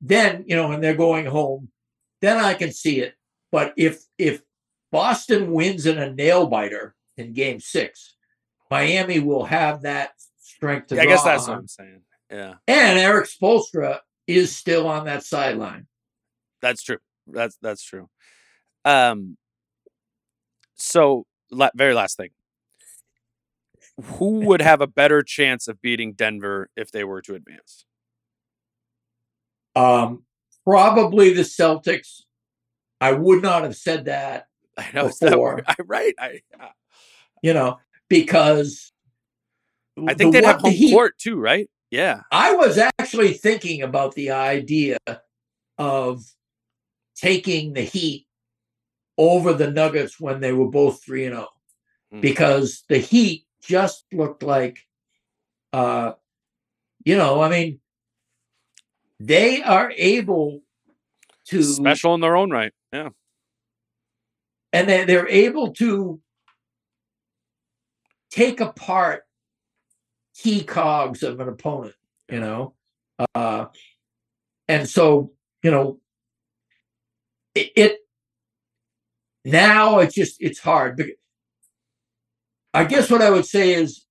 [0.00, 1.68] then you know, when they're going home,
[2.20, 3.14] then I can see it.
[3.52, 4.42] But if if
[4.92, 8.14] Boston wins in a nail biter in Game Six,
[8.70, 11.58] Miami will have that strength to Yeah, I guess that's what on.
[11.60, 12.00] I'm saying.
[12.30, 15.86] Yeah, And Erik Spoelstra is still on that sideline.
[16.62, 16.98] that's true.
[17.26, 18.08] That's that's true.
[18.84, 19.36] Um,
[20.74, 22.30] so la- very last thing,
[24.02, 27.84] who would have a better chance of beating Denver if they were to advance?
[29.76, 30.24] Um,
[30.64, 32.22] probably the Celtics.
[33.00, 34.46] I would not have said that
[34.78, 35.62] I know it's that Before.
[35.66, 36.14] I, right.
[36.18, 36.70] I I-
[37.42, 38.90] you know, because
[39.98, 41.68] I think the they'd have home Heat- court too, right?
[41.90, 42.22] Yeah.
[42.32, 44.96] I was actually thinking about the idea
[45.76, 46.22] of
[47.16, 48.26] taking the Heat
[49.18, 51.48] over the Nuggets when they were both 3 and 0
[52.14, 52.20] Mm.
[52.20, 54.78] because the Heat just looked like
[55.72, 56.12] uh
[57.04, 57.80] you know, I mean
[59.20, 60.60] they are able
[61.46, 62.72] to Special in their own right.
[62.92, 63.10] Yeah.
[64.72, 66.20] and they, they're able to
[68.30, 69.24] take apart
[70.36, 71.94] key cogs of an opponent
[72.28, 72.74] you know
[73.34, 73.66] uh
[74.66, 75.30] and so
[75.62, 76.00] you know
[77.54, 77.98] it, it
[79.44, 80.96] now it's just it's hard
[82.74, 84.04] i guess what i would say is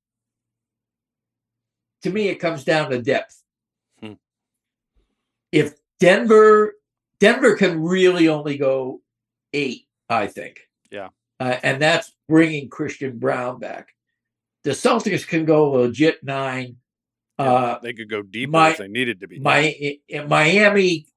[2.02, 3.42] to me it comes down to depth
[4.02, 4.14] Hmm.
[5.52, 6.74] if denver
[7.20, 9.02] denver can really only go
[9.54, 10.60] eight I think.
[10.92, 11.10] Yeah.
[11.40, 13.88] Uh, and that's bringing Christian Braun back.
[14.64, 16.76] The Celtics can go legit nine.
[17.40, 19.40] Uh, They could go deeper my- if they needed to be.
[19.40, 21.08] my Miami,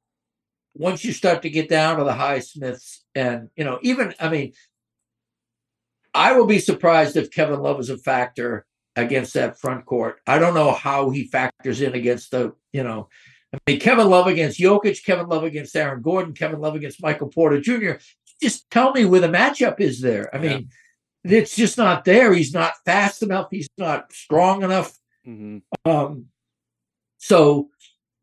[0.74, 4.52] once you start to get down to the Highsmiths, and you know, even I mean,
[6.16, 8.64] I will be surprised if Kevin Love is a factor
[8.96, 10.18] against that front court.
[10.26, 13.08] I don't know how he factors in against the, you know,
[13.52, 17.28] I mean, Kevin Love against Jokic, Kevin Love against Aaron Gordon, Kevin Love against Michael
[17.28, 17.92] Porter Jr.
[18.42, 20.34] Just tell me where the matchup is there.
[20.34, 20.50] I Yeah.
[20.56, 20.70] mean,
[21.24, 22.32] it's just not there.
[22.32, 23.48] He's not fast enough.
[23.50, 24.96] He's not strong enough.
[25.26, 25.62] Mhm.
[25.84, 26.26] Um,
[27.18, 27.68] so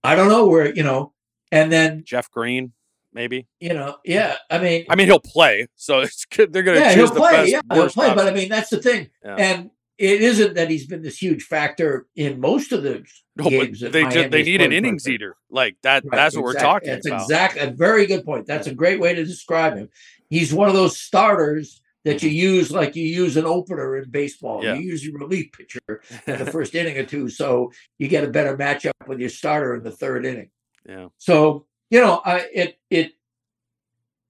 [0.03, 1.13] I don't know where, you know,
[1.51, 2.73] and then, Jeff Green,
[3.13, 3.47] maybe.
[3.59, 6.51] you know, yeah, I mean, I mean, he'll play, so it's good.
[6.53, 7.31] They're going to yeah, choose he'll the play.
[7.31, 8.13] best, Yeah, he'll play.
[8.13, 9.09] But I mean, that's the thing.
[9.23, 9.35] Yeah.
[9.35, 13.03] And it isn't that he's been this huge factor in most of the
[13.35, 13.79] No, games.
[13.81, 16.03] that they just they need an but- innings eater like that.
[16.03, 17.21] Right, that's what we're exact- talking That's about.
[17.21, 18.47] exactly a very good point.
[18.47, 19.89] That's a great way to describe him.
[20.29, 24.61] He's one of those starters that you use like you use an opener in baseball.
[24.63, 24.73] Yeah.
[24.73, 28.27] You use your relief pitcher in the first inning or two, so you get a
[28.27, 30.49] better matchup with your starter in the third inning.
[30.89, 33.13] yeah, So you know, I it it.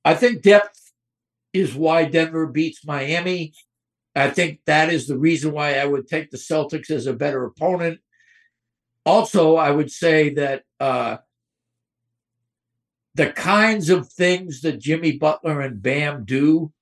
[0.03, 0.91] I think depth
[1.53, 3.53] is why Denver beats Miami.
[4.13, 7.45] I think that is the reason why I would take the Celtics as a better
[7.45, 8.01] opponent.
[9.05, 11.17] Also, I would say that uh,
[13.15, 16.73] the kinds of things that Jimmy Butler and Bam do,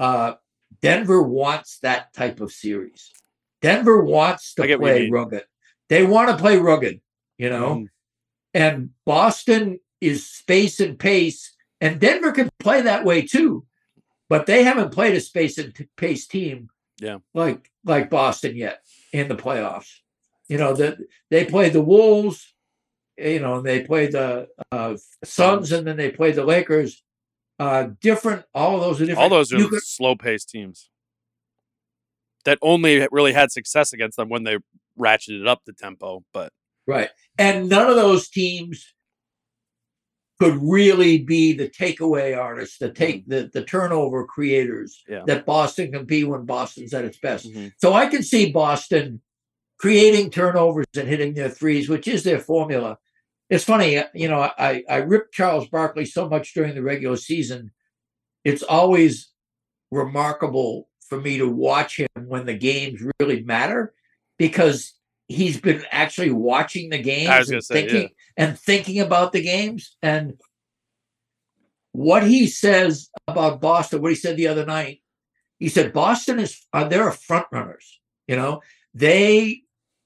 [0.00, 0.34] uh,
[0.82, 3.12] Denver wants that type of series.
[3.62, 5.44] Denver wants to get what you play rugged.
[5.88, 7.00] They want to play rugged,
[7.38, 7.88] you know Mhm.
[8.52, 13.64] and Boston is space and pace, and Denver can play that way too,
[14.28, 16.70] but they haven't played a space and pace team,
[17.00, 17.18] Yeah.
[17.34, 19.90] like like Boston yet in the playoffs.
[20.48, 20.98] You know that
[21.30, 22.54] they played the Wolves,
[23.16, 27.02] you know, and they played the uh, Suns, and then they played the Lakers.
[27.58, 29.32] Uh, different, all of those are different.
[29.32, 30.90] all those are slow paced teams
[32.44, 34.58] that only really had success against them when they
[34.98, 36.24] ratcheted up the tempo.
[36.32, 36.52] But
[36.86, 37.10] Right.
[37.36, 38.94] And none of those teams
[40.40, 45.22] could really be the takeaway artists, the take the, the turnover creators Yeah.
[45.26, 47.46] that Boston can be when Boston's at its best.
[47.52, 47.72] Mhm.
[47.78, 49.20] So I can see Boston
[49.78, 52.98] creating turnovers and hitting their threes, which is their formula.
[53.50, 57.16] It's funny, uh, you know, I, I ripped Charles Barkley so much during the regular
[57.16, 57.72] season.
[58.44, 59.30] It's always
[59.90, 63.94] remarkable for me to watch him when the games really matter
[64.38, 64.94] because
[65.28, 70.40] he's been actually watching the games and say, thinking and thinking about the games and
[71.92, 75.02] what he says about Boston, what he said the other night,
[75.58, 78.00] he said Boston is uh, they're front runners.
[78.26, 78.62] You know,
[78.94, 79.62] they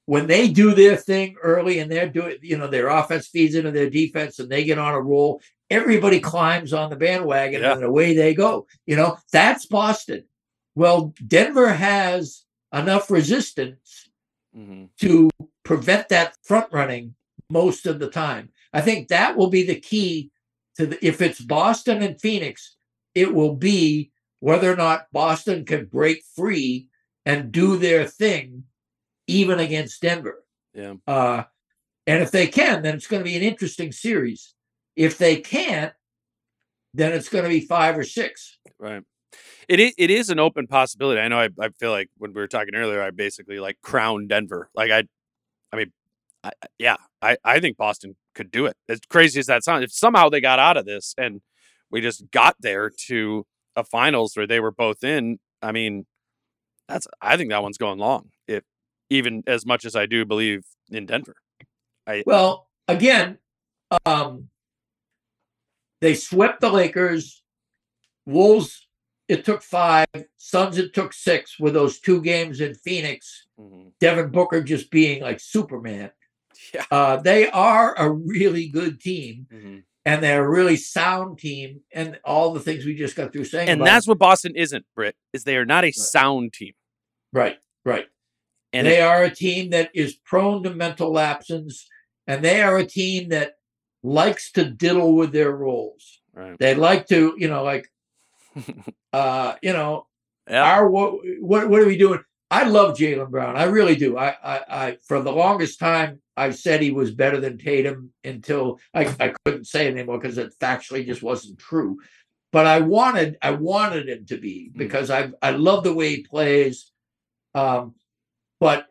[0.06, 3.70] when they do their thing early and they're doing, you know, their offense feeds into
[3.70, 5.40] their defense and they get on a roll,
[5.70, 7.74] everybody climbs on the bandwagon Yeah.
[7.74, 8.66] and away they go.
[8.86, 10.24] You know, that's Boston.
[10.74, 14.01] Well, Denver has enough resistance
[14.56, 14.88] mhm.
[15.00, 15.30] to
[15.64, 17.14] prevent that front running
[17.50, 18.50] most of the time.
[18.72, 20.30] I think that will be the key
[20.76, 22.76] to the, if it's Boston and Phoenix,
[23.14, 24.10] it will be
[24.40, 26.88] whether or not Boston can break free
[27.24, 28.64] and do their thing
[29.26, 30.44] even against Denver.
[30.74, 30.94] Yeah.
[31.06, 31.44] Uh,
[32.06, 34.54] and if they can, then it's going to be an interesting series.
[34.96, 35.92] If they can't,
[36.94, 38.58] then it's going to be five or six.
[38.78, 39.04] right.
[39.68, 41.20] It is, it is an open possibility.
[41.20, 41.38] I know.
[41.38, 44.70] I, I feel like when we were talking earlier, I basically like crown Denver.
[44.74, 45.04] Like I,
[45.72, 45.92] I mean,
[46.42, 48.76] I, yeah, I I think Boston could do it.
[48.88, 51.40] As crazy as that sounds, if somehow they got out of this and
[51.90, 56.06] we just got there to a finals where they were both in, I mean,
[56.88, 58.30] that's I think that one's going long.
[58.48, 58.64] If
[59.10, 61.36] even as much as I do believe in Denver.
[62.06, 63.38] I, well, again,
[64.04, 64.48] um,
[66.00, 67.42] they swept the Lakers.
[68.24, 68.81] Wolves,
[69.28, 70.06] it took five.
[70.36, 73.46] Suns, it took six with those two games in Phoenix.
[73.58, 73.92] Mhm.
[74.00, 76.10] Devin Booker just being like Superman.
[76.74, 76.84] Yeah.
[76.90, 79.82] Uh, they are a really good team Mhm.
[80.04, 83.68] and they're a really sound team and all the things we just got through saying.
[83.68, 84.12] And that's them.
[84.12, 85.16] what Boston isn't, Britt.
[85.32, 86.74] Is they are not a sound team.
[87.32, 88.06] right, right.
[88.74, 91.88] And they it- are a team that is prone to mental lapses
[92.26, 93.54] and they are a team that
[94.02, 96.20] likes to diddle with their roles.
[96.34, 96.58] right.
[96.58, 97.91] They like to, you know, like,
[99.12, 100.06] uh, you know,
[100.48, 100.62] Yeah.
[100.64, 102.20] our what, what what are we doing?
[102.50, 103.56] I love Jaylen Brown.
[103.56, 104.18] I really do.
[104.18, 108.78] I, I, I, for the longest time, I said he was better than Tatum until
[108.92, 111.98] I, I couldn't say it anymore because it factually just wasn't true.
[112.52, 114.76] But I wanted, I wanted him to be Mm.
[114.76, 116.90] because I, I love the way he plays.
[117.54, 117.94] Um,
[118.60, 118.86] but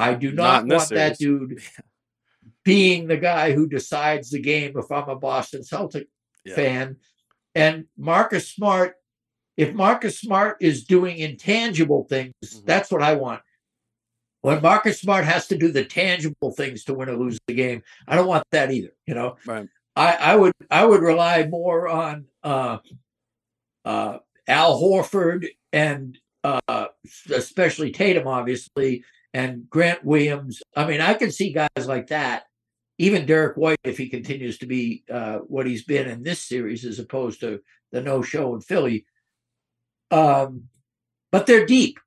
[0.00, 1.60] I do Not not, want that dude
[2.64, 6.08] being the guy who decides the game if I'm a Boston Celtic
[6.44, 6.56] Yeah.
[6.56, 6.96] fan.
[7.56, 8.94] And Marcus Smart,
[9.56, 12.66] if Marcus Smart is doing intangible things, Mhm.
[12.66, 13.42] that's what I want.
[14.42, 17.82] When Marcus Smart has to do the tangible things to win or lose the game,
[18.06, 18.92] I don't want that either.
[19.06, 19.68] You know, Right.
[19.96, 22.78] I, I would I would rely more on uh,
[23.84, 26.86] uh, Al Horford and uh,
[27.30, 29.02] especially Tatum, obviously,
[29.34, 30.62] and Grant Williams.
[30.76, 32.44] I mean, I can see guys like that.
[32.98, 36.84] Even Derrick White, if he continues to be uh, what he's been in this series,
[36.84, 37.60] as opposed to
[37.92, 39.04] the no show in Philly.
[40.10, 40.64] Um,
[41.30, 41.98] but they're deep,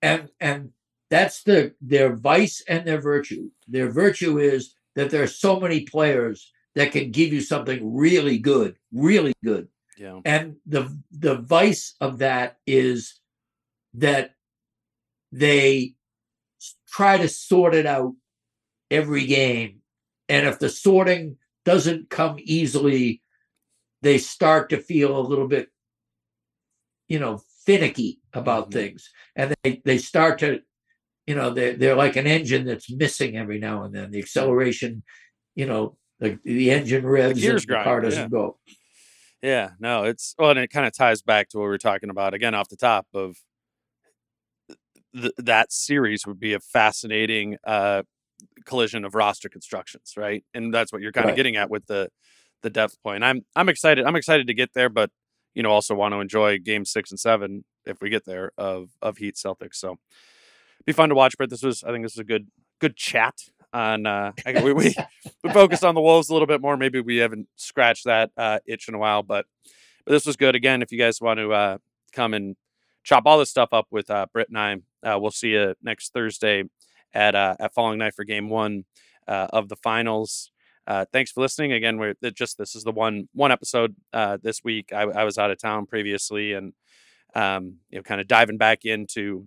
[0.00, 0.70] and and
[1.10, 3.50] that's the their vice and their virtue.
[3.68, 8.38] Their virtue is that there are so many players that can give you something really
[8.38, 9.68] good, really good.
[9.98, 10.20] Yeah.
[10.24, 13.20] And the the vice of that is
[13.94, 14.34] that
[15.32, 15.94] they
[16.88, 18.14] try to sort it out
[18.90, 19.79] every game.
[20.30, 23.20] And if the sorting doesn't come easily,
[24.00, 25.68] they start to feel a little bit,
[27.08, 28.72] you know, finicky about Mhm.
[28.72, 29.10] things.
[29.34, 30.60] And they, they start to,
[31.26, 34.12] you know, they're, they're like an engine that's missing every now and then.
[34.12, 35.02] The acceleration,
[35.56, 38.08] you know, the, the engine revs and gears the car yeah.
[38.08, 38.58] doesn't go.
[39.42, 42.10] Yeah, no, it's well, and it kind of ties back to what we were talking
[42.10, 43.36] about again off the top of
[45.14, 48.02] th- that series would be a fascinating uh,
[48.64, 50.44] collision of roster constructions, right?
[50.54, 52.10] And that's what you're kind of getting at with the
[52.62, 53.24] the depth point.
[53.24, 54.04] I'm I'm excited.
[54.04, 55.10] I'm excited to get there, but
[55.54, 58.90] you know, also want to enjoy Game Six and Seven if we get there of
[59.02, 59.76] of Heat Celtics.
[59.76, 59.98] So
[60.86, 61.36] be fun to watch.
[61.38, 62.48] But this was, I think, this was a good
[62.80, 63.34] good chat
[63.72, 64.06] on.
[64.06, 64.94] Uh, we, we
[65.44, 66.76] we focused on the Wolves a little bit more.
[66.76, 69.46] Maybe we haven't scratched that uh, itch in a while, but
[70.04, 70.54] but this was good.
[70.54, 71.78] Again, if you guys want to uh,
[72.12, 72.56] come and
[73.02, 74.76] chop all this stuff up with uh, Britt and I,
[75.08, 76.64] uh, we'll see you next Thursday
[77.12, 78.84] at uh, at Falling Knife for Game One
[79.26, 80.50] uh, of the finals.
[80.86, 81.72] Uh, thanks for listening.
[81.72, 84.92] Again, we're just this is the one one episode uh, this week.
[84.92, 86.72] I, I was out of town previously, and
[87.34, 89.46] um, you know, kind of diving back into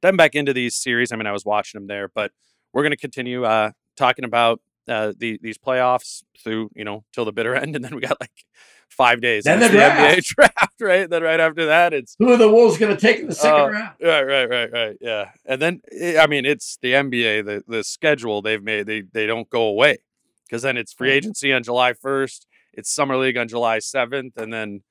[0.00, 1.12] diving back into these series.
[1.12, 2.32] I mean, I was watching them there, but
[2.72, 4.60] we're going to continue uh, talking about
[4.90, 8.20] uh, the, these playoffs through you know till the bitter end, and then we got
[8.20, 8.44] like
[8.88, 9.44] five days.
[9.44, 10.26] Then the it's NBA draft.
[10.36, 11.08] draft, right?
[11.08, 13.60] Then right after that, it's Who are the Wolves going to take in the second
[13.60, 13.94] Uh, round?
[14.02, 14.96] Right, right, right, right.
[15.00, 17.44] Yeah, and then eh, I mean, it's the NBA.
[17.46, 19.98] The the schedule they've made they they don't go away
[20.46, 22.46] because then it's free agency on July first.
[22.72, 24.82] It's summer league on July seventh, and then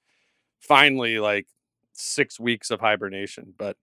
[0.60, 1.48] finally like
[1.94, 3.54] six weeks of hibernation.
[3.58, 3.76] But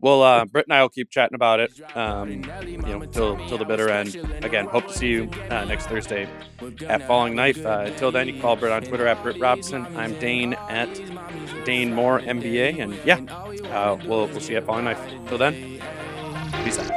[0.00, 1.96] well, uh, Britt and I will keep chatting about it.
[1.96, 2.30] Um,
[2.66, 4.14] you know, till till the bitter end.
[4.42, 6.28] Again, hope to see you uh, next Thursday
[6.86, 7.64] at Falling Knife.
[7.64, 9.86] Uh, until then, you can follow Britt on Twitter at Britt Robson.
[9.96, 10.92] I'm Dane at
[11.64, 13.18] Dane Moore NBA, and yeah,
[13.72, 15.00] uh, we'll we'll see you at Falling Knife.
[15.28, 15.54] Till then,
[16.64, 16.90] peace out.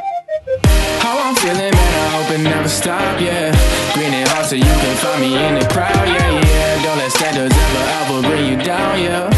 [0.99, 3.51] How I'm feeling, man, I hope it never stop, yeah.
[3.93, 6.83] Green and hot so you can find me in the crowd, yeah, yeah.
[6.83, 9.29] Don't let standards ever, ever bring you down, yeah.